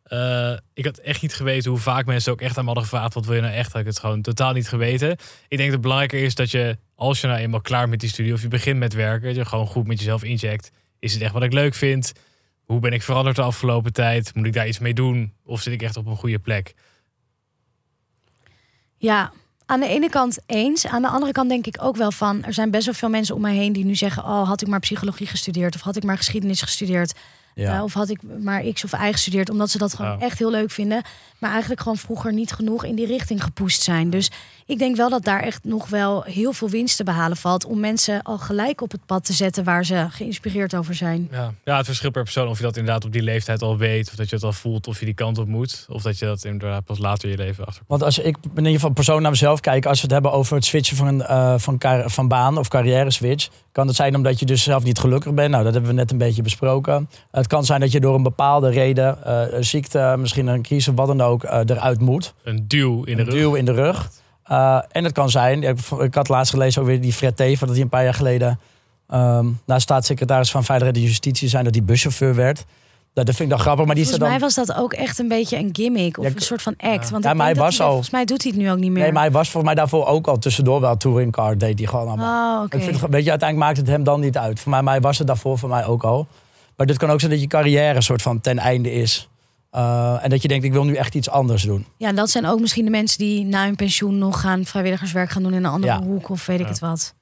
Eh, 0.04 0.54
ik 0.74 0.86
had 0.86 0.98
echt 0.98 1.22
niet 1.22 1.36
geweten 1.36 1.72
hoe 1.72 1.80
vaak 1.80 2.06
mensen 2.06 2.32
ook 2.32 2.41
echt 2.41 2.58
aan 2.58 2.63
me 2.63 2.72
hadden 2.72 2.89
gevraagd. 2.89 3.13
Wat 3.13 3.26
wil 3.26 3.36
je 3.36 3.41
nou 3.41 3.54
echt? 3.54 3.72
Had 3.72 3.82
ik 3.82 3.88
het 3.88 4.00
gewoon 4.00 4.22
totaal 4.22 4.54
niet 4.54 4.67
geweten. 4.67 5.12
Ik 5.12 5.58
denk 5.58 5.60
dat 5.60 5.72
het 5.72 5.82
belangrijker 5.82 6.24
is 6.24 6.36
dat 6.36 6.52
je, 6.52 6.78
als 6.95 7.22
je 7.22 7.28
nou 7.28 7.39
eenmaal 7.39 7.62
klaar 7.62 7.89
met 7.89 8.00
die 8.00 8.10
studie 8.10 8.34
of 8.34 8.41
je 8.41 8.48
begint 8.48 8.80
met 8.80 8.93
werken, 8.93 9.28
dat 9.28 9.36
je 9.36 9.45
gewoon 9.45 9.67
goed 9.67 9.88
met 9.88 10.00
jezelf 10.00 10.24
incheckt. 10.24 10.72
Is 11.00 11.13
het 11.13 11.22
echt 11.22 11.34
wat 11.34 11.43
ik 11.43 11.54
leuk 11.54 11.74
vind? 11.74 12.13
Hoe 12.63 12.80
ben 12.80 12.93
ik 12.93 13.04
veranderd 13.04 13.36
de 13.36 13.41
afgelopen 13.41 13.93
tijd? 13.93 14.36
Moet 14.36 14.45
ik 14.45 14.54
daar 14.54 14.67
iets 14.67 14.80
mee 14.80 14.93
doen? 14.93 15.34
Of 15.45 15.62
zit 15.62 15.74
ik 15.74 15.82
echt 15.82 15.98
op 15.98 16.06
een 16.06 16.15
goede 16.15 16.39
plek? 16.39 16.74
Ja, 19.00 19.32
aan 19.66 19.80
de 19.80 19.88
ene 19.88 20.10
kant 20.10 20.38
eens. 20.46 20.88
Aan 20.88 21.02
de 21.02 21.08
andere 21.08 21.32
kant 21.32 21.50
denk 21.50 21.68
ik 21.68 21.78
ook 21.82 21.96
wel 21.96 22.12
van... 22.12 22.44
er 22.44 22.54
zijn 22.54 22.72
best 22.72 22.86
wel 22.86 22.94
veel 22.94 23.10
mensen 23.10 23.36
om 23.36 23.42
mij 23.42 23.56
heen 23.56 23.74
die 23.74 23.86
nu 23.86 23.96
zeggen... 23.96 24.24
oh, 24.24 24.48
had 24.48 24.62
ik 24.62 24.68
maar 24.68 24.80
psychologie 24.80 25.28
gestudeerd... 25.28 25.76
of 25.76 25.82
had 25.82 25.96
ik 25.96 26.04
maar 26.04 26.18
geschiedenis 26.18 26.62
gestudeerd... 26.62 27.14
Ja. 27.60 27.76
eh, 27.78 27.84
of 27.84 27.93
had 27.93 28.10
ik 28.10 28.19
maar 28.41 28.63
X 28.74 28.84
of 28.84 28.91
Y 28.93 29.12
gestudeerd... 29.12 29.50
omdat 29.50 29.69
ze 29.69 29.78
dat 29.78 29.93
gewoon 29.93 30.12
Ja. 30.19 30.26
echt 30.26 30.39
heel 30.39 30.52
leuk 30.52 30.72
vinden... 30.72 31.02
maar 31.38 31.52
eigenlijk 31.52 31.82
gewoon 31.82 31.98
vroeger 31.98 32.34
niet 32.34 32.52
genoeg 32.52 32.84
in 32.86 32.95
die 32.95 33.06
richting 33.06 33.43
gepoest 33.43 33.82
zijn. 33.82 34.10
Dus 34.10 34.32
ik 34.65 34.80
denk 34.80 34.95
wel 34.95 35.10
dat 35.10 35.24
daar 35.24 35.39
echt 35.41 35.63
nog 35.63 35.88
wel 35.89 36.22
heel 36.24 36.54
veel 36.54 36.69
winst 36.69 36.98
te 36.98 37.04
behalen 37.04 37.38
valt... 37.38 37.65
om 37.65 37.80
mensen 37.80 38.22
al 38.22 38.38
gelijk 38.38 38.82
op 38.82 38.91
het 38.91 39.06
pad 39.06 39.26
te 39.26 39.34
zetten... 39.34 39.63
waar 39.63 39.86
ze 39.86 40.06
geïnspireerd 40.10 40.76
over 40.76 40.95
zijn. 40.95 41.28
Ja. 41.32 41.54
ja, 41.63 41.78
het 41.78 41.86
verschil 41.86 42.12
per 42.12 42.24
persoon. 42.24 42.48
Of 42.48 42.58
je 42.58 42.63
dat 42.63 42.78
inderdaad 42.78 43.06
op 43.06 43.12
die 43.12 43.22
leeftijd 43.24 43.62
al 43.62 43.78
weet. 43.78 44.08
Of 44.10 44.15
dat 44.15 44.30
je 44.30 44.36
het 44.36 44.43
al 44.45 44.54
voelt. 44.54 44.88
Of 44.88 45.00
je 45.00 45.06
die 45.06 45.13
kant 45.13 45.38
op 45.38 45.48
moet. 45.48 45.86
Of 45.89 46.02
dat 46.02 46.19
je 46.19 46.26
dat 46.26 46.43
inderdaad 46.45 46.86
pas 46.86 46.98
later 47.00 47.24
in 47.30 47.38
je 47.38 47.38
leven 47.43 47.65
achterkomt. 47.65 47.89
Want 47.89 48.04
als 48.04 48.17
ik 48.19 48.38
in 48.43 48.58
ieder 48.58 48.72
geval 48.74 48.89
persoon 48.89 49.22
naar 49.22 49.32
mezelf 49.32 49.60
kijk, 49.60 49.86
als 49.86 49.95
we 49.98 50.04
het 50.04 50.12
hebben 50.12 50.32
over 50.32 50.56
het 50.56 50.65
switchen 50.65 50.98
van, 50.98 51.24
eh, 51.24 51.54
van, 51.58 51.78
car- 51.78 52.10
van 52.10 52.28
baan 52.28 52.58
of 52.58 52.67
carrière 52.67 53.12
switch, 53.12 53.50
kan 53.80 53.88
het 53.88 53.98
zijn 53.98 54.15
omdat 54.15 54.39
je 54.39 54.46
dus 54.46 54.63
zelf 54.63 54.84
niet 54.84 55.00
gelukkig 55.00 55.34
bent. 55.34 55.52
Nou, 55.52 55.63
dat 55.63 55.74
hebben 55.74 55.92
we 55.92 55.98
net 55.98 56.12
een 56.12 56.18
beetje 56.18 56.42
besproken. 56.42 57.10
Het 57.32 57.48
kan 57.48 57.65
zijn 57.65 57.80
dat 57.80 57.92
je 57.92 58.00
door 58.00 58.15
een 58.15 58.24
bepaalde 58.24 58.70
reden, 58.70 59.18
een 59.58 59.65
ziekte, 59.65 60.15
misschien 60.18 60.48
een 60.48 60.62
crisis, 60.62 60.94
wat 60.96 61.08
dan 61.08 61.22
ook, 61.22 61.44
eh, 61.44 61.60
eruit 61.65 62.00
moet. 62.00 62.34
Een 62.44 62.68
duw 62.68 63.04
in 63.04 63.15
de 63.18 63.22
een 63.22 63.30
rug. 63.30 63.39
duw 63.39 63.54
in 63.54 63.65
de 63.65 63.72
rug. 63.72 64.12
Eh, 64.44 64.80
en 64.92 65.04
het 65.04 65.13
kan 65.13 65.30
zijn, 65.30 65.63
ik, 65.63 65.80
ik 66.00 66.15
had 66.15 66.30
laatst 66.30 66.52
gelezen 66.52 66.84
weer 66.84 67.02
die 67.02 67.13
Fred 67.13 67.38
Teven, 67.38 67.68
dat 67.68 67.76
hij 67.76 67.84
een 67.84 67.89
paar 67.92 68.04
jaar 68.04 68.13
geleden 68.13 68.60
nou, 69.65 69.80
staatssecretaris 69.80 70.52
van 70.52 70.63
Veiligheid 70.63 70.98
en 70.98 71.04
Justitie 71.04 71.48
zijn, 71.48 71.63
dat 71.63 71.76
hij 71.76 71.84
buschauffeur 71.84 72.36
werd. 72.36 72.65
Dat, 73.13 73.26
dat 73.26 73.36
vind 73.36 73.50
ik 73.50 73.56
dan 73.56 73.60
grappig, 73.65 73.86
maar 73.86 73.95
die 73.95 74.04
Volgens 74.04 74.24
dan... 74.24 74.34
mij 74.39 74.39
was 74.48 74.56
dat 74.56 74.74
ook 74.78 74.93
echt 74.93 75.19
een 75.19 75.28
beetje 75.28 75.58
een 75.58 75.69
gimmick... 75.72 76.17
of 76.17 76.26
Ja, 76.26 76.32
een 76.36 76.41
soort 76.41 76.62
van 76.62 76.74
act. 76.78 77.10
Want 77.10 77.24
Ja, 77.24 77.34
maar 77.34 77.45
hij 77.45 77.56
was 77.56 77.82
al- 77.82 77.88
Volgens 77.88 78.10
mij 78.10 78.26
doet 78.26 78.43
hij 78.43 78.52
het 78.52 78.62
nu 78.62 78.72
ook 78.72 78.78
niet 78.78 78.91
meer. 78.91 79.04
Nee, 79.04 79.12
maar 79.12 79.22
hij 79.22 79.32
was 79.32 79.50
volgens 79.50 79.74
mij 79.74 79.76
daarvoor 79.84 80.06
ook 80.06 80.28
al 80.28 80.38
tussendoor 80.38 80.82
wel 80.82 80.98
touring 80.98 81.32
car, 81.32 81.58
deed 81.58 81.80
hij 81.80 81.88
gewoon 81.88 82.08
allemaal. 82.08 82.60
Oh. 82.60 82.65
Ik 82.69 82.84
vind, 82.84 83.00
weet 83.00 83.24
je, 83.24 83.30
uiteindelijk 83.30 83.58
maakt 83.69 83.78
het 83.78 83.88
hem 83.88 84.04
dan 84.04 84.19
niet 84.19 84.38
uit. 84.38 84.60
Voor 84.60 84.84
mij, 84.84 85.02
was 85.02 85.17
het 85.17 85.28
daarvoor 85.28 85.58
voor 85.58 85.69
mij 85.69 85.86
ook 85.86 86.04
al. 86.04 86.28
Maar 86.76 86.88
dit 86.88 86.98
kan 86.98 87.10
ook 87.10 87.19
zijn 87.19 87.32
dat 87.32 87.41
je 87.41 87.48
carrière 87.48 88.02
soort 88.02 88.22
van 88.22 88.41
ten 88.41 88.58
einde 88.58 88.91
is. 88.93 89.30
Uh, 89.76 90.24
en 90.24 90.30
dat 90.30 90.41
je 90.41 90.48
denkt, 90.48 90.65
ik 90.65 90.72
wil 90.72 90.84
nu 90.84 90.93
echt 90.95 91.15
iets 91.15 91.30
anders 91.30 91.63
doen. 91.63 91.86
Ja, 91.98 92.12
dat 92.12 92.30
zijn 92.30 92.45
ook 92.45 92.60
misschien 92.60 92.86
de 92.86 92.91
mensen 92.91 93.17
die 93.17 93.45
na 93.45 93.65
hun 93.65 93.76
pensioen 93.76 94.17
nog 94.17 94.39
gaan 94.41 94.65
vrijwilligerswerk 94.65 95.30
gaan 95.30 95.43
doen 95.43 95.54
in 95.54 95.63
een 95.63 95.72
andere 95.72 95.93
Ja. 95.93 96.02
hoek 96.02 96.30
of 96.30 96.45
weet 96.45 96.60
ik 96.60 96.67
het 96.67 96.80
wat. 96.80 97.13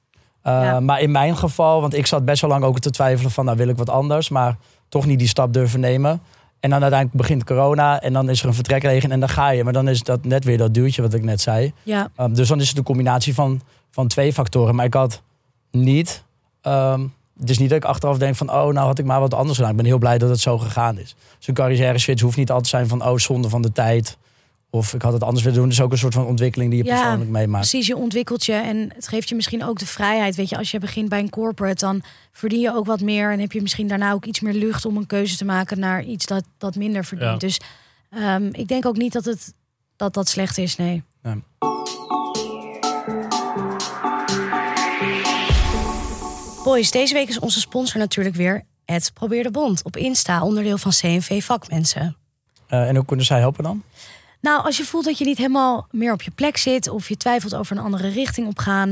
Uh, 0.44 0.52
Ja. 0.62 0.80
Maar 0.80 1.00
in 1.00 1.10
mijn 1.10 1.36
geval, 1.36 1.80
want 1.80 1.94
ik 1.94 2.06
zat 2.06 2.24
best 2.24 2.40
wel 2.40 2.50
lang 2.50 2.64
ook 2.64 2.78
te 2.78 2.90
twijfelen 2.90 3.30
van, 3.30 3.44
nou 3.44 3.56
wil 3.56 3.68
ik 3.68 3.76
wat 3.76 3.90
anders. 3.90 4.28
Maar 4.28 4.56
toch 4.88 5.06
niet 5.06 5.18
die 5.18 5.28
stap 5.28 5.52
durven 5.52 5.80
nemen. 5.80 6.20
En 6.60 6.70
dan 6.70 6.82
uiteindelijk 6.82 7.20
begint 7.20 7.44
corona 7.44 8.00
en 8.00 8.12
dan 8.12 8.28
is 8.28 8.40
er 8.42 8.48
een 8.48 8.54
vertrekregen 8.54 9.10
en 9.10 9.20
dan 9.20 9.28
ga 9.28 9.50
je. 9.50 9.64
Maar 9.64 9.72
dan 9.72 9.88
is 9.88 10.02
dat 10.02 10.24
net 10.24 10.44
weer 10.44 10.58
dat 10.58 10.74
duwtje 10.74 11.02
wat 11.02 11.14
ik 11.14 11.22
net 11.22 11.40
zei. 11.40 11.72
Ja, 11.82 12.10
Um, 12.20 12.34
dus 12.34 12.48
dan 12.48 12.60
is 12.60 12.68
het 12.68 12.78
een 12.78 12.84
combinatie 12.84 13.34
van, 13.34 13.60
van 13.90 14.08
twee 14.08 14.32
factoren. 14.32 14.74
Maar 14.74 14.84
ik 14.84 14.94
had 14.94 15.22
niet. 15.70 16.24
Um, 16.62 17.14
het 17.38 17.50
is 17.50 17.58
niet 17.58 17.68
dat 17.68 17.78
ik 17.78 17.84
achteraf 17.84 18.18
denk 18.18 18.36
van, 18.36 18.50
oh, 18.50 18.72
nou 18.72 18.86
had 18.86 18.98
ik 18.98 19.04
maar 19.04 19.20
wat 19.20 19.34
anders 19.34 19.56
gedaan. 19.56 19.70
Ik 19.70 19.76
ben 19.76 19.86
heel 19.86 19.98
blij 19.98 20.18
dat 20.18 20.28
het 20.28 20.40
zo 20.40 20.58
gegaan 20.58 20.98
is. 20.98 21.16
Dus 21.38 21.48
een 21.48 21.54
carrière 21.54 21.98
switch 21.98 22.22
hoeft 22.22 22.36
niet 22.36 22.50
altijd 22.50 22.70
te 22.70 22.76
zijn 22.76 22.88
van, 22.88 23.08
oh, 23.08 23.16
zonde 23.16 23.48
van 23.48 23.62
de 23.62 23.72
tijd. 23.72 24.18
Of 24.70 24.94
ik 24.94 25.02
had 25.02 25.12
het 25.12 25.22
anders 25.22 25.44
willen 25.44 25.58
doen. 25.58 25.68
Het 25.68 25.78
is 25.78 25.84
ook 25.84 25.92
een 25.92 25.98
soort 25.98 26.14
van 26.14 26.26
ontwikkeling 26.26 26.70
die 26.70 26.84
je 26.84 26.90
Ja, 26.90 27.00
persoonlijk 27.00 27.30
meemaakt. 27.30 27.68
precies. 27.68 27.86
Je 27.86 27.96
ontwikkelt 27.96 28.44
je 28.44 28.52
en 28.52 28.90
het 28.94 29.08
geeft 29.08 29.28
je 29.28 29.34
misschien 29.34 29.64
ook 29.64 29.78
de 29.78 29.86
vrijheid. 29.86 30.34
Weet 30.34 30.48
je, 30.48 30.56
als 30.56 30.70
je 30.70 30.78
begint 30.78 31.08
bij 31.08 31.18
een 31.18 31.30
corporate, 31.30 31.84
dan 31.84 32.02
verdien 32.32 32.60
je 32.60 32.74
ook 32.74 32.86
wat 32.86 33.00
meer. 33.00 33.32
En 33.32 33.40
heb 33.40 33.52
je 33.52 33.62
misschien 33.62 33.88
daarna 33.88 34.12
ook 34.12 34.24
iets 34.24 34.40
meer 34.40 34.54
lucht 34.54 34.84
om 34.84 34.96
een 34.96 35.06
keuze 35.06 35.36
te 35.36 35.44
maken 35.44 35.78
naar 35.78 36.04
iets 36.04 36.26
dat, 36.26 36.44
dat 36.58 36.76
minder 36.76 37.04
verdient. 37.04 37.30
Ja. 37.42 37.48
Dus 37.48 37.60
ehm, 38.10 38.48
ik 38.52 38.68
denk 38.68 38.86
ook 38.86 38.96
niet 38.96 39.12
dat 39.12 39.24
het 39.24 39.54
dat, 39.96 40.14
dat 40.14 40.28
slecht 40.28 40.58
is, 40.58 40.76
nee. 40.76 41.02
Ja. 41.22 41.36
Boys, 46.64 46.90
deze 46.90 47.14
week 47.14 47.28
is 47.28 47.38
onze 47.38 47.60
sponsor 47.60 48.00
natuurlijk 48.00 48.36
weer 48.36 48.62
het 48.84 49.10
Probeer 49.14 49.42
de 49.42 49.50
Bond 49.50 49.82
op 49.84 49.96
Insta, 49.96 50.42
onderdeel 50.42 50.78
van 50.78 50.90
CNV 50.90 51.44
Vakmensen. 51.44 52.16
Uh, 52.70 52.88
en 52.88 52.96
hoe 52.96 53.04
kunnen 53.04 53.26
zij 53.26 53.38
helpen 53.38 53.64
dan? 53.64 53.82
Nou, 54.40 54.64
als 54.64 54.76
je 54.76 54.84
voelt 54.84 55.04
dat 55.04 55.18
je 55.18 55.24
niet 55.24 55.36
helemaal 55.36 55.86
meer 55.90 56.12
op 56.12 56.22
je 56.22 56.30
plek 56.30 56.56
zit 56.56 56.88
of 56.88 57.08
je 57.08 57.16
twijfelt 57.16 57.54
over 57.54 57.76
een 57.76 57.82
andere 57.82 58.08
richting 58.08 58.46
opgaan, 58.46 58.88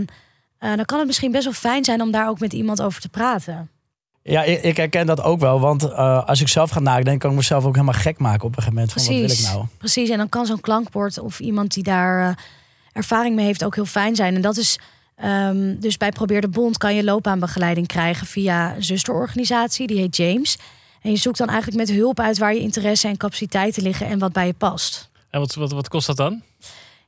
uh, 0.60 0.76
dan 0.76 0.84
kan 0.84 0.98
het 0.98 1.06
misschien 1.06 1.30
best 1.30 1.44
wel 1.44 1.52
fijn 1.52 1.84
zijn 1.84 2.02
om 2.02 2.10
daar 2.10 2.28
ook 2.28 2.40
met 2.40 2.52
iemand 2.52 2.82
over 2.82 3.00
te 3.00 3.08
praten. 3.08 3.70
Ja, 4.22 4.42
ik, 4.42 4.62
ik 4.62 4.76
herken 4.76 5.06
dat 5.06 5.22
ook 5.22 5.40
wel. 5.40 5.60
Want 5.60 5.82
uh, 5.82 6.26
als 6.26 6.40
ik 6.40 6.48
zelf 6.48 6.70
ga 6.70 6.80
nadenken, 6.80 7.18
kan 7.18 7.30
ik 7.30 7.36
mezelf 7.36 7.64
ook 7.64 7.74
helemaal 7.74 8.00
gek 8.00 8.18
maken 8.18 8.44
op 8.44 8.56
een 8.56 8.62
gegeven 8.62 8.74
moment. 8.74 8.92
Precies, 8.92 9.10
van, 9.10 9.20
wat 9.20 9.36
wil 9.36 9.46
ik 9.46 9.52
nou? 9.54 9.66
precies. 9.78 10.08
En 10.08 10.18
dan 10.18 10.28
kan 10.28 10.46
zo'n 10.46 10.60
klankbord 10.60 11.18
of 11.18 11.40
iemand 11.40 11.74
die 11.74 11.82
daar 11.82 12.28
uh, 12.28 12.34
ervaring 12.92 13.34
mee 13.34 13.44
heeft 13.44 13.64
ook 13.64 13.74
heel 13.74 13.84
fijn 13.84 14.16
zijn. 14.16 14.34
En 14.34 14.40
dat 14.40 14.56
is 14.56 14.78
um, 15.24 15.80
dus 15.80 15.96
bij 15.96 16.10
Probeer 16.10 16.40
de 16.40 16.48
Bond 16.48 16.78
kan 16.78 16.94
je 16.94 17.04
loopbaanbegeleiding 17.04 17.86
krijgen 17.86 18.26
via 18.26 18.74
een 18.74 18.84
zusterorganisatie, 18.84 19.86
die 19.86 19.98
heet 19.98 20.16
James. 20.16 20.58
En 21.02 21.10
je 21.10 21.16
zoekt 21.16 21.38
dan 21.38 21.48
eigenlijk 21.48 21.78
met 21.78 21.96
hulp 21.96 22.20
uit 22.20 22.38
waar 22.38 22.54
je 22.54 22.60
interesse 22.60 23.08
en 23.08 23.16
capaciteiten 23.16 23.82
liggen 23.82 24.06
en 24.06 24.18
wat 24.18 24.32
bij 24.32 24.46
je 24.46 24.52
past. 24.52 25.10
En 25.36 25.42
wat, 25.42 25.54
wat, 25.54 25.72
wat 25.72 25.88
kost 25.88 26.06
dat 26.06 26.16
dan? 26.16 26.42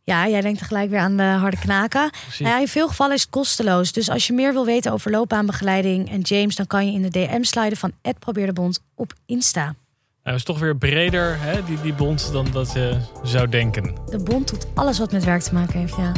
Ja, 0.05 0.29
jij 0.29 0.41
denkt 0.41 0.59
tegelijk 0.59 0.91
weer 0.91 0.99
aan 0.99 1.17
de 1.17 1.23
harde 1.23 1.59
knaken. 1.59 2.11
Nou 2.39 2.55
ja, 2.55 2.61
in 2.61 2.69
veel 2.69 2.89
gevallen 2.89 3.15
is 3.15 3.21
het 3.21 3.31
kosteloos. 3.31 3.93
Dus 3.93 4.11
als 4.11 4.27
je 4.27 4.33
meer 4.33 4.53
wil 4.53 4.65
weten 4.65 4.93
over 4.93 5.11
loopbaanbegeleiding 5.11 6.11
en 6.11 6.21
James, 6.21 6.57
dan 6.57 6.67
kan 6.67 6.87
je 6.87 6.93
in 6.93 7.03
de 7.03 7.11
DM 7.11 7.43
sliden 7.43 7.79
van 7.79 7.93
Probeerdebond 8.19 8.81
op 8.95 9.13
Insta. 9.27 9.75
Nou, 10.23 10.37
is 10.37 10.45
toch 10.45 10.59
weer 10.59 10.77
breder, 10.77 11.41
hè, 11.41 11.65
die, 11.65 11.81
die 11.81 11.95
bond, 11.95 12.33
dan 12.33 12.47
dat 12.53 12.73
je 12.73 12.99
zou 13.23 13.49
denken. 13.49 13.95
De 14.11 14.19
bond 14.19 14.49
doet 14.49 14.67
alles 14.75 14.99
wat 14.99 15.13
met 15.13 15.25
werk 15.25 15.43
te 15.43 15.55
maken 15.55 15.79
heeft, 15.79 15.97
ja. 15.97 16.13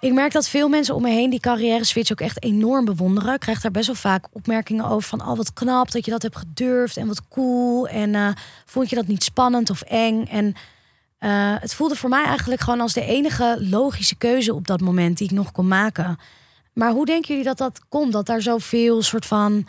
Ik 0.00 0.12
merk 0.12 0.32
dat 0.32 0.48
veel 0.48 0.68
mensen 0.68 0.94
om 0.94 1.02
me 1.02 1.10
heen 1.10 1.30
die 1.30 1.40
carrière 1.40 1.84
switch 1.84 2.12
ook 2.12 2.20
echt 2.20 2.42
enorm 2.42 2.84
bewonderen. 2.84 3.34
Ik 3.34 3.40
krijg 3.40 3.60
daar 3.60 3.70
best 3.70 3.86
wel 3.86 3.94
vaak 3.96 4.24
opmerkingen 4.32 4.84
over 4.84 5.08
van... 5.08 5.20
oh, 5.20 5.36
wat 5.36 5.52
knap 5.52 5.90
dat 5.90 6.04
je 6.04 6.10
dat 6.10 6.22
hebt 6.22 6.36
gedurfd 6.36 6.96
en 6.96 7.06
wat 7.06 7.28
cool. 7.28 7.88
En 7.88 8.14
uh, 8.14 8.28
vond 8.64 8.90
je 8.90 8.96
dat 8.96 9.06
niet 9.06 9.22
spannend 9.22 9.70
of 9.70 9.80
eng? 9.82 10.24
En 10.24 10.46
uh, 10.46 11.54
het 11.60 11.74
voelde 11.74 11.96
voor 11.96 12.10
mij 12.10 12.24
eigenlijk 12.24 12.60
gewoon 12.60 12.80
als 12.80 12.92
de 12.92 13.04
enige 13.04 13.56
logische 13.60 14.14
keuze 14.14 14.54
op 14.54 14.66
dat 14.66 14.80
moment... 14.80 15.18
die 15.18 15.28
ik 15.28 15.34
nog 15.34 15.52
kon 15.52 15.68
maken. 15.68 16.18
Maar 16.72 16.90
hoe 16.90 17.06
denken 17.06 17.28
jullie 17.28 17.44
dat 17.44 17.58
dat 17.58 17.80
komt? 17.88 18.12
Dat 18.12 18.26
daar 18.26 18.42
zoveel 18.42 19.02
soort 19.02 19.26
van... 19.26 19.66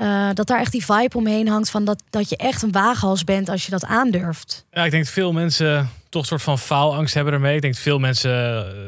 Uh, 0.00 0.28
dat 0.32 0.46
daar 0.46 0.60
echt 0.60 0.72
die 0.72 0.84
vibe 0.84 1.16
omheen 1.16 1.48
hangt 1.48 1.70
van 1.70 1.84
dat, 1.84 2.02
dat 2.10 2.28
je 2.28 2.36
echt 2.36 2.62
een 2.62 2.72
waaghals 2.72 3.24
bent 3.24 3.48
als 3.48 3.64
je 3.64 3.70
dat 3.70 3.84
aandurft. 3.84 4.64
Ja, 4.70 4.84
ik 4.84 4.90
denk 4.90 5.04
dat 5.04 5.12
veel 5.12 5.32
mensen 5.32 5.90
toch 6.14 6.22
een 6.22 6.38
soort 6.38 6.42
van 6.42 6.58
faalangst 6.58 7.14
hebben 7.14 7.32
ermee. 7.32 7.54
Ik 7.54 7.62
denk 7.62 7.74
dat 7.74 7.82
veel 7.82 7.98
mensen 7.98 8.32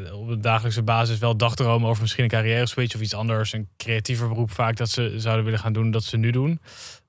uh, 0.06 0.18
op 0.18 0.28
een 0.28 0.40
dagelijkse 0.40 0.82
basis 0.82 1.18
wel 1.18 1.36
dagdromen 1.36 1.88
over 1.88 2.02
misschien 2.02 2.24
een 2.24 2.30
carrière 2.30 2.66
switch 2.66 2.94
of 2.94 3.00
iets 3.00 3.14
anders. 3.14 3.52
Een 3.52 3.68
creatiever 3.76 4.28
beroep 4.28 4.50
vaak 4.50 4.76
dat 4.76 4.90
ze 4.90 5.14
zouden 5.16 5.44
willen 5.44 5.60
gaan 5.60 5.72
doen 5.72 5.90
dat 5.90 6.04
ze 6.04 6.16
nu 6.16 6.30
doen. 6.30 6.60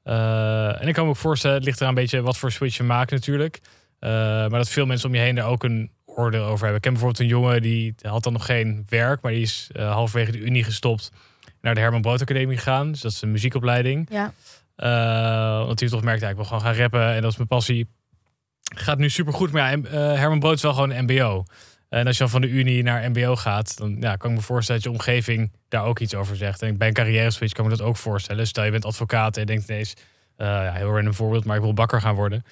Uh, 0.03 0.81
en 0.81 0.87
ik 0.87 0.93
kan 0.93 1.03
me 1.03 1.09
ook 1.09 1.17
voorstellen, 1.17 1.55
het 1.55 1.65
ligt 1.65 1.79
er 1.79 1.87
een 1.87 1.93
beetje 1.93 2.21
wat 2.21 2.37
voor 2.37 2.51
switch 2.51 2.77
je 2.77 2.83
maakt 2.83 3.11
natuurlijk. 3.11 3.59
maar 3.99 4.49
dat 4.49 4.69
veel 4.69 4.85
mensen 4.85 5.09
om 5.09 5.15
je 5.15 5.21
heen 5.21 5.35
daar 5.35 5.47
ook 5.47 5.63
een 5.63 5.91
oordeel 6.05 6.43
over 6.43 6.59
hebben. 6.59 6.75
Ik 6.75 6.81
ken 6.81 6.91
bijvoorbeeld 6.91 7.21
een 7.21 7.27
jongen 7.27 7.61
die 7.61 7.95
had 8.01 8.23
dan 8.23 8.33
nog 8.33 8.45
geen 8.45 8.83
werk, 8.89 9.21
maar 9.21 9.31
die 9.31 9.41
is 9.41 9.69
halverwege 9.75 10.31
de 10.31 10.39
Unie 10.39 10.63
gestopt 10.63 11.11
naar 11.61 11.75
de 11.75 11.81
Herman 11.81 12.01
Brood 12.01 12.21
Academie 12.21 12.57
gegaan. 12.57 12.91
Dus 12.91 13.01
dat 13.01 13.11
is 13.11 13.21
een 13.21 13.31
muziekopleiding. 13.31 14.07
Ja. 14.11 14.33
Uh, 14.77 15.65
want 15.65 15.79
hij 15.79 15.89
toch 15.89 16.03
merkte, 16.03 16.23
ja, 16.23 16.29
ik 16.29 16.35
wil 16.35 16.45
gewoon 16.45 16.61
gaan 16.61 16.75
rappen 16.75 17.13
en 17.13 17.21
dat 17.21 17.31
is 17.31 17.37
mijn 17.37 17.47
passie. 17.47 17.87
Gaat 18.75 18.97
nu 18.97 19.09
super 19.09 19.33
goed, 19.33 19.51
maar 19.51 19.71
ja, 19.71 19.77
uh, 19.77 19.91
Herman 19.91 20.39
Brood 20.39 20.55
is 20.55 20.61
wel 20.61 20.73
gewoon 20.73 21.03
MBO. 21.03 21.45
En 21.89 22.07
als 22.07 22.17
je 22.17 22.27
van 22.27 22.41
de 22.41 22.49
Unie 22.49 22.83
naar 22.83 23.09
MBO 23.09 23.35
gaat, 23.35 23.77
dan 23.77 23.97
ja, 23.99 24.15
kan 24.15 24.29
ik 24.29 24.35
me 24.35 24.41
voorstellen 24.41 24.81
dat 24.81 24.91
je 24.91 24.97
omgeving 24.97 25.51
daar 25.67 25.83
ook 25.83 25.99
iets 25.99 26.15
over 26.15 26.35
zegt. 26.35 26.61
En 26.61 26.77
bij 26.77 26.87
een 26.87 26.93
carrière 26.93 27.31
switch 27.31 27.53
kan 27.53 27.65
ik 27.65 27.71
me 27.71 27.77
dat 27.77 27.85
ook 27.85 27.97
voorstellen. 27.97 28.47
Stel 28.47 28.63
je 28.63 28.71
bent 28.71 28.85
advocaat 28.85 29.35
en 29.35 29.41
je 29.41 29.47
denkt 29.47 29.69
ineens, 29.69 29.93
eh 30.35 30.47
ja, 30.47 30.73
heel 30.73 30.93
random 30.95 31.13
voorbeeld, 31.13 31.45
maar 31.45 31.55
ik 31.55 31.61
wil 31.61 31.73
bakker 31.73 32.01
gaan 32.01 32.15
worden. 32.15 32.43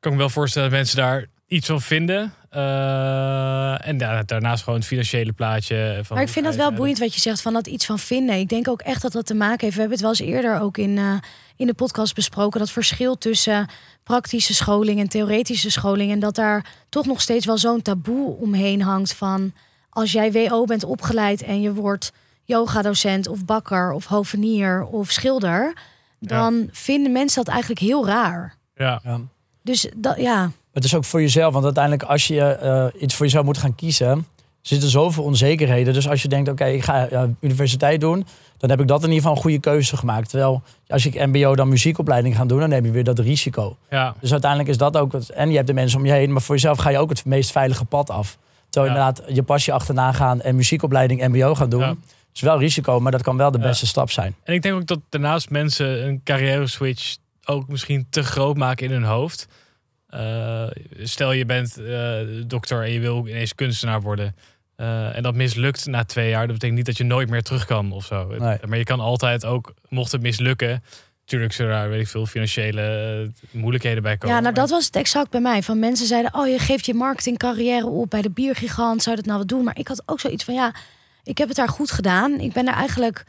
Kan 0.00 0.12
ik 0.12 0.18
me 0.18 0.24
wel 0.24 0.32
voorstellen 0.32 0.68
dat 0.70 0.78
mensen 0.78 0.96
daar 0.96 1.26
iets 1.46 1.66
van 1.66 1.80
vinden. 1.80 2.32
Eh, 2.54 3.88
en 3.88 3.96
da- 3.98 4.22
daarnaast 4.22 4.62
gewoon 4.62 4.78
het 4.78 4.88
financiële 4.88 5.32
plaatje. 5.32 6.00
Van 6.02 6.16
Maar 6.16 6.26
ik 6.26 6.32
vind 6.32 6.44
dat 6.44 6.54
wel 6.54 6.64
ga 6.64 6.70
je 6.70 6.76
boeiend 6.76 6.98
wat 6.98 7.14
je 7.14 7.20
zegt 7.20 7.40
van 7.42 7.52
dat 7.52 7.66
iets 7.66 7.86
van 7.86 7.98
vinden. 7.98 8.38
Ik 8.38 8.48
denk 8.48 8.68
ook 8.68 8.80
echt 8.80 9.02
dat 9.02 9.12
dat 9.12 9.26
te 9.26 9.34
maken 9.34 9.60
heeft. 9.60 9.74
We 9.74 9.80
hebben 9.80 9.98
het 9.98 10.06
wel 10.06 10.10
eens 10.26 10.34
eerder 10.34 10.60
ook 10.60 10.78
in, 10.78 10.98
eh, 10.98 11.14
in 11.56 11.66
de 11.66 11.74
podcast 11.74 12.14
besproken. 12.14 12.60
Dat 12.60 12.70
verschil 12.70 13.18
tussen 13.18 13.66
praktische 14.02 14.54
scholing 14.54 15.00
en 15.00 15.08
theoretische 15.08 15.70
scholing. 15.70 16.12
En 16.12 16.18
dat 16.18 16.34
daar 16.34 16.66
toch 16.88 17.06
nog 17.06 17.20
steeds 17.20 17.46
wel 17.46 17.58
zo'n 17.58 17.82
taboe 17.82 18.36
omheen 18.36 18.82
hangt 18.82 19.12
van 19.14 19.52
als 19.90 20.12
jij 20.12 20.32
WO 20.32 20.64
bent 20.64 20.84
opgeleid 20.84 21.42
en 21.42 21.60
je 21.60 21.72
wordt 21.74 22.12
yogadocent 22.44 23.28
of 23.28 23.44
bakker 23.44 23.92
of 23.92 24.06
hovenier 24.06 24.84
of 24.84 25.10
schilder. 25.10 25.76
Dan 26.18 26.68
vinden 26.72 27.12
mensen 27.12 27.44
dat 27.44 27.52
eigenlijk 27.52 27.80
heel 27.80 28.06
raar. 28.06 28.54
Ja, 28.76 29.00
Ja. 29.04 29.20
Dus 29.62 29.88
dat, 29.96 30.16
ja, 30.20 30.50
Het 30.74 30.84
is 30.84 30.94
ook 30.94 31.04
voor 31.04 31.20
jezelf, 31.20 31.52
want 31.52 31.64
uiteindelijk 31.64 32.02
als 32.02 32.26
je 32.26 32.40
eh, 32.42 32.86
iets 33.02 33.14
voor 33.14 33.26
jezelf 33.26 33.44
moet 33.44 33.58
gaan 33.58 33.74
kiezen, 33.74 34.26
zitten 34.60 34.88
zoveel 34.88 35.24
onzekerheden. 35.24 35.94
Dus 35.94 36.08
als 36.08 36.22
je 36.22 36.28
denkt, 36.28 36.48
oké, 36.50 36.64
ik 36.64 36.82
ga 36.82 37.06
ja, 37.10 37.28
universiteit 37.40 38.00
doen, 38.00 38.26
dan 38.58 38.70
heb 38.70 38.80
ik 38.80 38.88
dat 38.88 38.98
in 39.02 39.04
ieder 39.08 39.20
geval 39.20 39.36
een 39.36 39.42
goede 39.42 39.58
keuze 39.60 39.96
gemaakt. 39.96 40.28
Terwijl 40.28 40.62
als 40.88 41.06
ik 41.06 41.26
mbo 41.26 41.54
dan 41.56 41.68
muziekopleiding 41.68 42.36
ga 42.36 42.44
doen, 42.44 42.60
dan 42.60 42.70
heb 42.70 42.84
je 42.84 42.90
weer 42.90 43.04
dat 43.04 43.18
risico. 43.18 43.76
ja. 43.90 44.14
Dus 44.20 44.32
uiteindelijk 44.32 44.70
is 44.70 44.76
dat 44.78 44.96
ook, 44.96 45.12
het, 45.12 45.30
en 45.30 45.48
je 45.50 45.54
hebt 45.54 45.66
de 45.66 45.72
mensen 45.74 45.98
om 45.98 46.06
je 46.06 46.12
heen, 46.12 46.32
maar 46.32 46.42
voor 46.42 46.54
jezelf 46.54 46.78
ga 46.78 46.90
je 46.90 46.98
ook 46.98 47.08
het 47.08 47.24
meest 47.24 47.50
veilige 47.50 47.84
pad 47.84 48.10
af. 48.10 48.38
Terwijl 48.70 48.94
Ja. 48.94 48.98
inderdaad 49.00 49.34
je 49.36 49.42
passie 49.42 49.72
achterna 49.72 50.12
gaan 50.12 50.40
en 50.40 50.56
muziekopleiding 50.56 51.26
mbo 51.28 51.54
gaan 51.54 51.68
doen, 51.68 51.80
Ja. 51.80 51.94
is 52.34 52.40
wel 52.40 52.58
risico, 52.58 53.00
maar 53.00 53.12
dat 53.12 53.22
kan 53.22 53.36
wel 53.36 53.50
de 53.50 53.58
beste 53.58 53.86
stap 53.86 54.10
zijn. 54.10 54.34
En 54.44 54.54
ik 54.54 54.62
denk 54.62 54.74
ook 54.74 54.86
dat 54.86 55.00
daarnaast 55.08 55.50
mensen 55.50 56.06
een 56.06 56.20
carrière 56.24 56.66
switch 56.66 57.16
ook 57.44 57.68
misschien 57.68 58.06
te 58.10 58.22
groot 58.22 58.56
maken 58.56 58.86
in 58.86 58.92
hun 58.92 59.04
hoofd. 59.04 59.48
Eh, 60.14 60.66
stel 61.02 61.32
je 61.32 61.46
bent 61.46 61.76
eh, 61.78 62.18
dokter 62.46 62.82
en 62.82 62.90
je 62.90 63.00
wil 63.00 63.26
ineens 63.26 63.54
kunstenaar 63.54 64.00
worden. 64.00 64.34
eh, 64.76 65.16
en 65.16 65.22
dat 65.22 65.34
mislukt 65.34 65.86
na 65.86 66.04
twee 66.04 66.28
jaar. 66.28 66.42
Dat 66.46 66.52
betekent 66.52 66.76
niet 66.76 66.86
dat 66.86 66.96
je 66.96 67.04
nooit 67.04 67.30
meer 67.30 67.42
terug 67.42 67.64
kan 67.66 67.92
of 67.92 68.04
zo. 68.04 68.26
Nee. 68.26 68.58
Maar 68.66 68.78
je 68.78 68.84
kan 68.84 69.00
altijd 69.00 69.44
ook, 69.44 69.74
mocht 69.88 70.12
het 70.12 70.22
mislukken. 70.22 70.82
Natuurlijk 71.20 71.52
zullen 71.52 71.72
daar, 71.72 71.88
weet 71.88 72.00
ik 72.00 72.08
veel, 72.08 72.26
financiële 72.26 73.30
moeilijkheden 73.50 74.02
bij 74.02 74.16
komen. 74.16 74.34
Ja, 74.36 74.42
nou 74.42 74.54
Maar- 74.54 74.62
dat 74.62 74.70
was 74.70 74.86
het 74.86 74.96
exact 74.96 75.30
bij 75.30 75.40
mij. 75.40 75.62
Van 75.62 75.78
mensen 75.78 76.06
zeiden, 76.06 76.34
oh 76.34 76.48
je 76.48 76.58
geeft 76.58 76.86
je 76.86 76.94
marketingcarrière 76.94 77.86
op 77.86 78.10
bij 78.10 78.22
de 78.22 78.30
biergigant. 78.30 79.02
Zou 79.02 79.16
dat 79.16 79.24
nou 79.24 79.38
wat 79.38 79.48
doen? 79.48 79.64
Maar 79.64 79.78
ik 79.78 79.88
had 79.88 80.02
ook 80.06 80.20
zoiets 80.20 80.44
van, 80.44 80.54
ja, 80.54 80.74
ik 81.24 81.38
heb 81.38 81.48
het 81.48 81.56
daar 81.56 81.68
goed 81.68 81.90
gedaan. 81.90 82.40
Ik 82.40 82.52
ben 82.52 82.64
daar 82.64 82.76
eigenlijk 82.76 83.24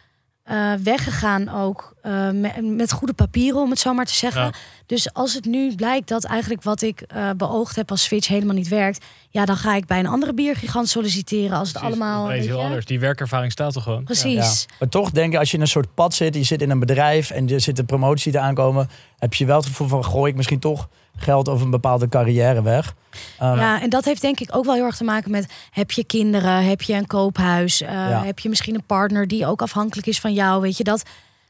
eh, 0.45 0.73
weggegaan 0.83 1.49
ook 1.49 1.95
eh, 2.01 2.29
met, 2.29 2.75
met 2.75 2.91
goede 2.91 3.13
papieren, 3.13 3.61
om 3.61 3.69
het 3.69 3.79
zo 3.79 3.93
maar 3.93 4.05
te 4.05 4.13
zeggen. 4.13 4.41
Ja. 4.41 4.51
Dus 4.85 5.13
als 5.13 5.33
het 5.33 5.45
nu 5.45 5.75
blijkt 5.75 6.07
dat 6.07 6.23
eigenlijk 6.23 6.63
wat 6.63 6.81
ik 6.81 7.01
eh, 7.01 7.29
beoogd 7.37 7.75
heb 7.75 7.91
als 7.91 8.03
switch 8.03 8.27
helemaal 8.27 8.55
niet 8.55 8.67
werkt. 8.67 9.05
Ja, 9.29 9.45
dan 9.45 9.57
ga 9.57 9.75
ik 9.75 9.85
bij 9.85 9.99
een 9.99 10.07
andere 10.07 10.33
biergigant 10.33 10.89
solliciteren 10.89 11.57
als 11.57 11.67
het 11.67 11.77
Precies, 11.77 11.99
allemaal... 11.99 12.23
dat 12.23 12.31
is 12.31 12.37
weet 12.37 12.47
heel 12.47 12.57
je? 12.57 12.63
anders. 12.63 12.85
Die 12.85 12.99
werkervaring 12.99 13.51
staat 13.51 13.75
er 13.75 13.81
gewoon. 13.81 14.03
Precies. 14.03 14.65
Ja. 14.67 14.75
Maar 14.79 14.89
toch 14.89 15.11
denk 15.11 15.33
ik, 15.33 15.39
als 15.39 15.49
je 15.49 15.55
in 15.55 15.61
een 15.61 15.67
soort 15.67 15.93
pad 15.93 16.13
zit, 16.13 16.35
je 16.35 16.43
zit 16.43 16.61
in 16.61 16.69
een 16.69 16.79
bedrijf 16.79 17.29
en 17.29 17.49
er 17.49 17.61
zit 17.61 17.79
een 17.79 17.85
promotie 17.85 18.31
te 18.31 18.39
aankomen, 18.39 18.89
heb 19.25 19.33
je 19.33 19.45
wel 19.45 19.57
het 19.57 19.65
gevoel 19.65 19.87
van, 19.87 20.05
gooi 20.05 20.31
ik 20.31 20.37
misschien 20.37 20.59
toch 20.59 20.89
geld 21.17 21.49
over 21.49 21.65
een 21.65 21.71
bepaalde 21.71 22.09
carrière 22.09 22.61
weg. 22.61 22.95
Um, 23.41 23.55
Ja, 23.55 23.81
en 23.81 23.89
dat 23.89 24.05
heeft 24.05 24.21
denk 24.21 24.39
ik 24.39 24.55
ook 24.55 24.65
wel 24.65 24.73
heel 24.73 24.85
erg 24.85 24.97
te 24.97 25.03
maken 25.03 25.31
met... 25.31 25.53
heb 25.71 25.91
je 25.91 26.03
kinderen, 26.03 26.65
heb 26.65 26.81
je 26.81 26.93
een 26.93 27.07
koophuis... 27.07 27.81
eh, 27.81 27.89
Ja. 27.91 28.23
heb 28.23 28.39
je 28.39 28.49
misschien 28.49 28.75
een 28.75 28.83
partner 28.85 29.27
die 29.27 29.45
ook 29.45 29.61
afhankelijk 29.61 30.07
is 30.07 30.19
van 30.19 30.33
jou. 30.33 30.61
Weet 30.61 30.77
je, 30.77 30.83
dat, 30.83 31.03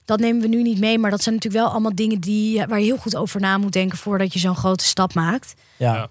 dat 0.05 0.19
nemen 0.19 0.41
we 0.41 0.47
nu 0.47 0.61
niet 0.61 0.79
mee. 0.79 0.99
Maar 0.99 1.11
dat 1.11 1.23
zijn 1.23 1.35
natuurlijk 1.35 1.63
wel 1.63 1.71
allemaal 1.71 1.95
dingen 1.95 2.19
die, 2.19 2.65
waar 2.67 2.79
je 2.79 2.85
heel 2.85 2.97
goed 2.97 3.15
over 3.15 3.39
na 3.39 3.57
moet 3.57 3.73
denken... 3.73 3.97
voordat 3.97 4.33
je 4.33 4.39
zo'n 4.39 4.55
grote 4.55 4.85
stap 4.85 5.13
maakt. 5.13 5.53
Ja. 5.77 5.95
Ja. 5.95 6.07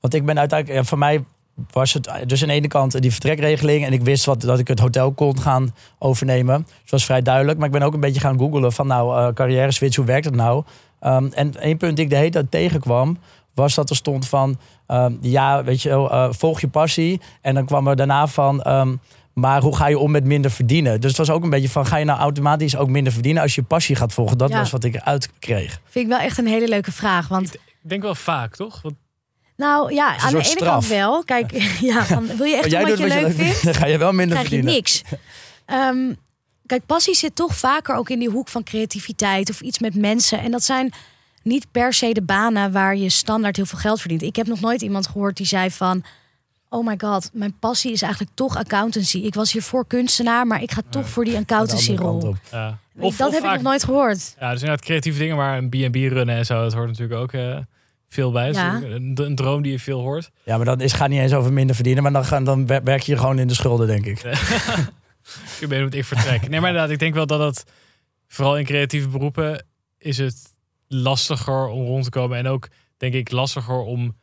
Want 0.00 0.14
ik 0.14 0.24
ben 0.24 0.38
uiteindelijk, 0.38 0.80
ja, 0.80 0.84
voor 0.84 0.98
mij 0.98 1.24
was 1.70 1.92
het 1.92 2.10
dus 2.26 2.42
aan 2.42 2.48
de 2.48 2.54
ene 2.54 2.68
kant 2.68 3.00
die 3.02 3.10
vertrekregeling. 3.10 3.84
En 3.84 3.92
ik 3.92 4.02
wist 4.02 4.24
wat, 4.24 4.40
dat 4.40 4.58
ik 4.58 4.68
het 4.68 4.78
hotel 4.78 5.12
kon 5.12 5.40
gaan 5.40 5.74
overnemen. 5.98 6.62
Dus 6.62 6.74
dat 6.80 6.90
was 6.90 7.04
vrij 7.04 7.22
duidelijk. 7.22 7.58
Maar 7.58 7.66
ik 7.66 7.72
ben 7.72 7.82
ook 7.82 7.94
een 7.94 8.00
beetje 8.00 8.20
gaan 8.20 8.38
googelen 8.38 8.72
van 8.72 8.86
nou, 8.86 9.18
eh 9.18 9.34
carrière 9.34 9.72
switch, 9.72 9.96
hoe 9.96 10.04
werkt 10.04 10.24
het 10.24 10.34
nou? 10.34 10.64
Ehm, 11.00 11.28
en 11.32 11.60
één 11.60 11.76
punt 11.76 11.96
die 11.96 12.04
ik 12.04 12.10
de 12.10 12.16
hele 12.16 12.30
tijd 12.30 12.50
tegenkwam, 12.50 13.18
was 13.54 13.74
dat 13.74 13.90
er 13.90 13.96
stond 13.96 14.28
van 14.28 14.58
ehm, 14.86 15.12
ja, 15.20 15.64
weet 15.64 15.82
je 15.82 15.88
wel, 15.88 16.10
eh, 16.10 16.28
volg 16.30 16.60
je 16.60 16.68
passie. 16.68 17.20
En 17.40 17.54
dan 17.54 17.64
kwam 17.66 17.86
er 17.88 17.96
daarna 17.96 18.26
van. 18.26 18.62
ehm, 18.62 18.96
maar 19.34 19.60
hoe 19.62 19.76
ga 19.76 19.86
je 19.88 19.98
om 19.98 20.10
met 20.10 20.24
minder 20.24 20.50
verdienen? 20.50 21.00
Dus 21.00 21.08
het 21.16 21.18
was 21.26 21.30
ook 21.30 21.42
een 21.44 21.50
beetje 21.50 21.68
van: 21.68 21.86
ga 21.86 21.96
je 21.96 22.04
nou 22.04 22.18
automatisch 22.18 22.76
ook 22.76 22.88
minder 22.88 23.12
verdienen 23.12 23.42
als 23.42 23.54
je 23.54 23.62
passie 23.62 23.96
gaat 23.96 24.12
volgen? 24.12 24.38
Dat 24.38 24.48
Ja. 24.50 24.58
was 24.58 24.70
wat 24.70 24.84
ik 24.84 24.94
eruit 24.94 25.30
kreeg. 25.38 25.80
Vind 25.84 26.04
ik 26.04 26.10
wel 26.10 26.20
echt 26.20 26.38
een 26.38 26.46
hele 26.46 26.68
leuke 26.68 26.92
vraag. 26.92 27.28
Want 27.28 27.54
Ik 27.54 27.60
denk 27.94 28.02
wel 28.02 28.14
vaak, 28.14 28.56
toch? 28.56 28.82
Want 28.82 28.94
nou 29.56 29.94
ja, 29.94 30.16
aan 30.18 30.32
de 30.32 30.38
ene 30.50 30.54
kant 30.56 30.86
wel. 30.86 31.24
Kijk, 31.24 31.52
ja, 31.80 32.04
van, 32.04 32.26
wil 32.36 32.46
je 32.46 32.54
echt 32.56 32.72
wat 32.72 32.98
je 32.98 33.06
leuk 33.06 33.32
vindt? 33.34 33.64
dan 33.68 33.74
ga 33.74 33.86
je 33.86 33.98
wel 33.98 34.12
minder 34.12 34.36
krijg 34.36 34.48
je 34.50 34.54
verdienen. 34.56 34.74
niks. 34.74 35.02
Ehm, 35.66 36.12
kijk, 36.68 36.86
passie 36.86 37.14
zit 37.14 37.34
toch 37.34 37.56
vaker 37.56 37.94
ook 37.94 38.10
in 38.10 38.18
die 38.18 38.28
hoek 38.30 38.48
van 38.48 38.62
creativiteit 38.62 39.50
of 39.50 39.60
iets 39.60 39.78
met 39.78 39.94
mensen. 39.94 40.40
En 40.40 40.50
dat 40.50 40.62
zijn 40.64 40.92
niet 41.42 41.66
per 41.72 41.92
se 41.92 42.12
de 42.12 42.22
banen 42.22 42.72
waar 42.72 42.96
je 42.96 43.10
standaard 43.10 43.56
heel 43.56 43.66
veel 43.66 43.78
geld 43.78 44.00
verdient. 44.00 44.22
Ik 44.22 44.36
heb 44.36 44.46
nog 44.46 44.60
nooit 44.60 44.82
iemand 44.82 45.06
gehoord 45.06 45.36
die 45.36 45.46
zei 45.46 45.70
van... 45.70 46.02
Oh 46.70 46.86
my 46.86 46.94
god, 46.98 47.30
mijn 47.32 47.58
passie 47.58 47.92
is 47.92 48.02
eigenlijk 48.02 48.32
toch 48.34 48.56
accountancy. 48.56 49.18
Ik 49.18 49.34
was 49.34 49.52
hiervoor 49.52 49.86
kunstenaar, 49.86 50.46
maar 50.46 50.62
ik 50.62 50.70
ga 50.70 50.80
toch 50.90 51.08
voor 51.08 51.24
die 51.24 51.32
De 51.32 51.38
andere 51.38 51.54
accountancy 51.54 51.94
kant 51.94 52.22
rol. 52.22 52.30
op. 52.30 52.36
ja. 52.50 52.78
dat 53.16 53.32
heb 53.32 53.44
ik 53.44 53.50
nog 53.52 53.62
nooit 53.62 53.84
gehoord. 53.84 54.34
Ja, 54.40 54.50
dus 54.52 54.60
inderdaad 54.60 54.84
creatieve 54.84 55.18
dingen, 55.18 55.36
maar 55.36 55.58
een 55.58 55.68
B&B 55.68 55.94
runnen 55.94 56.36
en 56.36 56.46
zo, 56.46 56.62
dat 56.62 56.72
hoort 56.72 56.86
natuurlijk 56.88 57.20
ook 57.20 57.32
eh, 57.32 57.58
veel 58.08 58.32
bij. 58.32 58.52
Ja. 58.52 58.78
Dus 58.78 58.92
Een, 58.92 59.18
een 59.22 59.34
droom 59.34 59.62
die 59.62 59.72
je 59.72 59.78
veel 59.78 60.00
hoort. 60.00 60.30
Ja, 60.44 60.56
maar 60.56 60.66
dat 60.66 60.80
is, 60.80 60.92
gaat 60.92 61.08
niet 61.08 61.20
eens 61.20 61.32
over 61.32 61.52
minder 61.52 61.74
verdienen. 61.74 62.02
Maar 62.02 62.12
dan, 62.12 62.24
gaan, 62.24 62.44
dan 62.44 62.66
wer- 62.66 62.82
werk 62.84 63.02
je 63.02 63.16
gewoon 63.16 63.38
in 63.38 63.48
de 63.48 63.54
schulden, 63.54 63.86
denk 63.86 64.06
ik. 64.06 64.22
Ik 65.60 65.68
ben 65.68 65.90
ik 65.92 66.04
vertrek. 66.04 66.48
Nee, 66.48 66.60
maar 66.60 66.68
inderdaad, 66.68 66.90
ik 66.92 66.98
denk 66.98 67.14
wel 67.14 67.26
dat 67.26 67.40
het 67.40 67.64
vooral 68.28 68.58
in 68.58 68.64
creatieve 68.64 69.08
beroepen 69.08 69.64
is 69.98 70.18
het 70.18 70.52
lastiger 70.88 71.66
om 71.66 71.86
rond 71.86 72.04
te 72.04 72.10
komen 72.10 72.38
en 72.38 72.46
ook 72.46 72.68
denk 72.96 73.14
ik 73.14 73.30
lastiger 73.30 73.78
om 73.80 74.16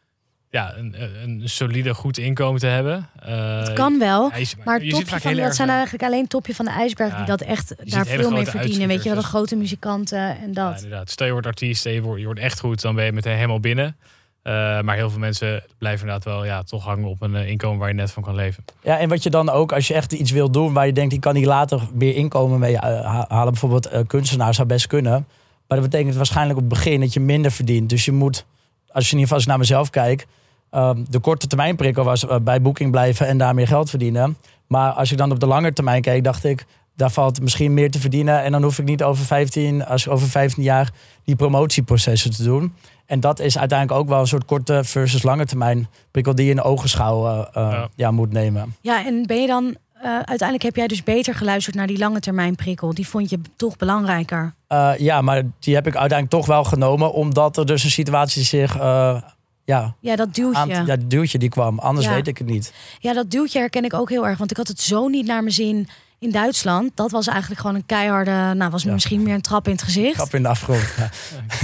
ja, 0.49 0.75
een, 0.75 0.95
een 1.23 1.41
solide 1.49 1.93
goed 1.93 2.17
inkomen 2.17 2.59
te 2.59 2.67
hebben. 2.67 3.09
Eh, 3.19 3.59
Het 3.59 3.73
kan 3.73 3.99
wel. 3.99 4.29
ja, 4.29 4.37
je- 4.37 4.47
Maar 4.63 4.83
je 4.83 4.91
topje 4.91 5.19
van, 5.19 5.35
dat 5.35 5.55
zijn 5.55 5.69
eigenlijk 5.69 6.03
alleen 6.03 6.27
topje 6.27 6.55
van 6.55 6.65
de 6.65 6.71
ijsberg 6.71 7.11
Ja. 7.11 7.17
die 7.17 7.25
dat 7.25 7.41
echt 7.41 7.75
daar 7.91 8.05
veel 8.05 8.31
mee 8.31 8.45
verdienen. 8.45 8.59
Weet 8.61 8.69
je 8.69 8.85
wel, 8.87 8.87
de 8.87 8.89
uitschieters, 8.89 9.25
grote 9.25 9.55
muzikanten 9.55 10.19
en 10.37 10.47
Ja, 10.47 10.53
dat. 10.53 10.75
inderdaad. 10.75 11.09
Stel 11.09 11.25
je 11.25 11.31
wordt 11.31 11.47
artiest 11.47 11.85
en 11.85 11.91
je 11.93 12.01
wordt, 12.01 12.19
je 12.19 12.25
wordt 12.25 12.39
echt 12.39 12.59
goed, 12.59 12.81
dan 12.81 12.95
ben 12.95 13.05
je 13.05 13.11
meteen 13.11 13.35
helemaal 13.35 13.59
binnen. 13.59 13.97
Eh, 14.45 14.81
maar 14.81 14.95
heel 14.95 15.09
veel 15.09 15.19
mensen 15.19 15.63
blijven 15.77 16.07
inderdaad 16.07 16.33
wel 16.33 16.45
ja, 16.45 16.63
toch 16.63 16.83
hangen 16.83 17.07
op 17.07 17.21
een 17.21 17.35
eh, 17.35 17.49
inkomen 17.49 17.79
waar 17.79 17.87
je 17.87 17.93
net 17.93 18.11
van 18.11 18.23
kan 18.23 18.35
leven. 18.35 18.63
Ja, 18.81 18.99
en 18.99 19.09
wat 19.09 19.23
je 19.23 19.29
dan 19.29 19.49
ook, 19.49 19.71
als 19.71 19.87
je 19.87 19.93
echt 19.93 20.11
iets 20.11 20.31
wil 20.31 20.51
doen 20.51 20.73
waar 20.73 20.85
je 20.85 20.93
denkt, 20.93 21.09
die 21.09 21.19
kan 21.19 21.35
hier 21.35 21.47
later 21.47 21.81
meer 21.93 22.15
inkomen 22.15 22.59
mee 22.59 22.77
eh, 22.77 22.81
ha- 22.81 23.25
halen. 23.27 23.51
Bijvoorbeeld 23.51 23.85
eh, 23.85 23.99
kunstenaar 24.07 24.53
zou 24.53 24.67
best 24.67 24.87
kunnen. 24.87 25.27
Maar 25.67 25.79
dat 25.79 25.89
betekent 25.89 26.15
waarschijnlijk 26.15 26.57
op 26.59 26.63
het 26.65 26.73
begin 26.73 26.99
dat 26.99 27.13
je 27.13 27.19
minder 27.19 27.51
verdient. 27.51 27.89
Dus 27.89 28.05
je 28.05 28.11
moet, 28.11 28.45
als 28.91 29.05
je 29.09 29.11
in 29.15 29.19
ieder 29.19 29.21
geval 29.21 29.37
eens 29.37 29.45
naar 29.45 29.57
mezelf 29.57 29.89
kijkt, 29.89 30.25
ehm, 30.69 31.03
de 31.09 31.19
korte 31.19 31.47
termijn 31.47 31.75
prikkel 31.75 32.03
was 32.03 32.25
bij 32.41 32.61
boeking 32.61 32.91
blijven 32.91 33.27
en 33.27 33.37
daar 33.37 33.53
meer 33.53 33.67
geld 33.67 33.89
verdienen. 33.89 34.37
Maar 34.67 34.91
als 34.91 35.11
ik 35.11 35.17
dan 35.17 35.31
op 35.31 35.39
de 35.39 35.47
lange 35.47 35.73
termijn 35.73 36.01
keek, 36.01 36.23
dacht 36.23 36.43
ik, 36.43 36.65
daar 36.95 37.11
valt 37.11 37.41
misschien 37.41 37.73
meer 37.73 37.91
te 37.91 37.99
verdienen. 37.99 38.43
En 38.43 38.51
dan 38.51 38.63
hoef 38.63 38.79
ik 38.79 38.85
niet 38.85 39.03
over 39.03 39.25
15, 39.25 39.85
als 39.85 40.07
over 40.07 40.27
15 40.27 40.63
jaar 40.63 40.89
die 41.23 41.35
promotieprocessen 41.35 42.31
te 42.31 42.43
doen. 42.43 42.73
En 43.05 43.19
dat 43.19 43.39
is 43.39 43.57
uiteindelijk 43.57 43.99
ook 43.99 44.07
wel 44.09 44.19
een 44.19 44.27
soort 44.27 44.45
korte 44.45 44.83
versus 44.83 45.23
lange 45.23 45.45
termijn 45.45 45.87
prikkel 46.11 46.35
die 46.35 46.45
je 46.45 46.51
in 46.51 46.61
ogenschouw 46.61 47.25
eh, 47.27 47.39
eh, 47.53 47.71
Ja. 47.71 47.89
ja, 47.95 48.11
moet 48.11 48.31
nemen. 48.31 48.75
Ja, 48.81 49.05
en 49.05 49.25
ben 49.25 49.41
je 49.41 49.47
dan... 49.47 49.75
eh, 49.93 50.09
uiteindelijk 50.11 50.61
heb 50.63 50.75
jij 50.75 50.87
dus 50.87 51.03
beter 51.03 51.35
geluisterd 51.35 51.75
naar 51.75 51.87
die 51.87 51.97
lange 51.97 52.19
termijn 52.19 52.55
prikkel. 52.55 52.93
Die 52.93 53.07
vond 53.07 53.29
je 53.29 53.39
toch 53.55 53.77
belangrijker. 53.77 54.53
Uh, 54.69 54.91
ja, 54.97 55.21
maar 55.21 55.43
die 55.59 55.75
heb 55.75 55.87
ik 55.87 55.95
uiteindelijk 55.95 56.29
toch 56.41 56.45
wel 56.45 56.63
genomen, 56.63 57.13
omdat 57.13 57.57
er 57.57 57.65
dus 57.65 57.83
een 57.83 57.89
situatie 57.91 58.43
zich. 58.43 58.77
uh, 58.77 59.21
ja, 59.65 59.95
Ja, 59.99 60.15
dat 60.15 60.35
duwtje. 60.35 60.59
aan, 60.61 60.67
ja, 60.69 60.85
het 60.85 61.09
duwtje 61.09 61.37
die 61.37 61.49
kwam. 61.49 61.79
Anders 61.79 62.05
Ja. 62.05 62.13
weet 62.13 62.27
ik 62.27 62.37
het 62.37 62.47
niet. 62.47 62.73
Ja, 62.99 63.13
dat 63.13 63.31
duwtje 63.31 63.59
herken 63.59 63.83
ik 63.83 63.93
ook 63.93 64.09
heel 64.09 64.27
erg. 64.27 64.37
Want 64.37 64.51
ik 64.51 64.57
had 64.57 64.67
het 64.67 64.81
zo 64.81 65.07
niet 65.07 65.25
naar 65.25 65.41
mijn 65.41 65.53
zin 65.53 65.87
in 66.19 66.31
Duitsland. 66.31 66.91
Dat 66.95 67.11
was 67.11 67.27
eigenlijk 67.27 67.61
gewoon 67.61 67.75
een 67.75 67.85
keiharde... 67.85 68.53
Nou, 68.55 68.71
was 68.71 68.83
Ja. 68.83 68.91
misschien 68.93 69.23
meer 69.23 69.33
een 69.33 69.41
trap 69.41 69.65
in 69.65 69.71
het 69.73 69.81
gezicht. 69.81 70.17
Kap 70.17 70.33
in 70.33 70.41
de 70.43 70.47
afgrond. 70.49 70.81
Ja, 70.97 71.09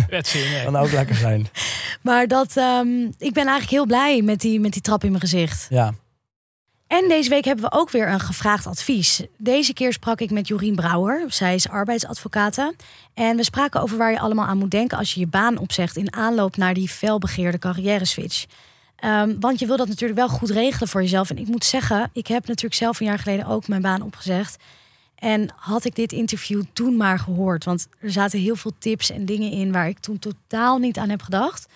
Kwetsen, 0.08 0.40
nee. 0.52 0.64
kan 0.64 0.76
ook 0.76 0.92
lekker 0.92 1.16
zijn. 1.16 1.48
Maar 2.02 2.28
dat, 2.28 2.58
ehm, 2.58 2.88
ik 3.18 3.34
ben 3.34 3.46
eigenlijk 3.48 3.70
heel 3.70 3.86
blij 3.86 4.22
met 4.22 4.40
die, 4.40 4.60
met 4.60 4.74
die 4.74 4.82
trap 4.82 5.04
in 5.04 5.10
mijn 5.10 5.22
gezicht. 5.22 5.68
Ja. 5.70 5.94
En 6.88 7.06
deze 7.10 7.30
week 7.30 7.46
hebben 7.46 7.66
we 7.66 7.72
ook 7.78 7.90
weer 7.92 8.08
een 8.10 8.20
gevraagd 8.20 8.68
advies. 8.68 9.22
Deze 9.38 9.74
keer 9.74 9.94
sprak 9.94 10.20
ik 10.22 10.32
met 10.32 10.48
Jorien 10.48 10.76
Brouwer. 10.76 11.24
Zij 11.28 11.56
is 11.56 11.70
arbeidsadvocate. 11.70 12.76
En 13.14 13.36
we 13.36 13.44
spraken 13.44 13.82
over 13.82 13.98
waar 13.98 14.12
je 14.12 14.20
allemaal 14.20 14.46
aan 14.46 14.58
moet 14.58 14.72
denken 14.72 14.98
als 14.98 15.14
je 15.14 15.20
je 15.20 15.28
baan 15.28 15.58
opzegt 15.58 15.98
in 15.98 16.14
aanloop 16.14 16.58
naar 16.58 16.74
die 16.74 16.90
felbegeerde 16.90 17.58
carrière 17.60 18.06
switch. 18.06 18.46
Ehm, 19.02 19.40
want 19.40 19.60
je 19.60 19.66
wil 19.66 19.78
dat 19.78 19.88
natuurlijk 19.88 20.20
wel 20.20 20.30
goed 20.30 20.50
regelen 20.50 20.88
voor 20.88 21.02
jezelf. 21.02 21.30
En 21.30 21.38
ik 21.38 21.48
moet 21.48 21.66
zeggen, 21.66 22.10
ik 22.14 22.28
heb 22.28 22.48
natuurlijk 22.48 22.76
zelf 22.76 23.00
een 23.00 23.06
jaar 23.06 23.20
geleden 23.20 23.46
ook 23.46 23.68
mijn 23.68 23.82
baan 23.82 24.02
opgezegd. 24.02 24.64
En 25.16 25.54
had 25.56 25.86
ik 25.86 25.96
dit 25.96 26.12
interview 26.12 26.64
toen 26.74 26.98
maar 26.98 27.20
gehoord. 27.20 27.64
Want 27.64 27.88
er 28.00 28.12
zaten 28.12 28.40
heel 28.40 28.56
veel 28.56 28.72
tips 28.80 29.12
en 29.12 29.26
dingen 29.26 29.52
in 29.52 29.72
waar 29.72 29.88
ik 29.88 30.00
toen 30.00 30.20
totaal 30.20 30.78
niet 30.78 30.98
aan 30.98 31.10
heb 31.10 31.22
gedacht. 31.22 31.68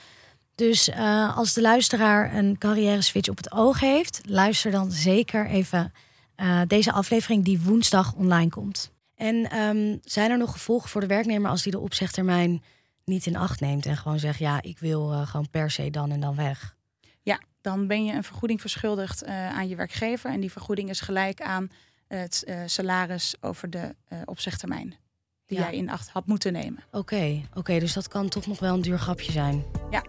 Dus 0.55 0.89
eh, 0.89 1.37
als 1.37 1.53
de 1.53 1.61
luisteraar 1.61 2.35
een 2.35 2.57
carrière 2.57 3.01
switch 3.01 3.29
op 3.29 3.37
het 3.37 3.51
oog 3.51 3.79
heeft, 3.79 4.21
luister 4.25 4.71
dan 4.71 4.91
zeker 4.91 5.47
even 5.47 5.93
uh, 6.37 6.61
deze 6.67 6.91
aflevering 6.91 7.45
die 7.45 7.61
woensdag 7.61 8.13
online 8.13 8.49
komt. 8.49 8.91
En 9.15 9.57
um, 9.57 9.99
zijn 10.03 10.31
er 10.31 10.37
nog 10.37 10.51
gevolgen 10.51 10.89
voor 10.89 11.01
de 11.01 11.07
werknemer 11.07 11.49
als 11.49 11.63
die 11.63 11.71
de 11.71 11.79
opzegtermijn 11.79 12.63
niet 13.05 13.25
in 13.25 13.35
acht 13.35 13.59
neemt 13.59 13.85
en 13.85 13.97
gewoon 13.97 14.19
zegt: 14.19 14.39
ja, 14.39 14.61
ik 14.61 14.79
wil 14.79 15.11
uh, 15.11 15.27
gewoon 15.27 15.49
per 15.49 15.71
se 15.71 15.89
dan 15.89 16.11
en 16.11 16.19
dan 16.19 16.35
weg? 16.35 16.75
Ja, 17.25 17.39
dan 17.61 17.87
ben 17.87 18.05
je 18.05 18.13
een 18.13 18.23
vergoeding 18.23 18.61
verschuldigd 18.61 19.23
uh, 19.23 19.49
aan 19.57 19.67
je 19.67 19.75
werkgever. 19.75 20.29
En 20.31 20.39
die 20.39 20.51
vergoeding 20.51 20.89
is 20.89 20.99
gelijk 20.99 21.41
aan 21.41 21.71
het 22.07 22.43
uh, 22.47 22.61
salaris 22.65 23.35
over 23.41 23.69
de 23.69 23.95
opzegtermijn. 24.25 24.95
Die 25.45 25.57
ja. 25.57 25.63
jij 25.63 25.75
in 25.75 25.89
acht 25.89 26.09
had 26.09 26.27
moeten 26.27 26.53
nemen. 26.53 26.83
Oké, 26.87 26.97
okay, 26.97 27.45
oké, 27.49 27.59
okay, 27.59 27.79
dus 27.79 27.93
dat 27.93 28.07
kan 28.07 28.29
toch 28.29 28.47
nog 28.47 28.59
wel 28.59 28.73
een 28.73 28.81
duur 28.81 28.99
grapje 28.99 29.31
zijn. 29.31 29.63
Ja. 29.91 30.03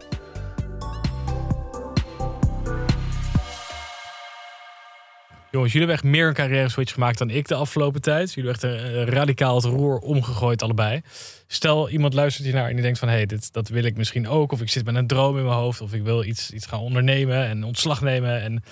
Jullie 5.64 5.78
hebben 5.78 5.96
echt 5.96 6.04
meer 6.04 6.28
een 6.28 6.34
carrière 6.34 6.68
switch 6.68 6.92
gemaakt 6.92 7.18
dan 7.18 7.30
ik 7.30 7.48
de 7.48 7.54
afgelopen 7.54 8.00
tijd. 8.00 8.32
Jullie 8.32 8.50
hebben 8.50 8.74
echt 8.74 8.94
uh, 8.94 9.02
radicaal 9.04 9.54
het 9.54 9.64
roer 9.64 9.98
omgegooid, 9.98 10.62
allebei. 10.62 11.00
Stel, 11.46 11.88
iemand 11.88 12.14
luistert 12.14 12.44
hier 12.44 12.54
naar 12.54 12.68
en 12.68 12.74
die 12.74 12.82
denkt 12.82 12.98
van... 12.98 13.08
hé, 13.08 13.14
hey, 13.14 13.26
dit, 13.26 13.52
dat 13.52 13.68
wil 13.68 13.84
ik 13.84 13.96
misschien 13.96 14.28
ook. 14.28 14.52
Of 14.52 14.60
ik 14.60 14.70
zit 14.70 14.84
met 14.84 14.94
een 14.94 15.06
droom 15.06 15.38
in 15.38 15.44
mijn 15.44 15.56
hoofd. 15.56 15.80
Of 15.80 15.92
ik 15.92 16.02
wil 16.02 16.24
iets, 16.24 16.50
iets 16.50 16.66
gaan 16.66 16.80
ondernemen 16.80 17.46
en 17.46 17.64
ontslag 17.64 18.00
nemen. 18.00 18.42
En 18.42 18.62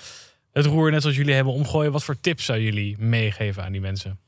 het 0.51 0.65
roer 0.65 0.91
net 0.91 1.01
zoals 1.01 1.17
jullie 1.17 1.33
hebben 1.33 1.53
omgooien. 1.53 1.91
Wat 1.91 2.03
voor 2.03 2.19
tips 2.19 2.45
zou 2.45 2.59
jullie 2.59 2.95
meegeven 2.99 3.63
aan 3.63 3.71
die 3.71 3.81
mensen? 3.81 4.19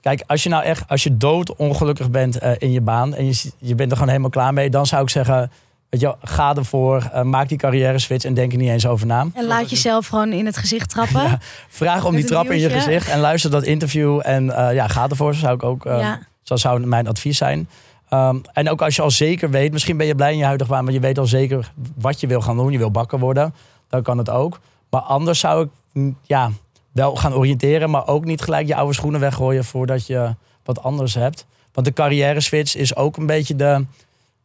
Kijk, 0.00 0.22
als 0.26 0.42
je 0.42 0.48
nou 0.48 0.64
echt, 0.64 0.88
als 0.88 1.02
je 1.02 1.16
dood 1.16 1.56
ongelukkig 1.56 2.10
bent 2.10 2.42
uh, 2.42 2.52
in 2.58 2.72
je 2.72 2.80
baan... 2.80 3.14
en 3.14 3.26
je, 3.26 3.50
je 3.58 3.74
bent 3.74 3.90
er 3.90 3.96
gewoon 3.96 4.10
helemaal 4.10 4.30
klaar 4.30 4.52
mee... 4.52 4.70
dan 4.70 4.86
zou 4.86 5.02
ik 5.02 5.10
zeggen 5.10 5.50
Weet 5.92 6.00
je, 6.00 6.14
ga 6.22 6.54
ervoor, 6.54 7.10
uh, 7.14 7.22
maak 7.22 7.48
die 7.48 7.58
carrière 7.58 7.98
switch 7.98 8.24
en 8.24 8.34
denk 8.34 8.52
er 8.52 8.58
niet 8.58 8.68
eens 8.68 8.86
over 8.86 9.06
na. 9.06 9.26
En 9.34 9.46
laat 9.46 9.70
jezelf 9.70 10.06
gewoon 10.06 10.32
in 10.32 10.46
het 10.46 10.56
gezicht 10.56 10.90
trappen. 10.90 11.22
ja, 11.30 11.38
vraag 11.68 12.04
om 12.04 12.14
die 12.14 12.24
trap 12.24 12.50
in 12.50 12.58
je 12.58 12.70
gezicht 12.70 13.08
en 13.08 13.20
luister 13.20 13.50
dat 13.50 13.62
interview. 13.62 14.20
En 14.22 14.44
uh, 14.44 14.72
ja, 14.72 14.88
ga 14.88 15.08
ervoor, 15.08 15.34
zou 15.34 15.54
ik 15.54 15.62
ook. 15.62 15.86
Uh, 15.86 15.98
ja. 16.00 16.18
Dat 16.42 16.60
zou 16.60 16.86
mijn 16.86 17.08
advies 17.08 17.38
zijn. 17.38 17.68
Um, 18.10 18.42
en 18.52 18.70
ook 18.70 18.82
als 18.82 18.96
je 18.96 19.02
al 19.02 19.10
zeker 19.10 19.50
weet, 19.50 19.72
misschien 19.72 19.96
ben 19.96 20.06
je 20.06 20.14
blij 20.14 20.32
in 20.32 20.38
je 20.38 20.44
huidige 20.44 20.70
baan, 20.70 20.84
maar 20.84 20.92
je 20.92 21.00
weet 21.00 21.18
al 21.18 21.26
zeker 21.26 21.72
wat 21.94 22.20
je 22.20 22.26
wil 22.26 22.40
gaan 22.40 22.56
doen. 22.56 22.72
Je 22.72 22.78
wil 22.78 22.90
bakker 22.90 23.18
worden, 23.18 23.54
dan 23.88 24.02
kan 24.02 24.18
het 24.18 24.30
ook. 24.30 24.60
Maar 24.90 25.00
anders 25.00 25.40
zou 25.40 25.64
ik 25.64 25.70
mm, 25.92 26.16
ja, 26.22 26.50
wel 26.92 27.16
gaan 27.16 27.34
oriënteren, 27.34 27.90
maar 27.90 28.06
ook 28.06 28.24
niet 28.24 28.42
gelijk 28.42 28.66
je 28.66 28.76
oude 28.76 28.94
schoenen 28.94 29.20
weggooien 29.20 29.64
voordat 29.64 30.06
je 30.06 30.34
wat 30.64 30.82
anders 30.82 31.14
hebt. 31.14 31.46
Want 31.72 31.86
de 31.86 31.92
carrière 31.92 32.40
switch 32.40 32.76
is 32.76 32.96
ook 32.96 33.16
een 33.16 33.26
beetje 33.26 33.56
de 33.56 33.84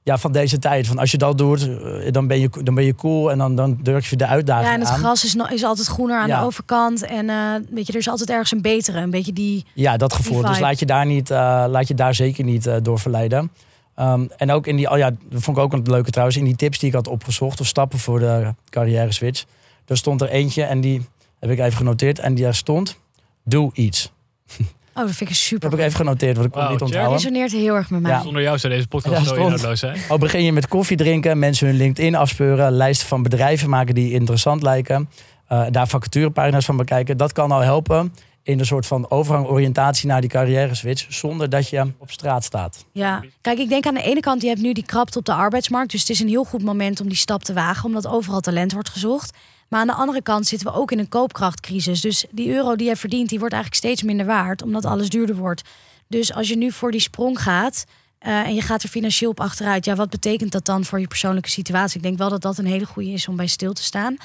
ja, 0.08 0.18
van 0.18 0.32
deze 0.32 0.60
tijd. 0.60 0.88
Van 0.88 0.98
als 0.98 1.12
je 1.12 1.18
dat 1.18 1.38
doet, 1.38 1.62
eh, 1.62 2.12
dan 2.12 2.28
ben 2.28 2.40
je, 2.40 2.50
dan 2.64 2.76
ben 2.76 2.84
je 2.84 2.96
cool 2.96 3.32
en 3.32 3.38
dan, 3.38 3.56
dan 3.56 3.78
durf 3.82 4.10
je 4.10 4.16
de 4.16 4.26
uitdaging 4.26 4.68
Ja, 4.68 4.74
en 4.74 4.80
het 4.80 4.90
aan. 4.90 5.00
gras 5.00 5.24
is, 5.24 5.36
is 5.36 5.64
altijd 5.64 5.88
groener 5.88 6.18
aan 6.18 6.28
ja. 6.28 6.40
de 6.40 6.46
overkant. 6.46 7.06
En 7.06 7.26
uh, 7.26 7.54
weet 7.70 7.88
je, 7.88 7.94
er 7.94 8.00
is 8.00 8.10
altijd 8.10 8.30
ergens 8.30 8.52
een 8.52 8.62
betere. 8.62 9.00
Een 9.00 9.10
beetje 9.10 9.34
die 9.34 9.66
Ja, 9.74 9.98
dat 9.98 10.14
gevoel. 10.14 10.42
Dus 10.42 10.60
laat 10.60 10.80
je 10.80 10.86
daar, 10.86 11.06
niet, 11.06 11.30
uh, 11.30 11.38
laat 11.68 11.88
je 11.88 11.94
daar 11.94 12.16
zeker 12.16 12.44
niet 12.44 12.66
uh, 12.66 12.76
door 12.82 13.00
verleiden. 13.00 13.52
Um, 14.00 14.30
en 14.38 14.52
ook 14.52 14.68
in 14.68 14.76
die, 14.76 14.92
oh 14.92 14.98
ja, 14.98 15.10
dat 15.30 15.42
vond 15.42 15.58
ik 15.58 15.64
ook 15.64 15.74
een 15.74 15.84
leuke 15.84 16.12
trouwens, 16.12 16.38
in 16.38 16.46
die 16.46 16.56
tips 16.56 16.80
die 16.80 16.90
ik 16.90 16.96
had 16.96 17.08
opgezocht, 17.08 17.60
of 17.60 17.68
stappen 17.68 18.00
voor 18.00 18.20
de 18.20 18.54
carrière 18.70 19.12
switch. 19.12 19.46
Er 19.86 19.98
stond 19.98 20.22
er 20.22 20.30
eentje 20.30 20.64
en 20.64 20.82
die 20.82 21.06
heb 21.40 21.50
ik 21.50 21.60
even 21.60 21.78
genoteerd. 21.78 22.20
En 22.20 22.34
die 22.34 22.54
stond, 22.54 22.98
doe 23.44 23.72
iets. 23.74 24.12
Oh, 24.98 25.06
dat 25.06 25.16
vind 25.16 25.30
ik 25.30 25.36
super. 25.36 25.70
Dat 25.70 25.72
heb 25.72 25.80
ik 25.80 25.86
even 25.86 25.98
genoteerd, 26.06 26.36
want 26.36 26.48
ik 26.48 26.52
kon 26.52 26.62
wow, 26.62 26.72
niet 26.72 26.82
onthouden. 26.82 27.14
Dat 27.14 27.22
resoneert 27.22 27.52
heel 27.52 27.76
erg 27.76 27.90
met 27.90 28.02
mij. 28.02 28.12
Ja. 28.12 28.22
Zonder 28.22 28.42
jou 28.42 28.58
zou 28.58 28.74
deze 28.74 28.88
podcast 28.88 29.18
ja, 29.18 29.24
zo 29.24 29.36
inhoudloos 29.36 29.80
zijn. 29.80 30.00
Al 30.10 30.18
begin 30.18 30.44
je 30.44 30.52
met 30.52 30.68
koffie 30.68 30.98
drinken, 30.98 31.40
mensen 31.40 31.68
hun 31.68 31.76
LinkedIn 31.76 32.16
afspeuren, 32.16 32.72
lijsten 32.72 33.08
van 33.08 33.24
bedrijven 33.24 33.70
maken 33.70 33.96
die 33.96 34.12
interessant 34.12 34.62
lijken, 34.62 35.10
uh, 35.52 35.66
daar 35.72 35.88
vacaturepagina's 35.88 36.66
van 36.66 36.78
bekijken. 36.78 37.18
Dat 37.18 37.34
kan 37.34 37.52
al 37.52 37.60
helpen 37.60 38.14
in 38.44 38.60
een 38.60 38.66
soort 38.66 38.86
van 38.86 39.10
overgang 39.10 39.48
oriëntatie 39.48 40.08
naar 40.08 40.22
die 40.22 40.30
carrière 40.30 40.76
switch, 40.76 41.06
zonder 41.10 41.50
dat 41.50 41.70
je 41.70 41.94
op 41.98 42.12
straat 42.12 42.44
staat. 42.44 42.86
Ja, 42.92 43.24
kijk, 43.42 43.60
ik 43.60 43.70
denk 43.70 43.86
aan 43.86 43.94
de 43.94 44.02
ene 44.02 44.20
kant, 44.20 44.42
je 44.42 44.48
hebt 44.48 44.62
nu 44.62 44.74
die 44.74 44.86
krapte 44.86 45.18
op 45.18 45.26
de 45.26 45.34
arbeidsmarkt, 45.34 45.92
dus 45.92 46.00
het 46.00 46.10
is 46.10 46.20
een 46.20 46.28
heel 46.28 46.44
goed 46.44 46.64
moment 46.64 47.02
om 47.02 47.08
die 47.08 47.18
stap 47.18 47.44
te 47.44 47.54
wagen, 47.54 47.86
omdat 47.86 48.08
overal 48.08 48.40
talent 48.40 48.74
wordt 48.74 48.90
gezocht. 48.90 49.38
Maar 49.68 49.80
aan 49.80 49.88
de 49.88 49.94
andere 49.94 50.22
kant 50.22 50.48
zitten 50.48 50.68
we 50.68 50.74
ook 50.74 50.92
in 50.92 51.00
een 51.00 51.10
koopkrachtcrisis. 51.10 52.02
Dus 52.02 52.26
die 52.32 52.54
euro 52.54 52.76
die 52.76 52.88
je 52.88 52.96
verdient, 52.96 53.30
die 53.30 53.40
wordt 53.40 53.54
eigenlijk 53.54 53.84
steeds 53.84 54.04
minder 54.04 54.26
waard, 54.26 54.62
omdat 54.62 54.86
alles 54.86 55.10
duurder 55.10 55.36
wordt. 55.36 55.62
Dus 56.08 56.34
als 56.34 56.48
je 56.48 56.58
nu 56.58 56.72
voor 56.72 56.92
die 56.92 57.00
sprong 57.00 57.42
gaat 57.42 57.86
uh, 58.22 58.48
en 58.48 58.56
je 58.56 58.62
gaat 58.62 58.84
er 58.84 58.90
financieel 58.90 59.30
op 59.30 59.40
achteruit, 59.40 59.86
ja, 59.86 59.96
wat 59.96 60.10
betekent 60.10 60.52
dat 60.52 60.66
dan 60.66 60.86
voor 60.86 61.00
je 61.00 61.08
persoonlijke 61.08 61.50
situatie? 61.50 61.98
Ik 61.98 62.04
denk 62.04 62.18
wel 62.18 62.30
dat 62.30 62.42
dat 62.42 62.58
een 62.58 62.66
hele 62.66 62.86
goede 62.86 63.10
is 63.10 63.28
om 63.28 63.36
bij 63.36 63.48
stil 63.48 63.74
te 63.74 63.84
staan. 63.84 64.18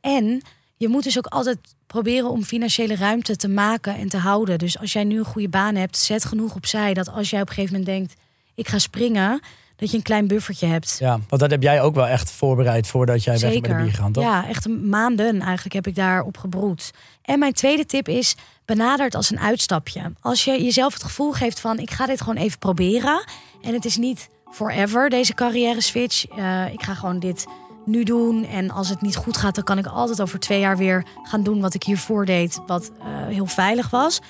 En 0.00 0.42
je 0.76 0.88
moet 0.88 1.02
dus 1.02 1.18
ook 1.18 1.26
altijd 1.26 1.58
proberen 1.86 2.30
om 2.30 2.44
financiële 2.44 2.96
ruimte 2.96 3.36
te 3.36 3.48
maken 3.48 3.94
en 3.94 4.08
te 4.08 4.16
houden. 4.16 4.58
Dus 4.58 4.78
als 4.78 4.92
jij 4.92 5.04
nu 5.04 5.18
een 5.18 5.24
goede 5.24 5.48
baan 5.48 5.74
hebt, 5.74 5.96
zet 5.96 6.24
genoeg 6.24 6.54
opzij 6.54 6.94
dat 6.94 7.08
als 7.08 7.30
jij 7.30 7.40
op 7.40 7.48
een 7.48 7.54
gegeven 7.54 7.78
moment 7.78 7.96
denkt: 7.96 8.14
ik 8.54 8.68
ga 8.68 8.78
springen, 8.78 9.40
dat 9.80 9.90
je 9.90 9.96
een 9.96 10.02
klein 10.02 10.26
buffertje 10.26 10.66
hebt. 10.66 10.96
Ja, 10.98 11.18
want 11.28 11.40
dat 11.40 11.50
heb 11.50 11.62
jij 11.62 11.82
ook 11.82 11.94
wel 11.94 12.06
echt 12.06 12.30
voorbereid 12.30 12.86
voordat 12.86 13.24
jij 13.24 13.36
Zeker. 13.36 13.60
weg 13.60 13.68
met 13.70 13.78
de 13.78 13.84
bier 13.84 13.94
gaat, 13.94 14.14
toch? 14.14 14.24
Ja, 14.24 14.48
echt 14.48 14.68
maanden 14.68 15.40
eigenlijk 15.40 15.74
heb 15.74 15.86
ik 15.86 15.94
daarop 15.94 16.36
gebroed. 16.36 16.90
En 17.22 17.38
mijn 17.38 17.52
tweede 17.52 17.86
tip 17.86 18.08
is, 18.08 18.34
benader 18.64 19.04
het 19.04 19.14
als 19.14 19.30
een 19.30 19.40
uitstapje. 19.40 20.12
Als 20.20 20.44
je 20.44 20.62
jezelf 20.62 20.92
het 20.92 21.02
gevoel 21.02 21.32
geeft 21.32 21.60
van, 21.60 21.78
ik 21.78 21.90
ga 21.90 22.06
dit 22.06 22.20
gewoon 22.20 22.36
even 22.36 22.58
proberen. 22.58 23.24
En 23.62 23.74
het 23.74 23.84
is 23.84 23.96
niet 23.96 24.28
forever, 24.50 25.10
deze 25.10 25.34
carrière 25.34 25.80
switch. 25.80 26.38
Uh, 26.38 26.72
ik 26.72 26.82
ga 26.82 26.94
gewoon 26.94 27.18
dit 27.18 27.46
nu 27.84 28.04
doen. 28.04 28.44
En 28.44 28.70
als 28.70 28.88
het 28.88 29.00
niet 29.00 29.16
goed 29.16 29.36
gaat, 29.36 29.54
dan 29.54 29.64
kan 29.64 29.78
ik 29.78 29.86
altijd 29.86 30.20
over 30.20 30.38
twee 30.38 30.60
jaar 30.60 30.76
weer 30.76 31.04
gaan 31.22 31.42
doen 31.42 31.60
wat 31.60 31.74
ik 31.74 31.82
hiervoor 31.82 32.24
deed, 32.24 32.60
wat 32.66 32.90
uh, 32.98 33.04
heel 33.26 33.46
veilig 33.46 33.90
was. 33.90 34.20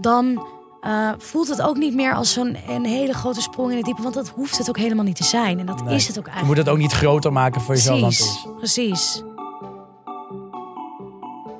Dan 0.00 0.46
uh, 0.82 1.10
voelt 1.18 1.48
het 1.48 1.62
ook 1.62 1.76
niet 1.76 1.94
meer 1.94 2.14
als 2.14 2.32
zo'n 2.32 2.56
een 2.68 2.84
hele 2.84 3.12
grote 3.12 3.40
sprong 3.40 3.70
in 3.70 3.76
het 3.76 3.86
diepe. 3.86 4.02
Want 4.02 4.14
dat 4.14 4.28
hoeft 4.28 4.58
het 4.58 4.68
ook 4.68 4.78
helemaal 4.78 5.04
niet 5.04 5.16
te 5.16 5.24
zijn. 5.24 5.58
En 5.58 5.66
dat 5.66 5.84
nee. 5.84 5.94
is 5.94 6.06
het 6.06 6.18
ook 6.18 6.26
eigenlijk. 6.26 6.56
Je 6.56 6.62
moet 6.62 6.66
het 6.66 6.68
ook 6.68 6.90
niet 6.90 6.92
groter 6.92 7.32
maken 7.32 7.60
voor 7.60 7.74
jezelf 7.74 8.00
precies, 8.00 8.42
dan 8.42 8.52
het 8.52 8.72
is. 8.72 8.76
Precies. 8.76 9.22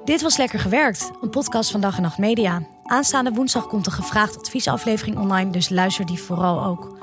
Dit 0.05 0.23
was 0.23 0.37
Lekker 0.37 0.59
Gewerkt, 0.59 1.11
een 1.21 1.31
podcast 1.31 1.71
van 1.71 1.81
Dag 1.81 1.97
en 1.97 2.03
Nacht 2.03 2.19
Media. 2.19 2.63
Aanstaande 2.85 3.31
woensdag 3.31 3.67
komt 3.67 3.87
een 3.87 3.93
gevraagd 3.93 4.39
adviesaflevering 4.39 5.19
online, 5.19 5.51
dus 5.51 5.69
luister 5.69 6.07
die 6.07 6.19
vooral 6.19 6.65
ook. 6.65 6.97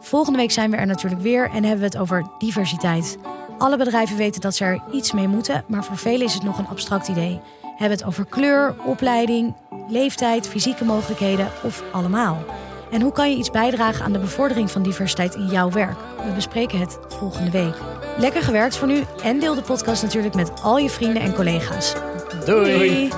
Volgende 0.00 0.38
week 0.38 0.50
zijn 0.50 0.70
we 0.70 0.76
er 0.76 0.86
natuurlijk 0.86 1.22
weer 1.22 1.50
en 1.50 1.64
hebben 1.64 1.78
we 1.78 1.84
het 1.84 1.96
over 1.96 2.26
diversiteit. 2.38 3.18
Alle 3.58 3.76
bedrijven 3.76 4.16
weten 4.16 4.40
dat 4.40 4.54
ze 4.54 4.64
er 4.64 4.82
iets 4.92 5.12
mee 5.12 5.28
moeten, 5.28 5.64
maar 5.66 5.84
voor 5.84 5.96
velen 5.96 6.26
is 6.26 6.34
het 6.34 6.42
nog 6.42 6.58
een 6.58 6.68
abstract 6.68 7.08
idee. 7.08 7.40
We 7.82 7.88
hebben 7.88 8.06
het 8.06 8.16
over 8.16 8.30
kleur, 8.30 8.74
opleiding, 8.84 9.54
leeftijd, 9.88 10.48
fysieke 10.48 10.84
mogelijkheden 10.84 11.48
of 11.62 11.82
allemaal. 11.92 12.44
En 12.90 13.00
hoe 13.00 13.12
kan 13.12 13.30
je 13.30 13.36
iets 13.36 13.50
bijdragen 13.50 14.04
aan 14.04 14.12
de 14.12 14.18
bevordering 14.18 14.70
van 14.70 14.82
diversiteit 14.82 15.34
in 15.34 15.46
jouw 15.46 15.70
werk? 15.70 15.98
We 16.24 16.32
bespreken 16.34 16.80
het 16.80 16.98
volgende 17.08 17.50
week. 17.50 17.74
Lekker 18.18 18.42
gewerkt 18.42 18.76
voor 18.76 18.88
nu 18.88 19.02
en 19.22 19.38
deel 19.38 19.54
de 19.54 19.62
podcast 19.62 20.02
natuurlijk 20.02 20.34
met 20.34 20.62
al 20.62 20.78
je 20.78 20.90
vrienden 20.90 21.22
en 21.22 21.34
collega's. 21.34 21.94
Doei. 22.44 22.78
Doei. 22.78 23.10